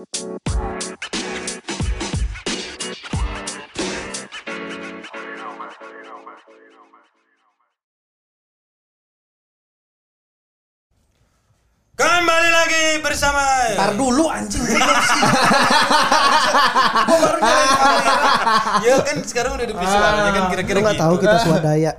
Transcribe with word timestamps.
Kembali 0.00 0.16
lagi 12.48 13.04
bersama 13.04 13.44
Ntar 13.76 13.92
dulu 14.00 14.32
anjing. 14.32 14.64
Gua 17.04 17.18
baru 17.20 17.38
nyalain 17.44 17.68
kamera. 17.76 18.16
Ya 18.80 18.96
kan 19.04 19.20
sekarang 19.20 19.52
udah 19.60 19.66
ada 19.68 19.74
visualnya 19.76 20.32
kan 20.32 20.44
kira-kira 20.48 20.76
Lu 20.80 20.84
nggak 20.88 20.96
gitu. 20.96 21.04
tahu 21.04 21.14
kita 21.20 21.36
swadaya. 21.44 21.92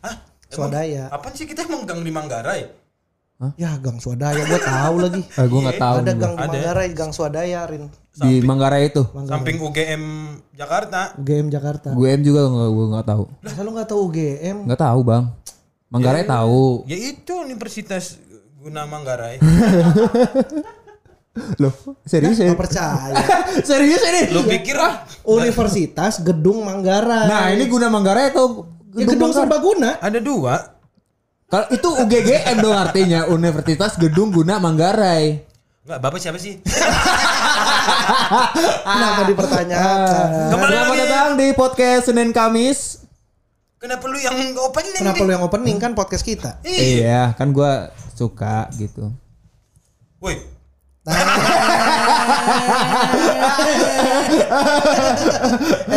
Hah? 0.00 0.14
Swadaya. 0.48 1.04
Apaan 1.12 1.36
sih 1.36 1.44
kita 1.44 1.68
emang 1.68 1.84
gang 1.84 2.00
di 2.00 2.08
Manggarai? 2.08 2.81
Ya 3.58 3.74
gang 3.80 3.98
swadaya 3.98 4.44
gua 4.46 4.60
tahu 4.62 4.94
lagi. 5.02 5.22
Eh, 5.40 5.46
gue 5.48 5.60
nggak 5.64 5.80
tahu. 5.82 5.96
Ada 6.04 6.12
gang 6.14 6.34
di. 6.36 6.46
Manggarai, 6.46 6.88
gang 6.94 7.10
swadaya 7.10 7.60
Rin. 7.66 7.84
di 8.12 8.32
Manggarai 8.44 8.92
itu. 8.92 9.02
Samping 9.26 9.58
UGM 9.58 10.04
Jakarta. 10.54 11.16
UGM 11.18 11.48
Jakarta. 11.50 11.88
UGM 11.96 12.20
juga 12.22 12.46
nggak 12.46 12.70
gue 12.70 12.86
nggak 12.94 13.06
tahu. 13.08 13.24
Masa 13.42 13.60
lu 13.64 13.70
nggak 13.74 13.88
tahu 13.88 14.00
UGM? 14.12 14.56
Nggak 14.68 14.80
tahu 14.80 15.00
bang. 15.02 15.24
Manggarai 15.92 16.24
tahu. 16.24 16.88
Ya 16.88 16.96
itu 16.96 17.32
Universitas 17.42 18.16
Guna 18.62 18.86
Manggarai. 18.86 19.42
Loh 21.62 21.72
serius 22.04 22.36
ya? 22.36 22.52
Gak 22.52 22.60
percaya. 22.60 23.16
serius 23.68 24.04
ini? 24.04 24.22
Lu 24.36 24.44
pikir 24.44 24.76
Universitas 25.24 26.20
Gedung 26.20 26.64
Manggarai. 26.64 27.28
Nah 27.28 27.44
ini 27.50 27.64
guna 27.66 27.88
Manggarai 27.88 28.30
atau 28.30 28.68
ya, 28.92 29.08
Gedung 29.08 29.32
Manggarai? 29.32 29.48
Serbaguna. 29.48 29.90
ada 29.98 30.18
dua? 30.20 30.54
Kalau 31.52 31.68
itu 31.68 31.84
UGGM 31.84 32.64
dong 32.64 32.72
artinya 32.72 33.28
Universitas 33.28 34.00
Gedung 34.00 34.32
Guna 34.32 34.56
Manggarai. 34.56 35.44
Enggak, 35.84 35.98
Bapak 36.00 36.16
siapa 36.16 36.40
sih? 36.40 36.56
Kenapa 38.88 39.28
dipertanyakan? 39.28 40.48
Kembali 40.48 40.72
Selamat 40.72 40.88
lagi. 40.96 41.04
datang 41.04 41.36
di 41.36 41.52
podcast 41.52 42.08
Senin 42.08 42.32
Kamis. 42.32 43.04
Kenapa 43.76 44.08
lu 44.08 44.16
yang 44.16 44.32
opening? 44.64 44.96
Kenapa 44.96 45.20
nih? 45.20 45.28
lu 45.28 45.32
yang 45.36 45.44
opening 45.44 45.76
kan 45.76 45.92
podcast 45.92 46.24
kita? 46.24 46.56
Iya 46.64 47.36
kan 47.36 47.52
gue 47.52 47.72
suka 48.16 48.72
gitu. 48.80 49.12
Woi, 50.24 50.40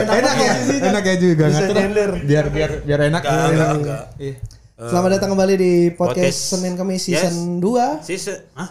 enak 0.03 0.35
ya, 0.35 0.53
enak 0.83 1.03
ya 1.08 1.15
juga. 1.15 1.45
Biar 2.27 2.52
biar 2.52 2.71
biar 2.83 2.99
enak. 3.08 3.23
enggak, 3.23 3.47
enggak, 3.55 3.71
enggak. 3.71 4.03
Iya. 4.75 4.91
Selamat 4.91 5.09
datang 5.15 5.31
kembali 5.31 5.55
di 5.55 5.71
podcast, 5.89 6.19
podcast. 6.19 6.39
Senin 6.51 6.73
Kamis 6.75 7.03
Yes. 7.07 7.23
season 7.23 7.63
2. 7.63 8.03
Sisa, 8.03 8.33
Hah? 8.51 8.69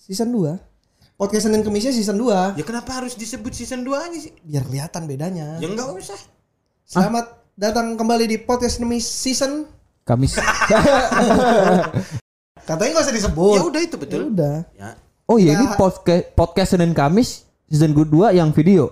Season 0.00 0.28
2. 0.32 0.56
Podcast 1.12 1.44
Senin 1.44 1.60
Kamisnya 1.60 1.92
season 1.92 2.16
2. 2.16 2.56
Ya 2.56 2.64
kenapa 2.64 2.88
harus 2.96 3.12
disebut 3.12 3.52
season 3.52 3.84
2 3.84 3.94
aja 3.94 4.16
sih? 4.16 4.32
Biar 4.42 4.64
kelihatan 4.64 5.04
bedanya. 5.04 5.60
Ya 5.60 5.68
enggak 5.68 5.92
usah. 5.92 6.16
Selamat 6.82 7.44
datang 7.52 8.00
kembali 8.00 8.24
di 8.26 8.36
podcast 8.40 8.80
Senin 8.80 8.96
season. 8.96 9.68
Kamis. 10.02 10.40
Katanya 12.66 12.90
nggak 12.96 13.04
usah 13.06 13.14
disebut. 13.14 13.56
Ya 13.60 13.64
udah 13.68 13.80
itu 13.84 13.96
betul. 14.00 14.18
Ya 14.18 14.26
udah. 14.26 14.56
Ya. 14.72 14.88
Oh 15.28 15.36
iya 15.36 15.52
ini 15.54 15.68
Kita- 15.68 15.76
podcast 15.78 16.24
podcast 16.32 16.68
Senin 16.74 16.96
Kamis 16.96 17.44
season 17.68 17.92
kedua 17.92 18.32
yang 18.32 18.50
video. 18.50 18.88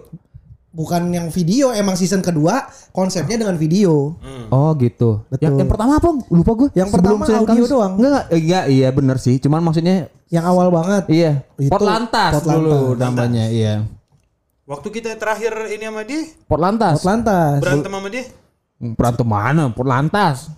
Bukan 0.71 1.11
yang 1.11 1.35
video, 1.35 1.75
emang 1.75 1.99
season 1.99 2.23
kedua 2.23 2.63
konsepnya 2.95 3.35
dengan 3.35 3.59
video. 3.59 4.15
Oh 4.55 4.71
gitu. 4.79 5.27
Betul. 5.27 5.43
Yang, 5.43 5.55
yang 5.67 5.69
pertama 5.69 5.93
apa? 5.99 6.09
Lupa 6.31 6.53
gue. 6.55 6.69
Yang 6.79 6.91
pertama 6.95 7.23
audio 7.27 7.65
doang. 7.67 7.93
Enggak, 7.99 8.11
enggak, 8.11 8.25
enggak, 8.31 8.65
iya 8.71 8.89
bener 8.95 9.17
sih. 9.19 9.43
Cuman 9.43 9.61
maksudnya 9.61 10.07
Yang 10.31 10.45
awal 10.47 10.71
banget. 10.71 11.05
iya. 11.11 11.33
Itu 11.59 11.75
Potlantas 11.75 12.39
Potlantas. 12.39 12.55
dulu 12.55 12.95
namanya, 12.95 13.51
iya. 13.51 13.83
Waktu 14.63 14.89
kita 14.95 15.19
terakhir 15.19 15.51
ini 15.75 15.83
sama 15.91 16.07
dia, 16.07 16.23
Potlantas. 16.47 17.03
Atlantas. 17.03 17.59
berantem 17.59 17.91
sama 17.91 18.09
dia. 18.09 18.25
Berantem 18.79 19.27
mana? 19.27 19.65
Potlantas. 19.75 20.55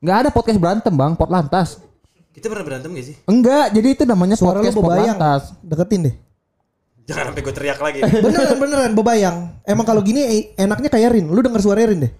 Enggak 0.00 0.16
ada 0.24 0.28
podcast 0.32 0.56
berantem, 0.56 0.92
Bang. 0.96 1.12
Potlantas. 1.12 1.76
Kita 2.32 2.48
pernah 2.48 2.64
berantem 2.64 2.92
gak 2.92 3.04
sih? 3.04 3.16
Enggak, 3.24 3.72
jadi 3.72 3.88
itu 3.92 4.04
namanya 4.04 4.36
Suara 4.36 4.60
podcast 4.60 4.76
bebayang. 4.76 5.16
Potlantas. 5.16 5.42
Deketin 5.60 6.00
deh. 6.08 6.14
Jangan 7.06 7.30
sampai 7.30 7.40
gue 7.40 7.54
teriak 7.54 7.78
lagi. 7.78 8.00
Beneran 8.26 8.56
beneran 8.58 8.92
bebayang. 8.92 9.36
Emang 9.62 9.86
kalau 9.86 10.02
gini 10.02 10.20
eh, 10.22 10.42
enaknya 10.58 10.90
kayak 10.90 11.14
Rin. 11.14 11.30
Lu 11.30 11.38
denger 11.38 11.62
suara 11.62 11.86
Rin 11.86 12.02
deh. 12.02 12.12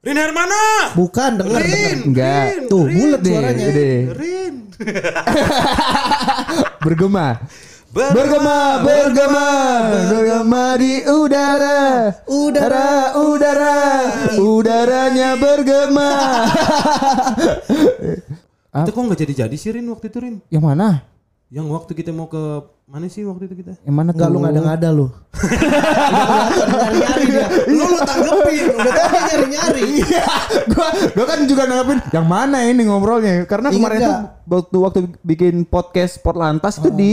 Rin 0.00 0.16
Hermana. 0.16 0.96
Bukan 0.96 1.36
denger 1.36 1.60
denger. 1.60 1.76
Rin. 1.76 1.98
Enggak. 2.08 2.44
Rin, 2.48 2.62
Tuh, 2.66 2.84
Rin, 2.88 2.96
bulat 2.96 3.20
Gede, 3.20 3.30
suaranya. 3.30 3.66
gede. 3.68 3.92
Rin. 4.16 4.54
Bergema. 6.80 7.26
Ber- 7.90 8.14
Bergema, 8.14 8.86
bergema, 8.86 9.46
bergema 10.06 10.78
di 10.78 11.02
udara, 11.02 12.14
udara, 12.30 13.18
udara, 13.18 13.78
udaranya 14.38 15.34
bergema. 15.34 16.10
Itu 18.86 18.90
kok 18.94 19.02
nggak 19.02 19.18
jadi-jadi 19.18 19.56
sih 19.58 19.74
Rin 19.74 19.90
waktu 19.90 20.06
itu 20.06 20.18
Rin? 20.22 20.38
Yang 20.46 20.62
mana? 20.62 21.02
Yang 21.50 21.66
waktu 21.66 21.92
kita 21.98 22.14
mau 22.14 22.30
ke 22.30 22.62
mana 22.90 23.06
sih 23.06 23.22
waktu 23.22 23.46
itu 23.46 23.62
kita? 23.62 23.78
Yang 23.86 23.94
mana 23.94 24.10
Enggak 24.10 24.28
lu 24.28 24.34
tuh? 24.34 24.42
ngada-ngada 24.42 24.88
lu. 24.90 25.06
nyari-nyari 26.74 27.24
dia. 27.24 27.46
Lu 27.70 27.84
lu 27.86 27.98
tanggepin. 28.02 28.64
Udah 28.74 28.92
tadi 28.92 29.18
nyari-nyari. 29.30 29.82
Iya, 30.00 30.26
gua 30.74 30.88
gua 31.14 31.26
kan 31.26 31.38
juga 31.46 31.62
nanggepin 31.64 31.98
yang 32.10 32.26
mana 32.26 32.58
ini 32.66 32.82
ngobrolnya 32.82 33.46
karena 33.46 33.70
Ingat 33.70 33.78
kemarin 33.78 33.98
nggak? 34.00 34.10
tuh 34.10 34.26
waktu 34.50 34.76
waktu 34.82 34.98
bikin 35.22 35.54
podcast 35.64 36.18
Portlantas 36.18 36.82
itu 36.82 36.90
di 36.90 37.12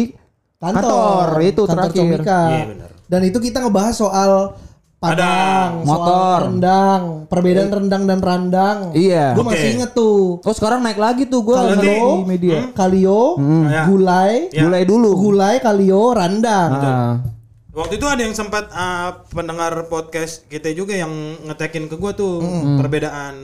kantor, 0.58 1.38
itu 1.46 1.62
kantor 1.62 1.70
terakhir. 1.70 1.94
Comika. 2.18 2.42
Iya, 2.50 2.64
benar. 2.74 2.90
Dan 3.08 3.22
itu 3.24 3.38
kita 3.38 3.58
ngebahas 3.62 3.96
soal 3.96 4.32
Padang, 4.98 5.86
soal 5.86 5.94
Motor. 5.94 6.40
rendang, 6.44 7.02
perbedaan 7.30 7.70
rendang 7.70 8.04
dan 8.04 8.18
randang. 8.18 8.78
Iya. 8.92 9.38
Gue 9.38 9.46
Oke. 9.46 9.54
masih 9.54 9.70
inget 9.78 9.92
tuh. 9.94 10.42
Oh 10.42 10.54
sekarang 10.54 10.82
naik 10.82 10.98
lagi 10.98 11.24
tuh 11.24 11.46
gua 11.46 11.70
Kalio, 11.70 12.26
media. 12.26 12.74
Kalio, 12.74 13.38
Ya. 13.68 13.86
gulai, 13.86 14.50
Ya. 14.50 14.66
Mulai 14.66 14.84
dulu. 14.84 15.14
gulai, 15.14 15.56
kalio, 15.60 16.12
randang. 16.12 16.72
Ah. 16.74 17.14
Waktu 17.70 17.94
itu 17.94 18.10
ada 18.10 18.18
yang 18.20 18.34
sempat 18.34 18.74
uh, 18.74 19.22
pendengar 19.30 19.70
podcast 19.86 20.50
kita 20.50 20.74
juga 20.74 20.98
yang 20.98 21.14
ngetekin 21.46 21.86
ke 21.86 21.94
gua 21.94 22.18
tuh 22.18 22.42
perbedaan 22.76 23.36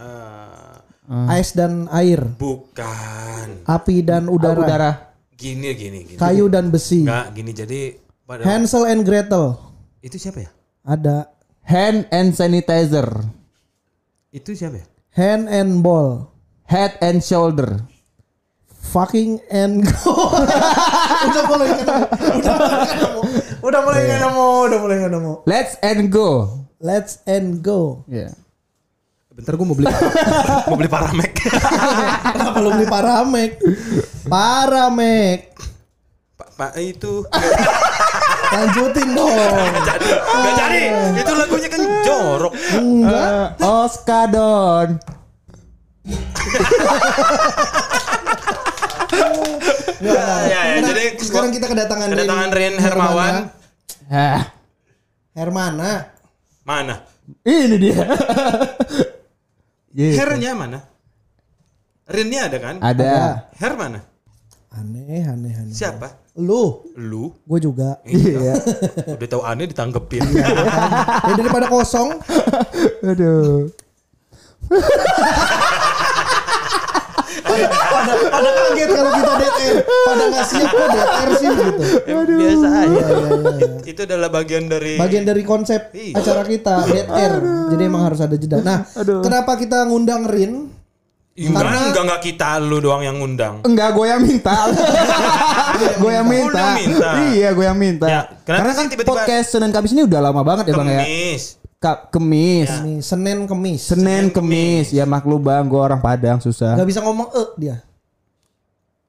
uh, 0.00 1.28
Ais 1.28 1.52
dan 1.52 1.84
air, 1.92 2.24
bukan 2.34 3.60
api 3.62 4.00
dan 4.00 4.24
udara, 4.24 4.56
udara. 4.56 4.90
gini 5.30 5.68
gini 5.74 5.98
gini. 6.02 6.16
kayu 6.16 6.48
dan 6.48 6.72
besi. 6.72 7.04
Enggak 7.04 7.26
gini 7.34 7.52
jadi 7.52 7.80
pada 8.24 8.40
Hansel 8.42 8.88
and 8.88 9.04
Gretel. 9.04 9.60
itu 10.00 10.16
siapa 10.16 10.40
ya? 10.40 10.50
Ada 10.84 11.32
Hand 11.64 12.12
and 12.12 12.36
sanitizer. 12.36 13.08
Itu 14.28 14.52
siapa 14.52 14.84
ya? 14.84 14.86
hand 15.16 15.48
and 15.48 15.80
ball. 15.80 16.28
Head 16.68 17.00
and 17.00 17.24
shoulder. 17.24 17.80
Fucking 18.68 19.40
and 19.48 19.80
go. 19.88 20.12
udah 21.24 21.42
mulai. 21.48 21.68
Udah 21.72 22.56
mulai 22.60 22.80
nggak 22.84 23.00
nemu. 23.00 23.24
Udah 23.64 23.80
mulai 23.80 24.00
nggak 24.04 24.20
nemu. 24.28 24.48
Udah 24.68 24.78
mulai 24.78 24.96
nggak 25.00 25.12
nemu. 25.16 25.32
Let's 25.48 25.80
and 25.80 26.12
go. 26.12 26.28
Let's 26.84 27.24
and 27.24 27.64
go. 27.64 28.04
Iya. 28.04 28.36
Bentar 29.34 29.56
gua 29.58 29.66
mau 29.66 29.74
beli 29.74 29.88
mau 30.70 30.76
beli 30.78 30.90
paramek. 30.92 31.32
Kenapa 32.38 32.58
lu 32.60 32.70
beli 32.76 32.86
Paramek? 32.86 33.52
Paramek. 34.28 35.40
Pak 36.38 36.48
Pak 36.54 36.72
itu 36.78 37.24
Lanjutin 38.54 39.08
dong. 39.18 39.34
Gak 40.14 40.54
jadi. 40.54 40.82
Itu 41.18 41.32
lagunya 41.34 41.68
kan 41.68 41.82
jorok. 42.06 42.52
Enggak. 42.78 43.28
Eh, 43.58 43.66
Oskadon. 43.66 44.88
Enggak. 50.04 50.40
Ya, 50.46 50.60
ya, 50.76 50.80
Nah, 50.80 50.90
jadi 50.92 51.04
sekarang 51.18 51.50
kita 51.50 51.66
kedatangan 51.66 52.08
kedatangan 52.12 52.50
Rin 52.52 52.74
Hermawan. 52.76 53.34
Hah. 54.10 54.40
Hermana. 55.34 56.12
Mana? 56.62 56.94
Ini 57.42 57.76
dia. 57.80 58.04
Gitu. 59.94 60.18
Hernya 60.18 60.58
mana? 60.58 60.78
Rinnya 62.10 62.50
ada 62.50 62.58
kan? 62.58 62.76
Ada. 62.82 63.46
Her 63.56 63.72
mana? 63.78 64.02
Aneh, 64.74 65.22
aneh, 65.22 65.54
aneh. 65.54 65.70
Siapa? 65.70 66.18
Lu, 66.34 66.82
Lu. 66.98 67.30
gue 67.46 67.58
juga. 67.62 68.02
Iya. 68.10 68.58
Udah 69.14 69.28
tahu 69.30 69.42
aneh 69.46 69.70
ditanggepin. 69.70 70.26
ya 70.34 71.32
daripada 71.32 71.70
kosong, 71.70 72.18
Aduh. 73.00 73.70
pada, 77.44 78.12
pada 78.24 78.50
kaget 78.50 78.88
kalau 78.90 79.10
kita 79.12 79.32
air. 79.38 79.74
Pada 79.86 80.24
nggak 80.26 80.46
siap 80.48 80.70
kok 80.70 80.88
air 80.90 81.30
sih 81.38 81.48
gitu. 81.48 81.82
Biasa 82.34 82.66
aja. 82.66 82.82
Iya, 82.84 83.04
iya, 83.06 83.28
iya. 83.54 83.68
Itu 83.84 84.00
adalah 84.02 84.28
bagian 84.28 84.64
dari 84.66 84.98
Bagian 84.98 85.22
dari 85.22 85.42
konsep 85.46 85.94
Iya. 85.94 86.18
acara 86.18 86.42
kita 86.42 86.74
air. 86.88 87.32
Jadi 87.70 87.82
emang 87.84 88.02
harus 88.02 88.18
ada 88.18 88.34
jeda. 88.34 88.58
Nah, 88.58 88.82
kenapa 89.22 89.54
kita 89.54 89.86
ngundang 89.86 90.26
Rin? 90.26 90.73
Enggak, 91.34 91.66
Karena- 91.66 91.82
enggak, 91.90 92.02
enggak 92.06 92.22
kita 92.22 92.48
lu 92.62 92.78
doang 92.78 93.02
yang 93.02 93.18
ngundang. 93.18 93.58
Enggak, 93.66 93.90
gue 93.90 94.06
yang 94.06 94.22
minta. 94.22 94.54
gue 96.02 96.12
yang 96.14 96.26
minta. 96.30 96.64
minta. 96.78 97.10
Iya, 97.34 97.48
gue 97.50 97.64
yang 97.66 97.74
minta. 97.74 98.06
Ya, 98.06 98.20
Karena 98.46 98.70
sih 98.70 98.78
kan 98.78 98.86
tiba-tiba- 98.86 99.10
podcast 99.18 99.46
Senin 99.50 99.74
Kamis 99.74 99.90
ini 99.90 100.06
udah 100.06 100.20
lama 100.22 100.46
banget 100.46 100.70
ya, 100.70 100.74
Bang 100.78 100.86
ya. 100.86 101.02
Kemis. 101.02 101.42
Ka 101.82 101.92
Kemis. 102.06 102.70
Nih, 102.80 102.98
Senin 103.02 103.38
Kemis. 103.44 103.80
Senin 103.82 104.24
Kemis. 104.30 104.94
Ya 104.94 105.02
maklum 105.04 105.42
Bang, 105.42 105.66
gue 105.66 105.76
orang 105.76 105.98
Padang 105.98 106.38
susah. 106.38 106.78
Gak 106.78 106.86
bisa 106.86 107.02
ngomong 107.02 107.26
e 107.28 107.42
dia. 107.58 107.82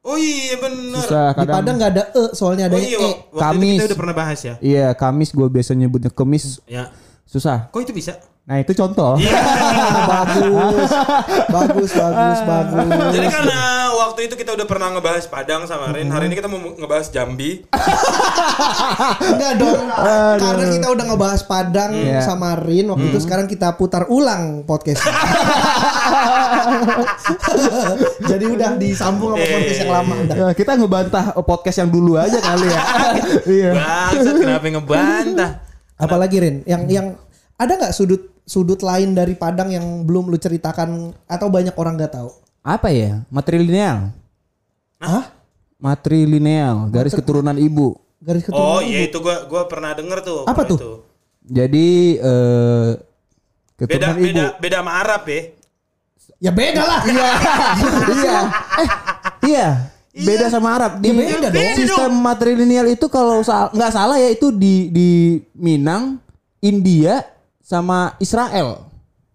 Oh 0.02 0.18
iya 0.18 0.54
bener. 0.58 1.02
Susah 1.02 1.30
Di 1.30 1.38
kadang. 1.40 1.56
Padang 1.62 1.76
gak 1.78 1.92
ada 1.94 2.04
e 2.10 2.24
soalnya 2.34 2.66
ada 2.70 2.78
Oh 2.78 2.82
iya, 2.82 2.98
e. 2.98 3.02
waktu 3.02 3.10
itu 3.22 3.38
Kamis. 3.38 3.78
kita 3.78 3.86
udah 3.86 4.00
pernah 4.02 4.16
bahas 4.18 4.40
ya. 4.42 4.54
Iya, 4.60 4.88
Kamis 4.94 5.30
gue 5.30 5.46
biasa 5.48 5.72
nyebutnya 5.72 6.10
Kemis. 6.10 6.58
Ya. 6.66 6.90
Susah. 7.24 7.70
Kok 7.70 7.86
itu 7.86 7.94
bisa? 7.94 8.18
Nah, 8.46 8.62
itu 8.62 8.78
contoh. 8.78 9.18
Iya. 9.18 9.42
bagus. 10.14 10.92
bagus, 11.50 11.92
bagus, 11.98 12.40
bagus. 12.46 12.86
Jadi 13.18 13.28
karena 13.34 13.90
waktu 13.90 14.30
itu 14.30 14.38
kita 14.38 14.54
udah 14.54 14.70
pernah 14.70 14.94
ngebahas 14.94 15.26
Padang 15.26 15.66
sama 15.66 15.90
Rin, 15.90 16.14
hari 16.14 16.30
ini 16.30 16.38
kita 16.38 16.46
mau 16.46 16.62
ngebahas 16.62 17.10
Jambi. 17.10 17.66
Enggak 19.34 19.54
dong. 19.58 19.90
Karena 20.38 20.66
kita 20.78 20.88
udah 20.94 21.06
ngebahas 21.10 21.42
Padang 21.42 21.98
Iya. 21.98 22.22
sama 22.22 22.54
Rin 22.62 22.86
waktu 22.86 23.10
itu 23.10 23.20
sekarang 23.26 23.50
kita 23.50 23.74
putar 23.82 24.06
ulang 24.14 24.62
podcast. 24.62 25.02
Jadi 28.30 28.46
udah 28.46 28.78
disambung 28.78 29.34
sama 29.34 29.42
podcast 29.42 29.80
yang 29.82 29.90
lama 29.90 30.14
udah. 30.22 30.36
Ya, 30.38 30.48
kita 30.54 30.78
ngebantah 30.78 31.34
podcast 31.42 31.78
yang 31.82 31.90
dulu 31.90 32.14
aja 32.22 32.38
kali 32.38 32.70
ya. 32.70 32.82
Iya. 33.42 33.72
Bangsat 33.74 34.36
kenapa 34.38 34.66
ngebantah? 34.70 35.52
Apalagi 35.98 36.38
Rin, 36.38 36.56
yang 36.70 36.86
yang 36.86 37.08
ada 37.58 37.74
nggak 37.74 37.96
sudut 37.96 38.35
sudut 38.46 38.80
lain 38.86 39.18
dari 39.18 39.34
Padang 39.34 39.74
yang 39.74 40.06
belum 40.06 40.30
lu 40.30 40.38
ceritakan 40.38 41.12
atau 41.26 41.48
banyak 41.50 41.74
orang 41.76 41.98
nggak 41.98 42.14
tahu? 42.14 42.30
Apa 42.62 42.94
ya? 42.94 43.26
Matrilineal. 43.34 44.14
Hah? 45.02 45.34
Matrilineal, 45.82 46.88
garis 46.94 47.14
keturunan 47.14 47.58
ibu. 47.58 47.98
Garis 48.22 48.48
keturunan 48.48 48.80
Oh 48.80 48.82
iya 48.82 49.06
itu 49.06 49.18
gua 49.20 49.46
gua 49.46 49.68
pernah 49.68 49.92
denger 49.94 50.24
tuh. 50.24 50.42
Apa 50.48 50.66
tuh? 50.66 50.78
itu. 50.78 50.92
Jadi 51.46 51.88
eh 52.18 52.90
Beda 53.76 54.16
keturunan 54.16 54.18
ibu. 54.18 54.26
beda 54.26 54.46
beda 54.62 54.78
sama 54.82 54.92
Arab 55.04 55.22
ya. 55.28 55.42
Ya 56.40 56.52
beda 56.54 56.82
lah. 56.86 57.02
Iya. 57.06 57.30
iya. 58.18 58.38
Eh, 58.80 58.88
iya. 59.46 59.70
Beda 60.16 60.46
sama 60.48 60.68
Arab. 60.80 60.92
Di 61.04 61.12
beda 61.12 61.52
dong. 61.52 61.76
Sistem 61.76 62.12
matrilineal 62.24 62.88
itu 62.88 63.06
kalau 63.12 63.44
nggak 63.46 63.92
salah 63.94 64.18
ya 64.18 64.32
itu 64.32 64.50
di 64.50 64.90
di 64.90 65.10
Minang, 65.54 66.24
India 66.64 67.35
sama 67.66 68.14
Israel. 68.22 68.86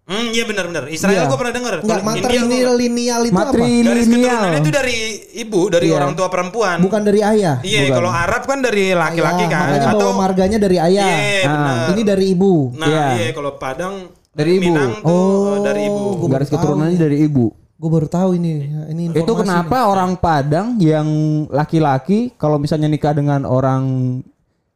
Hmm, 0.01 0.27
iya 0.31 0.43
benar 0.43 0.67
benar. 0.67 0.83
Israel 0.87 1.13
Iya. 1.13 1.29
gua 1.29 1.39
pernah 1.39 1.53
denger. 1.53 1.73
Enggak 1.83 2.01
matrilineal 2.03 2.73
lineal 2.75 3.21
itu 3.23 3.31
apa? 3.31 3.43
Garis 3.47 3.59
keturunan 3.61 3.85
Matrilineal. 3.85 4.59
itu 4.59 4.69
dari 4.71 4.97
ibu, 5.37 5.61
dari 5.67 5.85
Iya. 5.87 5.95
orang 5.95 6.11
tua 6.15 6.27
perempuan. 6.27 6.77
Bukan 6.79 7.01
dari 7.01 7.19
ayah. 7.21 7.55
Iya, 7.61 7.91
kalau 7.91 8.11
Arab 8.11 8.43
kan 8.43 8.59
dari 8.59 8.91
laki-laki 8.91 9.45
kan. 9.45 9.71
Makanya 9.71 9.87
Atau 9.87 9.99
bawa 10.01 10.13
marganya 10.17 10.57
dari 10.57 10.77
ayah. 10.79 11.05
Iya, 11.05 11.43
Ah. 11.43 11.51
benar. 11.53 11.75
Ini 11.91 12.01
dari 12.03 12.25
ibu. 12.29 12.53
Nah, 12.73 12.87
Iya. 12.87 13.05
iya 13.19 13.31
kalau 13.31 13.51
Padang 13.55 13.95
Dari 14.31 14.51
ibu. 14.57 14.63
Minang 14.63 14.91
tuh 14.99 15.11
Oh, 15.11 15.55
dari 15.59 15.81
ibu. 15.85 16.03
Garis 16.25 16.47
keturunannya 16.47 16.95
dari 16.97 17.17
ibu. 17.21 17.51
Gue 17.51 17.89
baru 17.89 18.07
tahu 18.07 18.29
ini. 18.33 18.63
Ini 18.89 19.03
Itu 19.11 19.31
kenapa 19.33 19.87
orang 19.87 20.15
Padang 20.15 20.75
yang 20.77 21.07
laki-laki 21.47 22.31
kalau 22.35 22.55
misalnya 22.55 22.87
nikah 22.87 23.11
dengan 23.11 23.43
orang 23.43 23.83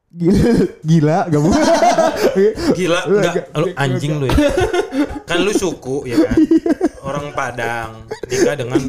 gila, 0.09 0.43
gila 0.89 1.17
gak 1.27 1.39
boleh. 1.39 1.63
Gila, 2.73 2.99
enggak 3.05 3.33
lu 3.53 3.65
anjing 3.75 4.13
lu 4.17 4.25
ya. 4.27 4.35
Kan 5.23 5.41
lu 5.41 5.51
suku 5.51 6.05
ya 6.05 6.17
kan. 6.19 6.37
Orang 7.05 7.31
Padang 7.31 8.09
nikah 8.25 8.55
dengan 8.57 8.81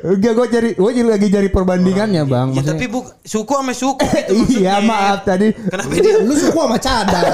Enggak 0.00 0.32
gue 0.34 0.46
cari, 0.48 0.70
gue 0.72 0.90
jadi 0.90 1.08
lagi 1.08 1.28
cari 1.28 1.48
perbandingannya 1.48 2.22
bang. 2.24 2.48
Ya 2.50 2.64
Maksudnya- 2.64 2.72
tapi 2.74 2.86
bu, 2.88 3.00
suku 3.20 3.52
sama 3.52 3.72
suku 3.72 4.06
itu 4.24 4.34
iya 4.58 4.80
maaf 4.80 5.22
tadi. 5.22 5.52
Kenapa 5.52 5.92
dia. 5.92 6.16
Lu 6.22 6.34
suku 6.34 6.56
sama 6.56 6.78
cadar. 6.78 7.24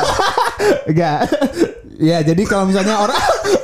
Enggak. 0.90 1.20
ya 1.94 2.18
jadi 2.20 2.42
kalau 2.42 2.66
misalnya 2.66 2.98
orang 2.98 3.20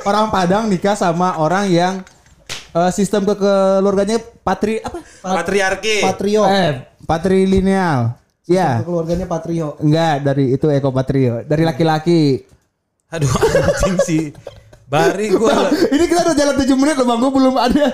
orang 0.07 0.25
Padang 0.31 0.63
nikah 0.71 0.95
sama 0.95 1.35
orang 1.35 1.67
yang 1.67 1.93
eh, 2.71 2.91
sistem 2.95 3.27
kekeluarganya 3.27 4.23
patri 4.41 4.79
apa? 4.79 5.03
patriarki? 5.21 5.99
Patrio. 5.99 6.43
Eh, 6.47 6.87
patrilineal. 7.03 8.20
Ya. 8.51 8.83
Keluarganya 8.83 9.25
Patrio. 9.25 9.79
Enggak, 9.79 10.15
dari 10.27 10.51
itu 10.51 10.67
Eko 10.67 10.91
Patrio. 10.91 11.47
Dari 11.47 11.63
laki-laki. 11.63 12.43
Aduh 13.11 13.31
anjing 13.71 13.97
sih. 14.03 14.23
Bari 14.91 15.31
gua. 15.31 15.71
Ini 15.71 16.03
kita 16.03 16.27
udah 16.27 16.35
jalan 16.35 16.55
7 16.59 16.75
menit 16.75 16.95
loh 16.99 17.07
Bang, 17.07 17.19
gue 17.23 17.31
belum 17.31 17.55
ada. 17.55 17.85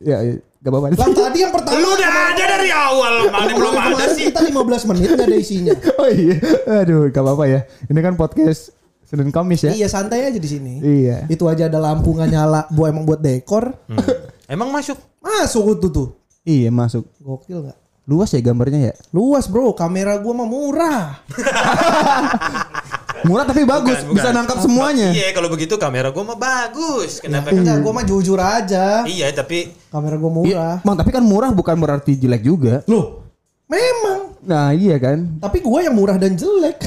Ya, 0.00 0.24
ya, 0.24 0.40
gak 0.64 0.70
apa-apa. 0.72 0.86
Lah 0.96 1.08
tadi 1.12 1.38
yang 1.44 1.52
pertama. 1.52 1.76
Lu 1.76 1.88
udah 1.92 2.10
ada 2.32 2.44
dari 2.56 2.70
awal, 2.72 3.14
mana 3.28 3.52
belum 3.52 3.72
ada 3.76 3.92
Kemarin 3.92 4.10
sih. 4.16 4.24
kita 4.32 4.40
15 4.40 4.88
menit 4.88 5.08
gak 5.20 5.28
ada 5.28 5.36
isinya. 5.36 5.74
Oh 6.00 6.08
iya. 6.08 6.36
Aduh, 6.80 7.12
gak 7.12 7.20
apa-apa 7.20 7.44
ya. 7.44 7.60
Ini 7.92 8.00
kan 8.00 8.16
podcast 8.16 8.72
Senin 9.04 9.28
Kamis 9.28 9.68
ya. 9.68 9.72
Iya 9.76 9.86
santai 9.92 10.32
aja 10.32 10.40
di 10.40 10.48
sini. 10.48 10.80
Iya. 10.80 11.28
Itu 11.28 11.44
aja 11.44 11.68
ada 11.68 11.76
lampu 11.76 12.16
nggak 12.16 12.28
nyala, 12.32 12.64
buat 12.72 12.88
emang 12.90 13.04
buat 13.04 13.20
dekor. 13.20 13.76
Hmm. 13.86 14.00
Emang 14.48 14.72
masuk? 14.72 14.96
Masuk 15.20 15.76
tuh 15.78 15.90
tuh. 15.92 16.08
Iya, 16.42 16.72
masuk. 16.72 17.04
Gokil 17.20 17.68
nggak? 17.68 17.78
Luas 18.06 18.30
ya 18.30 18.38
gambarnya 18.38 18.78
ya? 18.78 18.94
Luas 19.10 19.50
bro, 19.50 19.74
kamera 19.74 20.14
gua 20.22 20.34
mah 20.38 20.46
murah. 20.46 21.18
Murah 23.26 23.42
tapi 23.42 23.66
bagus, 23.66 24.06
Bukan, 24.06 24.14
bisa 24.14 24.30
bukan. 24.30 24.34
nangkap 24.38 24.58
semuanya. 24.62 25.10
Iya, 25.10 25.34
kalau 25.34 25.50
begitu 25.50 25.74
kamera 25.74 26.14
gua 26.14 26.22
mah 26.22 26.38
bagus. 26.38 27.18
Kenapa? 27.18 27.50
Enggak, 27.50 27.82
gua 27.82 27.98
mah 27.98 28.06
jujur 28.06 28.38
aja. 28.38 29.02
Iya, 29.02 29.34
tapi 29.34 29.74
Kamera 29.90 30.14
gua 30.14 30.30
Iya, 30.30 30.38
murah. 30.38 30.76
Bang, 30.86 30.94
tapi 30.94 31.10
kan 31.10 31.26
murah 31.26 31.50
bukan 31.50 31.74
berarti 31.74 32.14
jelek 32.14 32.46
juga. 32.46 32.86
Loh, 32.86 33.25
memang. 33.66 34.18
Nah, 34.46 34.70
iya 34.70 34.94
kan. 34.96 35.42
Tapi 35.42 35.58
gua 35.58 35.82
yang 35.82 35.98
murah 35.98 36.14
dan 36.14 36.38
jelek. 36.38 36.78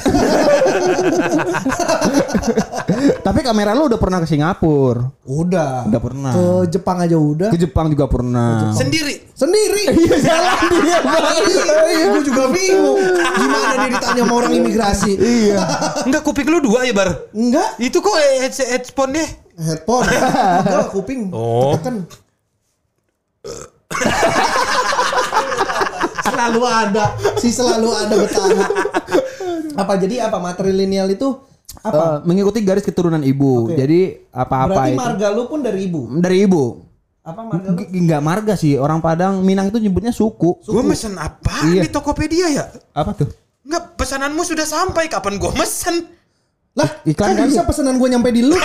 tapi 3.20 3.40
kamera 3.44 3.76
lu 3.76 3.84
udah 3.84 4.00
pernah 4.00 4.18
ke 4.18 4.26
Singapura, 4.26 5.12
udah. 5.22 5.84
udah 5.84 6.00
pernah. 6.00 6.32
Ke 6.32 6.44
Jepang 6.72 6.96
aja 7.04 7.16
udah. 7.20 7.48
Ke 7.52 7.58
Jepang 7.60 7.92
juga 7.92 8.08
pernah. 8.08 8.72
sendiri. 8.72 9.28
Sendiri. 9.36 9.84
Iya, 10.00 10.16
jalan 10.22 10.56
dia, 10.80 10.98
Bang. 11.06 11.24
Iya, 11.84 12.04
gue 12.08 12.22
juga 12.24 12.44
bingung. 12.48 13.00
Gimana 13.12 13.72
dia 13.76 13.88
ditanya 13.92 14.22
sama 14.24 14.32
orang 14.40 14.52
imigrasi? 14.56 15.12
Iya. 15.16 15.58
Enggak 16.08 16.22
kuping 16.24 16.48
lu 16.48 16.64
dua 16.64 16.88
ya, 16.88 16.92
Bar? 16.96 17.28
Enggak, 17.36 17.76
Itu 17.76 18.00
kok 18.00 18.16
headset 18.40 18.68
headphone 18.72 19.12
deh. 19.12 19.28
headphone. 19.60 20.08
Enggak, 20.08 20.88
kuping. 20.92 21.28
Oh. 21.30 21.76
Tekan. 21.76 22.08
Selalu 26.30 26.60
ada, 26.62 27.04
si 27.36 27.48
selalu 27.50 27.88
ada 27.90 28.14
bertahan. 28.16 28.56
Apa 29.72 29.92
jadi 29.96 30.22
apa 30.22 30.38
matrilineal 30.38 31.08
itu 31.08 31.38
apa? 31.80 31.94
Eh, 31.96 32.16
mengikuti 32.24 32.60
garis 32.60 32.82
keturunan 32.82 33.20
ibu. 33.20 33.66
Oke. 33.66 33.76
Jadi 33.76 34.00
apa-apa 34.28 34.70
Berarti 34.80 34.90
itu 34.90 35.00
marga 35.00 35.26
lu 35.30 35.42
pun 35.44 35.60
dari 35.60 35.80
ibu. 35.84 36.00
dari 36.16 36.38
ibu. 36.42 36.64
Apa 37.20 37.40
marga 37.42 37.68
lu? 37.68 37.78
G- 37.78 37.90
Nggak 38.00 38.20
marga 38.20 38.54
sih, 38.54 38.74
orang 38.74 38.98
Padang 38.98 39.40
Minang 39.40 39.68
itu 39.68 39.78
nyebutnya 39.78 40.10
suku. 40.10 40.58
Gua 40.62 40.82
mesen 40.82 41.14
apa 41.14 41.62
Iya. 41.64 41.84
di 41.84 41.88
Tokopedia 41.88 42.46
ya? 42.48 42.64
Apa 42.90 43.14
tuh? 43.14 43.28
Enggak, 43.60 43.94
pesananmu 43.94 44.42
sudah 44.42 44.64
sampai. 44.64 45.06
Kapan 45.06 45.36
gua 45.36 45.52
mesen? 45.52 46.06
Lah, 46.70 46.86
Iklan 47.02 47.34
kan 47.34 47.36
kali 47.36 47.50
bisa 47.50 47.66
pesanan 47.66 47.98
gue 47.98 48.08
nyampe 48.08 48.30
di 48.30 48.46
lu. 48.46 48.54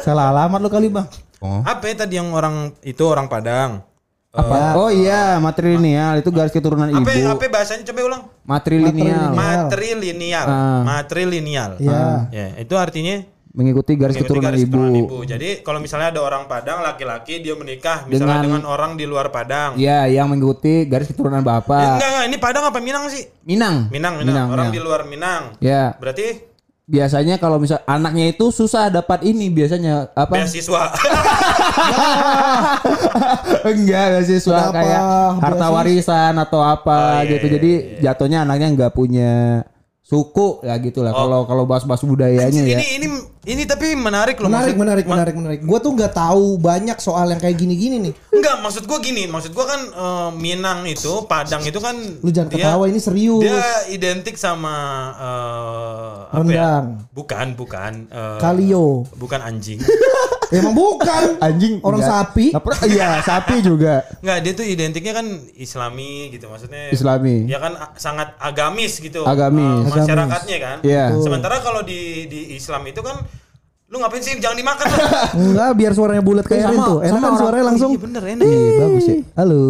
Salah 0.00 0.30
alamat 0.30 0.60
lo 0.60 0.68
kali, 0.68 0.86
Bang. 0.86 1.06
Oh. 1.40 1.62
Apa 1.62 1.88
ya 1.88 2.04
tadi 2.04 2.14
yang 2.14 2.30
orang 2.30 2.70
itu 2.80 3.02
orang 3.02 3.26
Padang? 3.26 3.82
Apa? 4.30 4.78
Oh 4.78 4.94
iya, 4.94 5.42
matrilineal 5.42 6.22
itu 6.22 6.30
garis 6.30 6.54
keturunan 6.54 6.86
ibu. 6.86 7.02
Apa 7.02 7.34
apa 7.34 7.46
bahasanya 7.50 7.82
coba 7.82 8.00
ulang? 8.06 8.22
Matrilineal. 8.46 9.34
Matrilineal. 9.34 10.46
Ah. 10.46 10.82
Matrilineal. 10.86 11.70
Iya. 11.82 12.30
Ya, 12.30 12.46
itu 12.62 12.74
artinya 12.78 13.26
Mengikuti 13.50 13.98
garis 13.98 14.14
mengikuti 14.14 14.30
keturunan 14.30 14.46
garis 14.46 14.62
ibu. 14.62 14.70
keturunan 14.70 14.94
ibu. 14.94 15.16
Jadi 15.26 15.48
kalau 15.66 15.82
misalnya 15.82 16.14
ada 16.14 16.22
orang 16.22 16.46
Padang 16.46 16.86
laki-laki 16.86 17.42
dia 17.42 17.58
menikah 17.58 18.06
misalnya 18.06 18.38
Dengan- 18.38 18.62
dengan, 18.62 18.70
orang 18.70 18.94
di 18.94 19.02
luar 19.02 19.34
Padang. 19.34 19.74
Iya, 19.74 20.06
yang 20.06 20.30
mengikuti 20.30 20.86
garis 20.86 21.10
keturunan 21.10 21.42
Eh, 21.42 21.46
bapak. 21.50 21.98
enggak, 21.98 22.08
enggak, 22.08 22.24
ini 22.30 22.36
Padang 22.38 22.64
apa 22.70 22.78
Minang 22.78 23.10
sih? 23.10 23.26
Minang. 23.42 23.90
Minang, 23.90 24.22
Minang. 24.22 24.30
Minang, 24.30 24.46
orang 24.46 24.66
Minang. 24.70 24.78
di 24.78 24.80
luar 24.86 25.00
Minang. 25.02 25.42
Ya, 25.58 25.98
Berarti 25.98 26.49
biasanya 26.90 27.38
kalau 27.38 27.56
misal 27.56 27.78
anaknya 27.86 28.26
itu 28.28 28.50
susah 28.50 28.90
dapat 28.90 29.22
ini 29.22 29.46
biasanya 29.46 30.10
apa? 30.10 30.34
beasiswa. 30.34 30.90
Enggak, 33.62 34.04
beasiswa 34.16 34.50
Kenapa 34.58 34.74
kayak 34.74 35.00
harta 35.38 35.46
beasiswa? 35.56 35.70
warisan 35.72 36.34
atau 36.36 36.60
apa 36.60 36.98
Oh, 37.00 37.22
iya, 37.22 37.30
gitu. 37.30 37.46
iya, 37.46 37.54
Jadi 37.56 37.70
jatuhnya 38.02 38.38
anaknya 38.42 38.66
nggak 38.74 38.92
punya 38.92 39.62
suku 40.10 40.58
ya 40.60 40.74
gitulah. 40.76 41.14
Kalau 41.14 41.46
kalau 41.46 41.62
bahas-bahas 41.64 42.02
budayanya 42.02 42.50
ya. 42.60 42.76
ini 42.76 42.98
ini 42.98 43.06
ini 43.46 43.62
tapi 43.62 43.94
menarik 43.94 44.36
loh 44.36 44.50
Menarik, 44.50 44.74
maksud- 44.74 44.82
menarik, 44.82 45.04
ma- 45.04 45.14
menarik, 45.14 45.34
menarik. 45.34 45.60
Gue 45.62 45.78
tuh 45.78 45.94
nggak 45.94 46.12
tahu 46.12 46.58
banyak 46.58 46.98
soal 46.98 47.30
yang 47.30 47.38
kayak 47.38 47.54
gini-gini 47.56 47.96
nih. 48.00 48.14
Enggak, 48.28 48.58
maksud 48.58 48.84
gua 48.84 48.98
gini, 48.98 49.24
maksud 49.24 49.54
gua 49.54 49.64
kan 49.66 49.80
eh, 49.80 50.30
Minang 50.34 50.82
itu, 50.84 51.24
Padang 51.24 51.62
itu 51.62 51.78
kan 51.78 51.94
Lu 51.94 52.28
jangan 52.28 52.50
dia- 52.50 52.58
ketawa 52.60 52.84
ini 52.84 52.98
serius. 52.98 53.40
Dia 53.40 53.62
identik 53.88 54.34
sama 54.34 54.74
eh, 55.14 56.10
apa 56.28 56.42
ya? 56.42 56.42
Rendang. 56.42 56.84
Bukan, 57.10 57.46
bukan. 57.54 57.92
eh, 58.10 58.38
Kalio. 58.38 59.06
Bukan 59.14 59.40
anjing. 59.40 59.78
Emang 60.58 60.74
bukan. 60.74 61.22
Anjing 61.38 61.78
Orang 61.80 62.00
enggak. 62.00 62.10
sapi. 62.28 62.46
Nggak 62.50 62.86
Iya, 62.86 63.08
sapi 63.22 63.56
juga. 63.60 64.02
Enggak, 64.18 64.38
dia 64.40 64.52
tuh 64.52 64.64
identiknya 64.64 65.12
kan 65.12 65.26
Islami 65.54 66.28
gitu 66.28 66.46
maksudnya. 66.46 66.90
Islami. 66.90 67.46
Ya 67.46 67.58
kan 67.58 67.72
sangat 67.94 68.34
agamis 68.36 68.98
gitu. 68.98 69.22
Agamis. 69.22 69.86
uh, 69.86 69.94
masyarakatnya 69.94 70.58
kan. 70.58 70.76
Iya. 70.82 71.14
Sementara 71.16 71.58
kalau 71.58 71.80
di 71.80 72.26
di 72.26 72.54
Islam 72.54 72.82
itu 72.84 72.98
kan 72.98 73.22
lu 73.86 73.98
ngapain 73.98 74.22
sih 74.22 74.38
jangan 74.38 74.54
dimakan 74.54 74.86
lah. 74.86 74.98
Enggak, 75.38 75.70
biar 75.74 75.92
suaranya 75.94 76.22
bulat 76.22 76.44
kayak 76.44 76.62
Sama- 76.62 76.72
Erin 76.72 76.80
tuh. 76.84 76.98
Enak 77.00 77.10
sama 77.12 77.24
kan 77.24 77.34
suaranya 77.36 77.64
langsung. 77.66 77.90
Iya 77.90 78.00
bener 78.00 78.22
enak. 78.24 78.44
Iya, 78.44 78.70
bagus 78.76 79.04
ya. 79.04 79.16
Halo. 79.34 79.62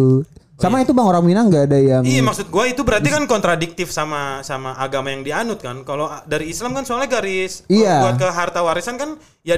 Sama 0.61 0.77
itu 0.77 0.91
Bang 0.91 1.05
orang 1.05 1.21
Minang 1.21 1.49
nggak 1.49 1.65
ada 1.65 1.75
yang 1.75 2.01
Iya 2.01 2.21
maksud 2.21 2.47
gua 2.47 2.65
itu 2.65 2.81
berarti 2.81 3.09
kan 3.09 3.25
kontradiktif 3.25 3.89
sama 3.89 4.39
sama 4.41 4.73
agama 4.75 5.09
yang 5.09 5.21
dianut 5.21 5.57
kan. 5.57 5.81
Kalau 5.81 6.07
dari 6.23 6.47
Islam 6.47 6.71
kan 6.71 6.81
soalnya 6.81 7.09
garis 7.09 7.65
Iya. 7.65 8.05
buat 8.05 8.15
ke 8.15 8.27
harta 8.27 8.59
warisan 8.59 8.95
kan 8.95 9.15
ya 9.41 9.57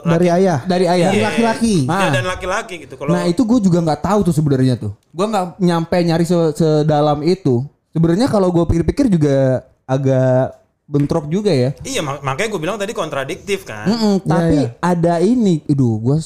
Dari 0.00 0.26
laki- 0.26 0.36
ayah. 0.36 0.58
dari 0.64 0.86
ayah. 0.86 1.08
Dari 1.08 1.18
Iya. 1.18 1.26
laki-laki. 1.26 1.76
Iya, 1.84 1.98
Ah. 2.00 2.10
dan 2.10 2.24
laki-laki 2.24 2.74
gitu. 2.80 2.94
Kalau 2.94 3.10
Nah 3.10 3.24
itu 3.24 3.42
gue 3.42 3.58
juga 3.60 3.78
nggak 3.80 4.00
tahu 4.00 4.18
tuh 4.22 4.32
sebenarnya 4.32 4.74
tuh. 4.76 4.94
Gue 5.10 5.26
nggak 5.26 5.44
nyampe 5.58 5.98
nyari 6.00 6.22
se- 6.22 6.54
sedalam 6.54 7.20
itu. 7.20 7.66
Sebenarnya 7.90 8.26
kalau 8.26 8.48
gue 8.48 8.64
pikir-pikir 8.64 9.06
juga 9.08 9.62
agak 9.84 10.54
bentrok 10.84 11.26
juga 11.26 11.48
ya. 11.48 11.72
iya 11.80 11.98
mak- 11.98 12.20
makanya 12.20 12.48
gue 12.50 12.60
bilang 12.60 12.76
tadi 12.76 12.92
kontradiktif 12.92 13.64
kan. 13.64 13.86
Mm-mm, 13.86 14.14
tapi 14.22 14.58
iya. 14.62 14.76
ada 14.78 15.16
ini, 15.16 15.64
aduh 15.64 15.96
gue 15.98 16.16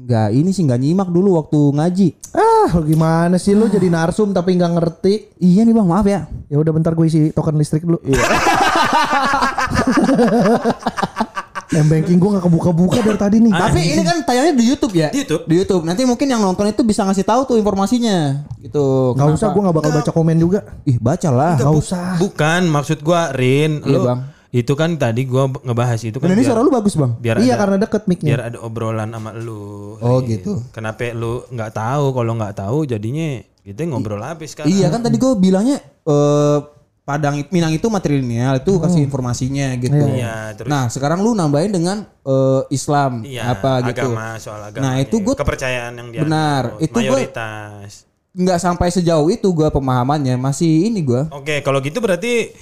nggak 0.00 0.28
ini 0.32 0.50
sih 0.54 0.64
nggak 0.64 0.80
nyimak 0.80 1.08
dulu 1.12 1.36
waktu 1.36 1.60
ngaji. 1.76 2.08
Ah, 2.32 2.72
gimana 2.80 3.36
sih 3.36 3.52
lu 3.52 3.68
jadi 3.68 3.92
narsum 3.92 4.32
tapi 4.32 4.56
nggak 4.56 4.72
ngerti? 4.78 5.36
Iya 5.42 5.68
nih 5.68 5.74
bang, 5.76 5.88
maaf 5.88 6.06
ya. 6.08 6.24
Ya 6.48 6.56
udah 6.56 6.72
bentar 6.72 6.96
gue 6.96 7.06
isi 7.06 7.30
token 7.36 7.60
listrik 7.60 7.84
dulu. 7.84 8.00
M 11.70 11.86
banking 11.86 12.18
gue 12.18 12.30
nggak 12.34 12.42
kebuka-buka 12.50 12.98
dari 12.98 13.14
tadi 13.14 13.36
nih. 13.38 13.52
Tapi 13.54 13.78
ini 13.94 14.02
kan 14.02 14.26
tayangnya 14.26 14.58
di 14.58 14.64
YouTube 14.66 14.90
ya? 14.90 15.06
Di 15.14 15.22
YouTube. 15.22 15.42
Di 15.46 15.54
YouTube. 15.54 15.82
Nanti 15.86 16.02
mungkin 16.02 16.26
yang 16.26 16.42
nonton 16.42 16.66
itu 16.66 16.82
bisa 16.82 17.06
ngasih 17.06 17.22
tahu 17.22 17.46
tuh 17.46 17.56
informasinya. 17.62 18.42
Gitu. 18.58 19.14
Gak 19.14 19.38
usah, 19.38 19.54
gue 19.54 19.62
gak 19.62 19.76
bakal 19.78 19.90
baca 19.94 20.10
komen 20.10 20.34
juga. 20.42 20.66
Ih 20.82 20.98
bacalah. 20.98 21.62
Gak 21.62 21.70
usah. 21.70 22.18
Bukan 22.18 22.66
maksud 22.66 23.06
gua 23.06 23.30
Rin, 23.30 23.86
Iya, 23.86 23.86
lu 23.86 23.98
Bang. 24.02 24.20
Itu 24.50 24.72
kan 24.72 24.94
tadi 24.94 25.22
gua 25.24 25.46
b- 25.46 25.62
ngebahas 25.62 26.00
itu 26.00 26.16
kan 26.16 26.26
Dan 26.26 26.34
ini 26.34 26.42
biar, 26.42 26.50
suara 26.50 26.60
lu 26.60 26.70
bagus 26.70 26.94
bang. 26.94 27.12
biar 27.14 27.36
Iya 27.38 27.46
ada, 27.48 27.60
karena 27.60 27.76
deket 27.78 28.02
mic-nya. 28.04 28.28
biar 28.28 28.42
ada 28.44 28.58
obrolan 28.58 29.08
sama 29.08 29.30
lu. 29.32 29.94
Oh, 29.96 30.18
gitu. 30.20 30.58
Kenapa 30.70 31.06
lu 31.10 31.46
nggak 31.46 31.70
tahu 31.70 32.04
kalau 32.10 32.32
nggak 32.34 32.54
tahu 32.56 32.78
jadinya 32.84 33.28
kita 33.60 33.84
ngobrol 33.84 34.18
habis 34.18 34.52
kan. 34.52 34.64
Iya 34.64 34.88
kan 34.88 35.00
tadi 35.00 35.16
gue 35.16 35.32
bilangnya 35.34 35.78
eh 36.02 36.58
Padang 37.00 37.42
Minang 37.48 37.70
itu 37.72 37.86
matrilineal 37.86 38.58
itu 38.58 38.70
kasih 38.76 39.02
informasinya 39.02 39.74
gitu. 39.76 39.98
Iya, 40.14 40.54
terus 40.54 40.66
Nah 40.66 40.86
sekarang 40.86 41.18
lu 41.18 41.32
nambahin 41.32 41.72
dengan 41.72 42.06
eh, 42.06 42.62
Islam 42.70 43.22
iya, 43.24 43.50
apa 43.50 43.82
gitu. 43.84 44.14
agama 44.14 44.34
soal 44.36 44.62
agama. 44.62 44.84
Nah, 44.84 44.94
itu 44.96 45.18
gua- 45.18 45.34
kepercayaan 45.34 45.90
yang 45.92 46.08
dia 46.08 46.20
Benar, 46.22 46.78
itu 46.78 46.92
gua- 46.92 47.18
mayoritas. 47.18 48.06
Nggak 48.30 48.58
sampai 48.58 48.88
sejauh 48.88 49.26
itu 49.26 49.48
gue 49.48 49.68
pemahamannya 49.68 50.34
masih 50.36 50.86
ini 50.86 51.02
gue. 51.02 51.26
Oke, 51.30 51.58
kalau 51.60 51.78
gitu 51.78 51.98
berarti 51.98 52.54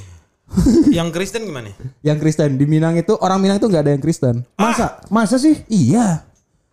yang 0.95 1.09
Kristen 1.09 1.45
gimana? 1.45 1.71
Yang 2.01 2.19
Kristen 2.21 2.55
di 2.55 2.65
Minang 2.65 2.95
itu 2.95 3.13
orang 3.17 3.39
Minang 3.39 3.57
itu 3.57 3.67
nggak 3.67 3.83
ada 3.83 3.93
yang 3.93 4.01
Kristen. 4.01 4.35
Masa? 4.55 4.99
Masa 5.09 5.37
sih? 5.37 5.61
Iya, 5.67 6.25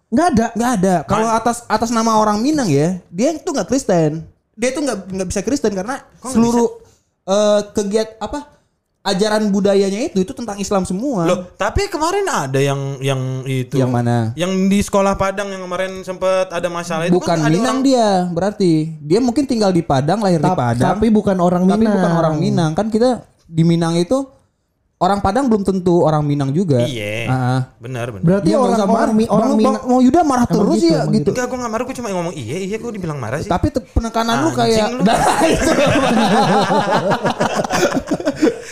Nggak 0.07 0.27
ada. 0.31 0.45
nggak 0.53 0.71
ada. 0.75 0.95
Kalau 1.03 1.27
atas 1.27 1.65
atas 1.65 1.89
nama 1.89 2.15
orang 2.15 2.39
Minang 2.39 2.65
ya, 2.65 3.01
dia 3.09 3.31
itu 3.31 3.45
nggak 3.45 3.67
Kristen. 3.67 4.23
Dia 4.53 4.71
itu 4.71 4.79
nggak 4.79 4.97
nggak 5.11 5.27
bisa 5.27 5.41
Kristen 5.41 5.73
karena 5.73 5.99
seluruh 6.21 6.79
eh, 7.25 7.61
kegiat 7.71 8.15
apa 8.17 8.55
ajaran 9.03 9.53
budayanya 9.53 10.01
itu 10.03 10.17
itu 10.17 10.31
tentang 10.31 10.57
Islam 10.57 10.81
semua. 10.81 11.27
Loh, 11.27 11.45
tapi 11.53 11.85
kemarin 11.85 12.25
ada 12.25 12.57
yang 12.57 12.97
yang 12.97 13.21
itu. 13.43 13.75
Yang 13.75 13.91
mana? 13.91 14.31
Yang 14.33 14.51
di 14.65 14.79
sekolah 14.81 15.13
Padang 15.13 15.45
yang 15.47 15.61
kemarin 15.61 16.01
sempat 16.01 16.49
ada 16.49 16.65
masalah 16.67 17.05
itu 17.05 17.13
Bukan 17.13 17.27
kan 17.27 17.43
ada 17.43 17.51
Minang 17.51 17.81
orang- 17.81 17.85
dia, 17.85 18.07
berarti 18.31 18.73
dia 18.97 19.19
mungkin 19.19 19.43
tinggal 19.43 19.69
di 19.69 19.83
Padang, 19.83 20.23
lahir 20.23 20.39
di 20.39 20.47
Ta- 20.47 20.55
Padang, 20.55 20.95
Tapi 20.95 21.07
bukan 21.09 21.37
orang 21.37 21.67
tapi 21.67 21.83
Minang. 21.83 21.93
bukan 21.93 22.11
orang 22.15 22.35
Minang. 22.39 22.71
Kan 22.73 22.87
kita 22.89 23.21
di 23.45 23.63
Minang 23.63 23.95
itu 23.95 24.25
orang 24.95 25.19
Padang 25.19 25.45
belum 25.45 25.61
tentu 25.61 26.01
orang 26.01 26.23
Minang 26.23 26.49
juga. 26.49 26.81
Iya. 26.81 27.27
Ah. 27.27 27.61
Benar, 27.77 28.09
benar. 28.15 28.23
Berarti 28.25 28.49
nggak 28.49 28.59
orang 28.59 28.79
orang, 28.79 29.11
orang 29.27 29.49
Bang- 29.51 29.57
Minang. 29.59 29.75
Bang- 29.77 29.85
Mau 29.85 29.99
Yuda 30.01 30.19
marah 30.23 30.47
Emang 30.47 30.55
terus 30.55 30.79
gitu, 30.79 30.93
ya 30.95 31.01
gitu. 31.11 31.29
Enggak, 31.35 31.45
gue 31.45 31.57
gak 31.59 31.71
marah, 31.71 31.83
gue 31.85 31.95
cuma 31.99 32.07
ngomong 32.09 32.33
iya, 32.33 32.57
iya, 32.57 32.77
gue 32.79 32.91
dibilang 32.91 33.19
marah 33.19 33.37
sih. 33.39 33.51
Tapi 33.51 33.67
penekanan 33.91 34.35
lu 34.41 34.49
Anjing 34.49 34.57
kayak 34.57 34.87
lu. 34.89 35.01
Itu. 35.53 35.71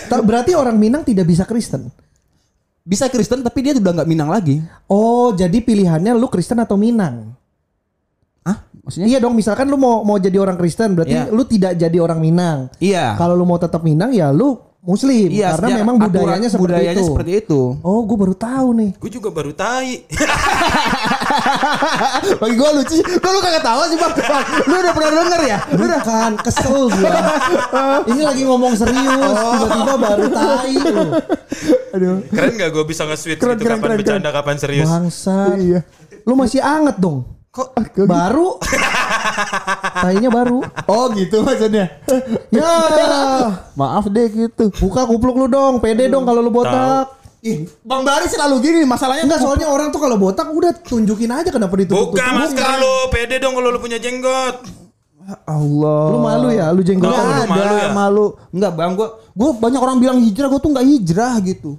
Ta- 0.09 0.23
Berarti 0.23 0.51
orang 0.53 0.77
Minang 0.77 1.03
tidak 1.03 1.25
bisa 1.27 1.43
Kristen. 1.43 1.91
bisa 2.83 3.07
Kristen 3.07 3.39
tapi 3.39 3.63
dia 3.63 3.71
udah 3.79 4.03
nggak 4.03 4.09
Minang 4.09 4.27
lagi. 4.27 4.59
Oh, 4.87 5.31
jadi 5.31 5.55
pilihannya 5.59 6.11
lu 6.13 6.27
Kristen 6.27 6.59
atau 6.59 6.75
Minang? 6.75 7.31
Ah, 8.43 8.57
maksudnya? 8.77 9.07
Iya 9.07 9.17
dong, 9.19 9.33
misalkan 9.33 9.65
lu 9.65 9.75
mau 9.75 10.03
mau 10.03 10.15
jadi 10.15 10.35
orang 10.35 10.55
Kristen, 10.55 10.93
berarti 10.93 11.15
Iya. 11.15 11.31
lu 11.31 11.43
tidak 11.43 11.73
jadi 11.73 11.97
orang 11.97 12.19
Minang. 12.19 12.67
Iya. 12.77 13.15
Kalau 13.15 13.33
lu 13.33 13.43
mau 13.43 13.55
tetap 13.55 13.81
Minang 13.81 14.11
ya 14.11 14.29
lu 14.29 14.59
Muslim 14.83 15.31
Iya, 15.31 15.55
karena 15.55 15.67
sejak 15.69 15.79
memang 15.79 15.95
budayanya 15.95 16.49
seperti 16.51 16.63
budayanya 16.75 16.99
itu. 16.99 17.07
seperti 17.07 17.31
itu. 17.39 17.61
Oh, 17.79 18.03
gue 18.03 18.17
baru 18.19 18.35
tahu 18.35 18.67
nih. 18.75 18.91
Gue 18.99 19.07
juga 19.09 19.31
baru 19.31 19.55
tai. 19.55 20.03
Bagi 22.35 22.55
gua 22.55 22.69
lucu, 22.73 22.99
kok 22.99 23.29
lu 23.29 23.39
kagak 23.39 23.63
tahu 23.63 23.81
sih 23.87 23.97
bang? 23.97 24.13
Bang, 24.13 24.43
Lu 24.63 24.75
udah 24.77 24.93
pernah 24.93 25.11
denger 25.13 25.41
ya? 25.45 25.57
Lu 25.71 25.83
udah 25.83 26.01
kan 26.03 26.31
kesel 26.39 26.77
gua. 26.89 27.11
Ini 28.11 28.21
lagi 28.21 28.43
ngomong 28.43 28.73
serius, 28.75 29.37
tiba-tiba 29.39 29.93
baru 29.97 30.25
tai 30.29 30.73
lu. 30.75 31.05
Aduh. 31.93 32.15
Keren 32.27 32.51
gak 32.57 32.69
gue 32.69 32.83
bisa 32.83 33.03
nge-switch 33.05 33.39
Keren, 33.39 33.55
gitu 33.55 33.63
keren, 33.63 33.77
kapan 33.77 33.87
keren, 33.87 33.99
bercanda, 33.99 34.29
kapan 34.31 34.55
serius. 34.57 34.89
Bangsat. 34.89 35.57
Iya. 35.57 35.79
Lu 36.23 36.33
masih 36.33 36.59
anget 36.59 36.97
dong. 36.97 37.23
Kok 37.53 37.77
Baru. 38.09 38.57
Tainya 40.03 40.33
baru. 40.33 40.65
Oh 40.89 41.05
gitu 41.13 41.45
maksudnya. 41.45 41.85
Ya. 42.49 42.73
Maaf 43.77 44.09
deh 44.09 44.25
gitu. 44.29 44.73
Buka 44.81 45.05
kupluk 45.05 45.37
lu 45.37 45.45
dong, 45.45 45.77
pede 45.77 46.09
dong 46.09 46.25
kalau 46.25 46.41
lu 46.41 46.49
botak. 46.49 47.13
Ih, 47.43 47.67
Bang 47.83 48.07
Bari 48.07 48.25
selalu 48.31 48.55
gini 48.63 48.87
masalahnya 48.87 49.27
Enggak 49.27 49.43
soalnya 49.43 49.67
orang 49.67 49.91
tuh 49.91 49.99
kalau 49.99 50.15
botak 50.15 50.47
udah 50.47 50.71
tunjukin 50.79 51.27
aja 51.27 51.51
kenapa 51.51 51.75
ditutup. 51.75 52.15
buka 52.15 52.23
masker 52.39 52.79
lu, 52.79 53.11
pede 53.11 53.35
dong 53.37 53.51
kalau 53.51 53.67
lu 53.67 53.83
punya 53.83 53.99
jenggot. 53.99 54.63
Allah. 55.43 56.03
Lu 56.09 56.17
malu 56.23 56.47
ya, 56.55 56.71
lu 56.71 56.81
jenggot. 56.81 57.11
Oh, 57.11 57.13
Enggak 57.13 57.27
lu 57.27 57.33
ada 57.35 57.45
malu 57.45 57.75
malu, 57.93 58.25
ya? 58.31 58.47
Enggak 58.55 58.71
bang, 58.79 58.91
gua 58.95 59.07
gua 59.35 59.49
banyak 59.59 59.81
orang 59.83 59.97
bilang 59.99 60.17
hijrah, 60.23 60.47
gua 60.47 60.61
tuh 60.63 60.71
nggak 60.71 60.87
hijrah 60.87 61.33
gitu. 61.43 61.71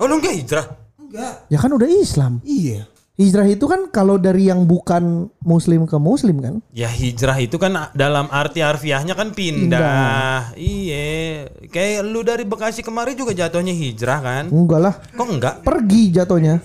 Oh 0.00 0.06
lu 0.08 0.16
enggak 0.16 0.34
hijrah? 0.34 0.66
Enggak. 0.96 1.34
Ya 1.52 1.58
kan 1.60 1.70
udah 1.76 1.88
Islam. 1.92 2.40
Iya. 2.42 2.88
Hijrah 3.12 3.44
itu 3.44 3.68
kan 3.68 3.92
kalau 3.92 4.16
dari 4.16 4.48
yang 4.48 4.64
bukan 4.64 5.28
muslim 5.44 5.84
ke 5.84 6.00
muslim 6.00 6.40
kan? 6.40 6.54
Ya 6.72 6.88
hijrah 6.88 7.36
itu 7.44 7.60
kan 7.60 7.92
dalam 7.92 8.24
arti 8.32 8.64
harfiahnya 8.64 9.12
kan 9.12 9.36
pindah. 9.36 10.56
Iya. 10.56 11.44
Kayak 11.68 12.08
lu 12.08 12.24
dari 12.24 12.48
Bekasi 12.48 12.80
kemari 12.80 13.12
juga 13.12 13.36
jatuhnya 13.36 13.76
hijrah 13.76 14.18
kan? 14.24 14.44
Enggak 14.48 14.80
lah. 14.80 14.94
Kok 15.12 15.28
enggak? 15.28 15.54
Pergi 15.60 16.08
jatuhnya. 16.08 16.64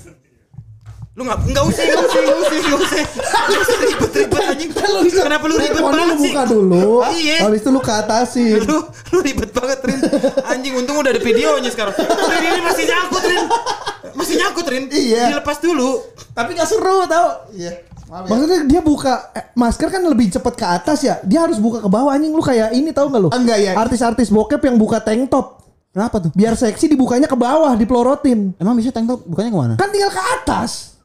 Lu 1.18 1.26
enggak 1.26 1.50
enggak 1.50 1.66
usah, 1.66 1.82
enggak 1.82 2.06
usah, 2.06 2.20
enggak 2.22 2.38
usah, 2.38 2.58
enggak 2.62 2.78
usah. 2.78 3.02
Enggak 3.26 3.62
usah 3.66 3.78
ribet-ribet 3.82 4.42
anjing. 4.54 4.70
Kenapa 5.10 5.44
lu 5.50 5.56
ribet 5.58 5.82
banget 5.82 6.06
lu 6.06 6.16
sih? 6.22 6.30
buka 6.30 6.44
dulu. 6.46 6.86
Iya. 7.10 7.38
Habis 7.42 7.60
itu 7.66 7.70
lu 7.74 7.82
ke 7.82 7.94
atasin. 7.98 8.62
Lu 8.62 8.78
lu 8.86 9.18
ribet 9.26 9.50
banget 9.50 9.80
Rin. 9.82 10.00
Anjing 10.46 10.74
untung 10.78 11.02
udah 11.02 11.10
ada 11.10 11.18
videonya 11.18 11.74
sekarang. 11.74 11.98
Rin 11.98 12.42
ini 12.46 12.62
masih 12.62 12.86
nyangkut 12.86 13.24
Rin. 13.26 13.44
Masih 14.14 14.34
nyangkut 14.38 14.66
Rin. 14.70 14.84
Iya. 14.94 15.24
Dilepas 15.34 15.58
dulu. 15.58 16.06
Tapi 16.38 16.54
gak 16.54 16.70
seru 16.70 17.10
tau. 17.10 17.50
Iya. 17.50 17.82
Maaf 18.08 18.24
ya. 18.24 18.30
Maksudnya 18.30 18.60
dia 18.70 18.82
buka 18.86 19.14
eh, 19.34 19.46
masker 19.58 19.90
kan 19.90 20.02
lebih 20.06 20.30
cepet 20.30 20.54
ke 20.54 20.66
atas 20.70 21.02
ya. 21.02 21.18
Dia 21.26 21.50
harus 21.50 21.58
buka 21.58 21.82
ke 21.82 21.90
bawah 21.90 22.14
anjing 22.14 22.30
lu 22.30 22.46
kayak 22.46 22.78
ini 22.78 22.94
tahu 22.94 23.10
nggak 23.10 23.22
lu? 23.26 23.30
Enggak, 23.34 23.58
ya. 23.58 23.74
Artis-artis 23.74 24.30
bokep 24.30 24.62
yang 24.64 24.78
buka 24.78 25.02
tank 25.02 25.34
top. 25.34 25.66
Kenapa 25.92 26.22
tuh? 26.22 26.30
Biar 26.38 26.54
seksi 26.54 26.94
dibukanya 26.94 27.26
ke 27.26 27.34
bawah, 27.34 27.74
dipelorotin. 27.74 28.54
Emang 28.62 28.78
bisa 28.78 28.94
tank 28.94 29.10
top 29.10 29.26
bukannya 29.26 29.50
ke 29.50 29.58
mana? 29.58 29.74
Kan 29.82 29.90
tinggal 29.90 30.14
ke 30.14 30.22
atas. 30.40 30.97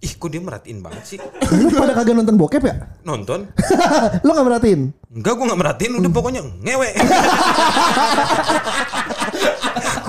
Ih, 0.00 0.16
kok 0.16 0.32
dia 0.32 0.40
merhatiin 0.40 0.80
banget 0.80 1.04
sih? 1.04 1.18
Lu 1.60 1.68
pada 1.76 1.92
kagak 1.92 2.16
nonton 2.16 2.40
bokep 2.40 2.64
ya? 2.64 2.88
Nonton? 3.04 3.52
lu 4.24 4.30
gak 4.32 4.46
merhatiin? 4.48 4.96
Enggak, 5.12 5.36
gua 5.36 5.44
nggak 5.52 5.60
merhatiin. 5.60 5.92
Udah 6.00 6.12
pokoknya 6.14 6.40
ngewe. 6.64 6.88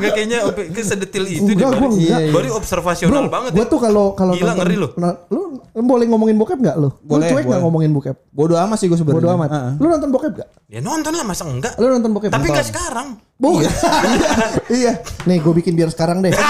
Enggak 0.02 0.14
kayaknya 0.18 0.40
ke 0.74 0.82
sedetil 0.82 1.24
itu 1.30 1.52
deh. 1.54 1.62
Enggak, 1.62 1.70
gua 1.78 1.88
Bari. 1.88 2.02
enggak. 2.02 2.20
Bari 2.34 2.50
observasional 2.50 3.26
banget. 3.30 3.52
Gue 3.54 3.66
ya. 3.66 3.70
tuh 3.70 3.80
kalau 3.80 4.06
kalau 4.18 4.34
Gila, 4.34 4.58
ngeri 4.58 4.76
lu. 4.82 4.90
Nah, 4.98 5.14
lu 5.30 5.62
boleh 5.78 6.06
ngomongin 6.10 6.36
bokep 6.42 6.60
gak 6.60 6.76
lu? 6.82 6.90
Boleh, 7.06 7.30
lu 7.30 7.38
cuek 7.38 7.46
gak 7.46 7.62
ngomongin 7.62 7.90
bokep? 7.94 8.16
Bodoh 8.34 8.58
amat 8.58 8.78
sih 8.82 8.90
gue 8.90 8.98
sebenarnya. 8.98 9.22
Bodo 9.22 9.30
amat. 9.38 9.50
Heeh. 9.54 9.72
Lu 9.78 9.86
nonton 9.88 10.10
bokep 10.10 10.32
gak? 10.42 10.48
Ya 10.68 10.80
nonton 10.82 11.14
lah 11.14 11.24
masa 11.24 11.44
enggak? 11.46 11.74
Lu 11.78 11.86
nonton 11.88 12.12
bokep? 12.12 12.30
Tapi 12.34 12.42
Nonton. 12.42 12.54
enggak 12.58 12.68
sekarang. 12.68 13.08
Bukan. 13.38 13.70
Iya. 14.72 15.04
Nih 15.28 15.38
gue 15.38 15.54
bikin 15.54 15.74
biar 15.78 15.90
sekarang 15.94 16.24
deh. 16.24 16.32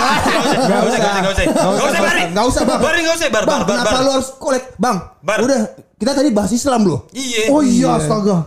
Enggak 0.62 0.81
usah, 0.88 0.98
enggak 0.98 0.98
usah, 0.98 1.00
enggak 1.01 1.34
usah. 1.34 1.46
Enggak 1.50 1.88
usah, 1.89 2.01
Bari. 2.01 2.22
Enggak 2.29 2.46
usah, 2.46 2.62
Bang. 2.63 2.79
Bari 2.79 3.00
enggak 3.01 3.15
usah, 3.17 3.27
bar, 3.34 3.43
Bang, 3.50 3.62
bar, 3.65 3.77
kenapa 3.81 4.00
lu 4.05 4.12
harus 4.13 4.29
kolek? 4.38 4.63
Bang, 4.77 4.98
udah 5.25 5.60
kita 5.98 6.12
tadi 6.13 6.29
bahas 6.29 6.51
Islam 6.53 6.81
loh. 6.86 7.00
Iya. 7.13 7.50
Oh 7.50 7.62
iya 7.62 7.98
astaga. 7.98 8.38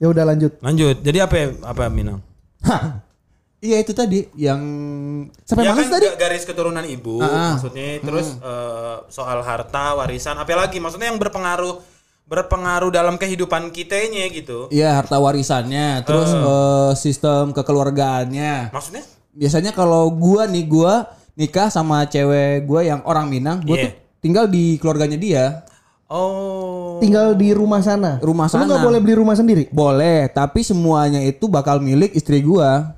Ya 0.00 0.06
udah 0.10 0.24
lanjut. 0.26 0.52
Lanjut. 0.60 0.96
Jadi 1.00 1.18
apa 1.22 1.34
ya, 1.38 1.46
apa 1.64 1.88
Minang? 1.88 2.20
Hah. 2.64 3.00
Iya 3.64 3.80
itu 3.80 3.92
tadi 3.92 4.28
yang 4.36 4.60
sampai 5.40 5.64
ya 5.64 5.72
mana 5.72 5.80
kan 5.80 5.88
tadi? 5.90 6.04
ga- 6.06 6.20
garis 6.20 6.44
keturunan 6.44 6.84
ibu 6.84 7.16
Ah, 7.18 7.56
maksudnya 7.56 7.96
terus 7.98 8.36
eh, 8.36 8.96
soal 9.08 9.40
harta 9.40 9.96
warisan 9.96 10.36
apalagi 10.36 10.76
maksudnya 10.76 11.08
yang 11.08 11.16
berpengaruh 11.16 11.80
berpengaruh 12.24 12.88
dalam 12.90 13.16
kehidupan 13.16 13.68
kitanya 13.70 14.28
gitu 14.28 14.68
Iya 14.68 14.92
harta 14.94 15.16
warisannya, 15.16 16.04
terus 16.04 16.28
eh, 16.28 16.92
sistem 16.94 17.52
kekeluargaannya. 17.52 18.68
maksudnya 18.70 19.00
Biasanya 19.32 19.72
kalau 19.72 20.08
gua 20.10 20.44
nih 20.44 20.64
gua 20.64 21.08
nikah 21.34 21.66
sama 21.66 22.04
cewek 22.04 22.62
gua 22.62 22.80
yang 22.80 23.00
orang 23.02 23.26
Minang, 23.26 23.60
gua 23.60 23.74
Iya. 23.74 23.84
tuh 23.86 23.92
tinggal 24.20 24.44
di 24.46 24.76
keluarganya 24.76 25.16
dia. 25.16 25.44
oh 26.06 26.96
Tinggal 26.96 27.34
di 27.34 27.50
rumah 27.50 27.80
sana. 27.80 28.16
Rumah 28.18 28.46
Lu 28.46 28.56
nggak 28.62 28.72
sana. 28.72 28.86
boleh 28.86 28.98
beli 28.98 29.14
rumah 29.14 29.34
sendiri. 29.34 29.66
Boleh, 29.68 30.30
tapi 30.30 30.60
semuanya 30.60 31.20
itu 31.20 31.44
bakal 31.46 31.76
milik 31.78 32.12
istri 32.12 32.40
gua. 32.40 32.94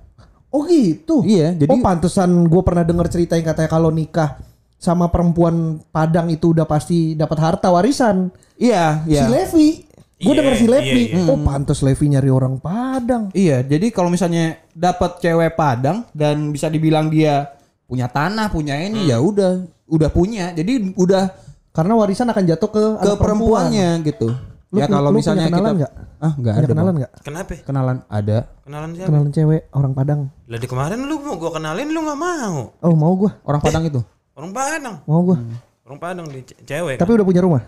Oh 0.56 0.64
gitu. 0.64 1.20
Iya, 1.20 1.52
jadi- 1.52 1.68
Oh 1.68 1.84
pantesan 1.84 2.48
gue 2.48 2.62
pernah 2.64 2.80
dengar 2.80 3.12
cerita 3.12 3.36
yang 3.36 3.44
katanya 3.44 3.68
kalau 3.68 3.92
nikah 3.92 4.40
sama 4.76 5.12
perempuan 5.12 5.84
Padang 5.92 6.32
itu 6.32 6.56
udah 6.56 6.64
pasti 6.64 7.12
dapat 7.12 7.36
harta 7.36 7.68
warisan. 7.68 8.32
Iya, 8.56 9.04
Si 9.04 9.12
iya. 9.12 9.28
Levi. 9.28 9.68
Gue 10.16 10.32
Iya, 10.32 10.38
denger 10.40 10.54
si 10.56 10.64
Levi. 10.66 11.02
iya, 11.12 11.28
Oh 11.28 11.36
pantes 11.36 11.84
Levi 11.84 12.08
nyari 12.08 12.32
orang 12.32 12.56
Padang. 12.56 13.28
Iya, 13.36 13.60
jadi 13.60 13.92
kalau 13.92 14.08
misalnya 14.08 14.56
dapat 14.72 15.20
cewek 15.20 15.52
Padang 15.52 16.08
dan 16.16 16.48
bisa 16.48 16.72
dibilang 16.72 17.12
dia 17.12 17.52
punya 17.84 18.08
tanah, 18.08 18.48
punya 18.48 18.80
ini, 18.80 19.12
ya 19.12 19.20
udah, 19.20 19.60
udah 19.86 20.08
punya. 20.08 20.56
Jadi 20.56 20.96
udah 20.96 21.44
Karena 21.68 21.92
warisan 21.92 22.24
akan 22.24 22.44
jatuh 22.48 22.70
ke, 22.72 22.80
ke 22.96 23.04
anak 23.04 23.20
perempuannya 23.20 24.00
gitu. 24.00 24.32
Lu 24.66 24.76
ya 24.76 24.86
kalau 24.88 25.08
lu 25.08 25.16
misalnya 25.16 25.42
punya 25.42 25.52
kenalan 25.52 25.70
kita 25.70 25.78
nggak? 25.78 25.92
ah 26.16 26.32
nggak 26.32 26.50
Ada 26.50 26.58
ada 26.58 26.66
kenalan 26.66 26.86
Bang. 26.86 26.96
nggak? 26.96 27.12
kenapa 27.20 27.52
kenalan 27.60 27.96
ada 28.08 28.36
kenalan 28.60 28.88
siapa 28.90 29.06
Kenalan 29.06 29.30
cewek 29.30 29.60
orang 29.70 29.92
Padang. 29.92 30.20
lah 30.42 30.58
di 30.58 30.66
kemarin 30.66 30.98
lu 31.00 31.16
mau 31.18 31.34
gua 31.34 31.50
kenalin 31.52 31.86
lu 31.86 32.00
nggak 32.00 32.18
mau 32.18 32.54
Oh 32.80 32.94
mau 32.94 33.12
gue, 33.14 33.30
orang 33.42 33.60
Padang 33.60 33.84
itu 33.84 34.00
orang 34.32 34.50
Padang 34.52 34.96
mau 35.04 35.20
gue. 35.22 35.36
orang 35.82 35.98
Padang 35.98 36.26
di 36.26 36.40
ce- 36.42 36.58
cewek 36.60 36.96
Tapi 36.96 37.10
udah 37.12 37.24
punya 37.24 37.40
rumah. 37.40 37.62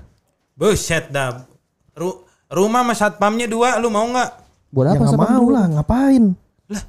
buset 0.52 1.06
dah 1.08 1.46
Ru- 1.92 2.18
rumah 2.48 2.82
sama 2.82 2.94
satpamnya 2.94 3.46
dua 3.46 3.76
lu 3.76 3.88
mau 3.88 4.02
nggak 4.04 4.30
buat 4.68 4.84
ya 4.86 4.92
apa 4.94 5.06
sama 5.06 5.24
mau 5.30 5.46
lah, 5.48 5.64
ngapain? 5.70 6.34
lah 6.66 6.82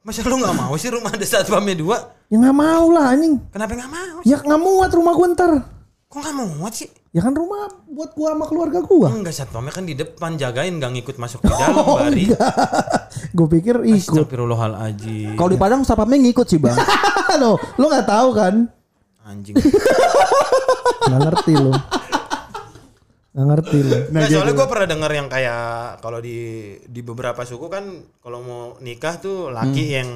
masa 0.00 0.20
lu 0.22 0.36
nggak 0.36 0.56
mau 0.56 0.72
sih 0.74 0.88
rumah 0.88 1.10
ada 1.10 1.22
satpamnya 1.22 1.74
dua 1.74 1.96
Ya 2.24 2.40
nggak 2.40 2.56
mau 2.56 2.86
lah 2.88 3.12
anjing. 3.12 3.36
kenapa 3.48 3.72
nggak 3.74 3.92
mau 3.92 4.16
Ya 4.22 4.36
nggak 4.38 4.56
muat 4.58 4.90
rumah 4.90 5.12
gue 5.12 5.28
ntar. 5.30 5.52
Kok 6.14 6.22
nggak 6.22 6.48
muat 6.54 6.72
sih 6.72 6.86
Ya 7.10 7.20
kan 7.20 7.30
rumah 7.30 7.66
buat 7.86 8.10
gua 8.12 8.34
sama 8.34 8.42
keluarga 8.44 8.78
gua. 8.80 9.06
enggak 9.08 9.30
satpamnya 9.32 9.70
kan 9.70 9.82
di 9.82 9.94
depan 9.94 10.34
jagain 10.34 10.74
nggak 10.74 10.92
ngikut 10.92 11.16
masuk 11.16 11.38
di 11.40 11.50
dalam 11.50 11.74
bari 11.98 12.26
gue 13.36 13.46
pikir 13.52 13.76
ikut. 13.84 14.14
Astagfirullahaladzim 14.16 15.34
kalau 15.34 15.46
di 15.48 15.56
Padang 15.56 15.82
sapamnya 15.82 16.18
ngikut 16.20 16.42
sih 16.44 16.58
bang 16.58 16.74
lo, 17.36 17.54
lo 17.58 17.84
nggak 17.84 18.02
tahu 18.04 18.28
kan? 18.32 18.54
anjing 19.24 19.54
Nggak 21.04 21.20
ngerti 21.22 21.54
lo. 21.54 21.72
Nggak 23.34 23.46
ngerti 23.48 23.78
lo. 23.80 23.96
Nah, 24.10 24.20
soalnya 24.24 24.54
gue 24.54 24.68
pernah 24.68 24.86
dengar 24.86 25.10
yang 25.12 25.26
kayak 25.26 25.62
kalau 25.98 26.18
di 26.18 26.38
di 26.80 27.00
beberapa 27.00 27.42
suku 27.42 27.66
kan 27.66 27.84
kalau 28.18 28.38
mau 28.40 28.62
nikah 28.78 29.18
tuh 29.18 29.50
laki 29.50 29.84
yang 29.92 30.10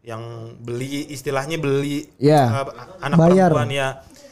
yang 0.00 0.22
beli 0.56 1.08
istilahnya 1.08 1.58
beli 1.58 2.06
Iya. 2.16 2.42
uh, 2.62 2.66
anak 3.02 3.16
Bayar. 3.18 3.50
perempuan 3.50 3.70
ya. 3.70 3.88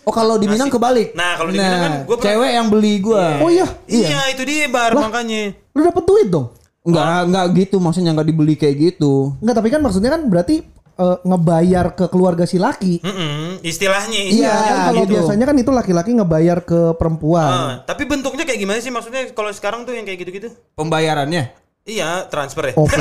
Oh 0.08 0.14
kalau 0.14 0.34
di 0.34 0.48
Minang 0.48 0.66
kebalik 0.66 1.12
Nah, 1.12 1.36
kalau 1.36 1.52
di 1.52 1.60
Minang 1.60 1.78
kan 1.78 1.92
gua 2.02 2.16
pernah- 2.16 2.24
cewek 2.32 2.50
yang 2.50 2.66
beli 2.66 2.94
gua 2.98 3.24
Oh 3.38 3.52
iya, 3.52 3.68
Iya, 3.84 4.32
itu 4.32 4.42
dia 4.42 4.64
bar 4.66 4.96
makanya. 4.96 5.52
lo 5.70 5.80
dapet 5.84 6.02
duit 6.02 6.26
dong? 6.26 6.48
Enggak, 6.80 7.04
enggak 7.22 7.46
gitu 7.54 7.76
maksudnya 7.76 8.10
enggak 8.10 8.26
dibeli 8.26 8.54
kayak 8.54 8.76
gitu. 8.78 9.36
Enggak, 9.38 9.54
tapi 9.54 9.68
kan 9.68 9.78
maksudnya 9.78 10.10
kan 10.10 10.24
berarti 10.24 10.64
eh, 10.96 11.18
ngebayar 11.22 11.92
ke 11.92 12.04
keluarga 12.08 12.42
si 12.42 12.56
laki. 12.56 12.98
Mm-mm, 12.98 13.62
istilahnya 13.62 14.18
Iya, 14.24 14.50
kan 14.50 14.76
kalau 14.88 15.02
gitu. 15.04 15.12
biasanya 15.14 15.44
kan 15.44 15.54
itu 15.54 15.70
laki-laki 15.70 16.10
ngebayar 16.10 16.58
ke 16.60 16.80
perempuan. 16.94 17.46
Ah, 17.46 17.72
tapi 17.84 18.02
bentuknya 18.02 18.42
kayak 18.42 18.58
gimana 18.58 18.80
sih 18.80 18.88
maksudnya 18.88 19.30
kalau 19.30 19.52
sekarang 19.52 19.84
tuh 19.84 19.92
yang 19.92 20.02
kayak 20.02 20.18
gitu-gitu? 20.18 20.48
Pembayarannya? 20.74 21.54
Iya, 21.88 22.28
transfer 22.28 22.68
ya. 22.68 22.74
OVO, 22.76 23.00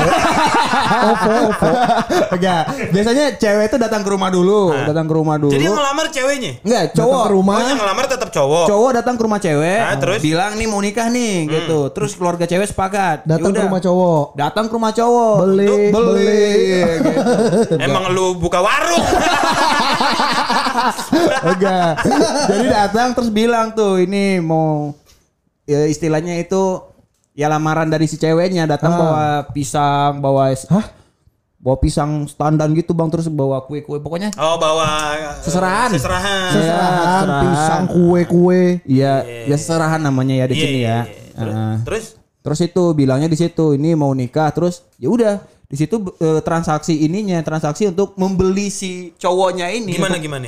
OVO, 1.04 1.34
OVO. 1.52 1.70
Enggak. 2.32 2.64
Biasanya 2.88 3.36
cewek 3.36 3.68
itu 3.68 3.76
datang 3.76 4.00
ke 4.00 4.08
rumah 4.08 4.32
dulu, 4.32 4.72
datang 4.72 5.04
ke 5.04 5.14
rumah 5.14 5.36
dulu. 5.36 5.52
Jadi 5.52 5.68
yang 5.68 5.76
ngelamar 5.76 6.08
ceweknya. 6.08 6.52
Enggak, 6.64 6.84
Datang 6.88 7.04
cowok. 7.04 7.20
ke 7.20 7.32
rumah. 7.36 7.56
Oh, 7.58 7.68
yang 7.68 7.80
ngelamar 7.84 8.06
tetap 8.08 8.30
cowok. 8.32 8.66
Cowok 8.66 8.92
datang 8.96 9.14
ke 9.14 9.24
rumah 9.28 9.40
cewek, 9.40 9.80
Nah, 9.84 9.96
terus? 10.00 10.18
Hmm. 10.18 10.26
bilang 10.26 10.52
nih 10.56 10.68
mau 10.72 10.80
nikah 10.80 11.08
nih 11.12 11.34
gitu. 11.46 11.80
Terus 11.92 12.16
keluarga 12.16 12.48
cewek 12.48 12.64
sepakat. 12.66 13.28
Datang 13.28 13.52
ke 13.52 13.60
Yaudah. 13.60 13.68
rumah 13.68 13.82
cowok. 13.84 14.26
Datang 14.34 14.66
ke 14.66 14.74
rumah 14.74 14.94
cowok. 14.96 15.36
Beli, 15.44 15.68
beli. 15.68 15.92
beli. 15.92 16.48
gitu. 17.04 17.76
Emang 17.84 18.08
lu 18.10 18.40
buka 18.40 18.64
warung. 18.64 19.04
Enggak. 21.46 21.92
Jadi 22.48 22.66
datang 22.68 23.08
terus 23.12 23.30
bilang 23.30 23.76
tuh 23.76 24.00
ini 24.00 24.40
mau 24.40 24.96
ya 25.68 25.84
istilahnya 25.84 26.40
itu 26.40 26.87
ya 27.38 27.48
lamaran 27.48 27.86
dari 27.86 28.04
si 28.04 28.18
ceweknya 28.18 28.66
datang 28.66 28.92
Ah. 28.92 28.98
bawa 28.98 29.26
pisang, 29.54 30.18
bawa 30.18 30.50
Hah? 30.50 30.86
bawa 31.58 31.78
pisang 31.78 32.26
standar 32.26 32.66
gitu 32.72 32.94
bang 32.94 33.10
terus 33.10 33.28
bawa 33.28 33.62
kue-kue 33.62 33.98
pokoknya 33.98 34.34
Oh, 34.36 34.58
bawa 34.58 34.86
uh, 35.14 35.38
Seserahan. 35.42 35.90
Seserahan. 35.90 36.50
Seserahan, 36.50 37.24
seserahan. 37.26 37.44
pisang, 37.44 37.84
kue-kue. 37.88 38.62
Iya, 38.84 39.14
ya 39.46 39.58
serahan 39.58 40.00
namanya 40.00 40.34
ya 40.36 40.46
di 40.46 40.54
Iya, 40.54 40.64
sini 40.64 40.80
iya, 40.80 40.88
ya. 40.88 40.98
iya. 40.98 41.04
Terus, 41.34 41.54
Heeh. 41.54 41.76
terus 41.84 42.06
Terus 42.48 42.64
itu 42.64 42.84
bilangnya 42.96 43.28
di 43.28 43.36
situ 43.36 43.76
ini 43.76 43.92
mau 43.92 44.16
nikah 44.16 44.48
terus 44.50 44.80
ya 44.96 45.12
udah 45.12 45.36
di 45.68 45.76
situ 45.76 46.00
eh, 46.16 46.40
transaksi 46.40 46.96
ininya 46.96 47.44
transaksi 47.44 47.92
untuk 47.92 48.16
membeli 48.16 48.72
si 48.72 49.12
cowoknya 49.14 49.68
ini. 49.70 49.92
gimana 49.92 50.16
Untuk- 50.16 50.24
gimana? 50.24 50.48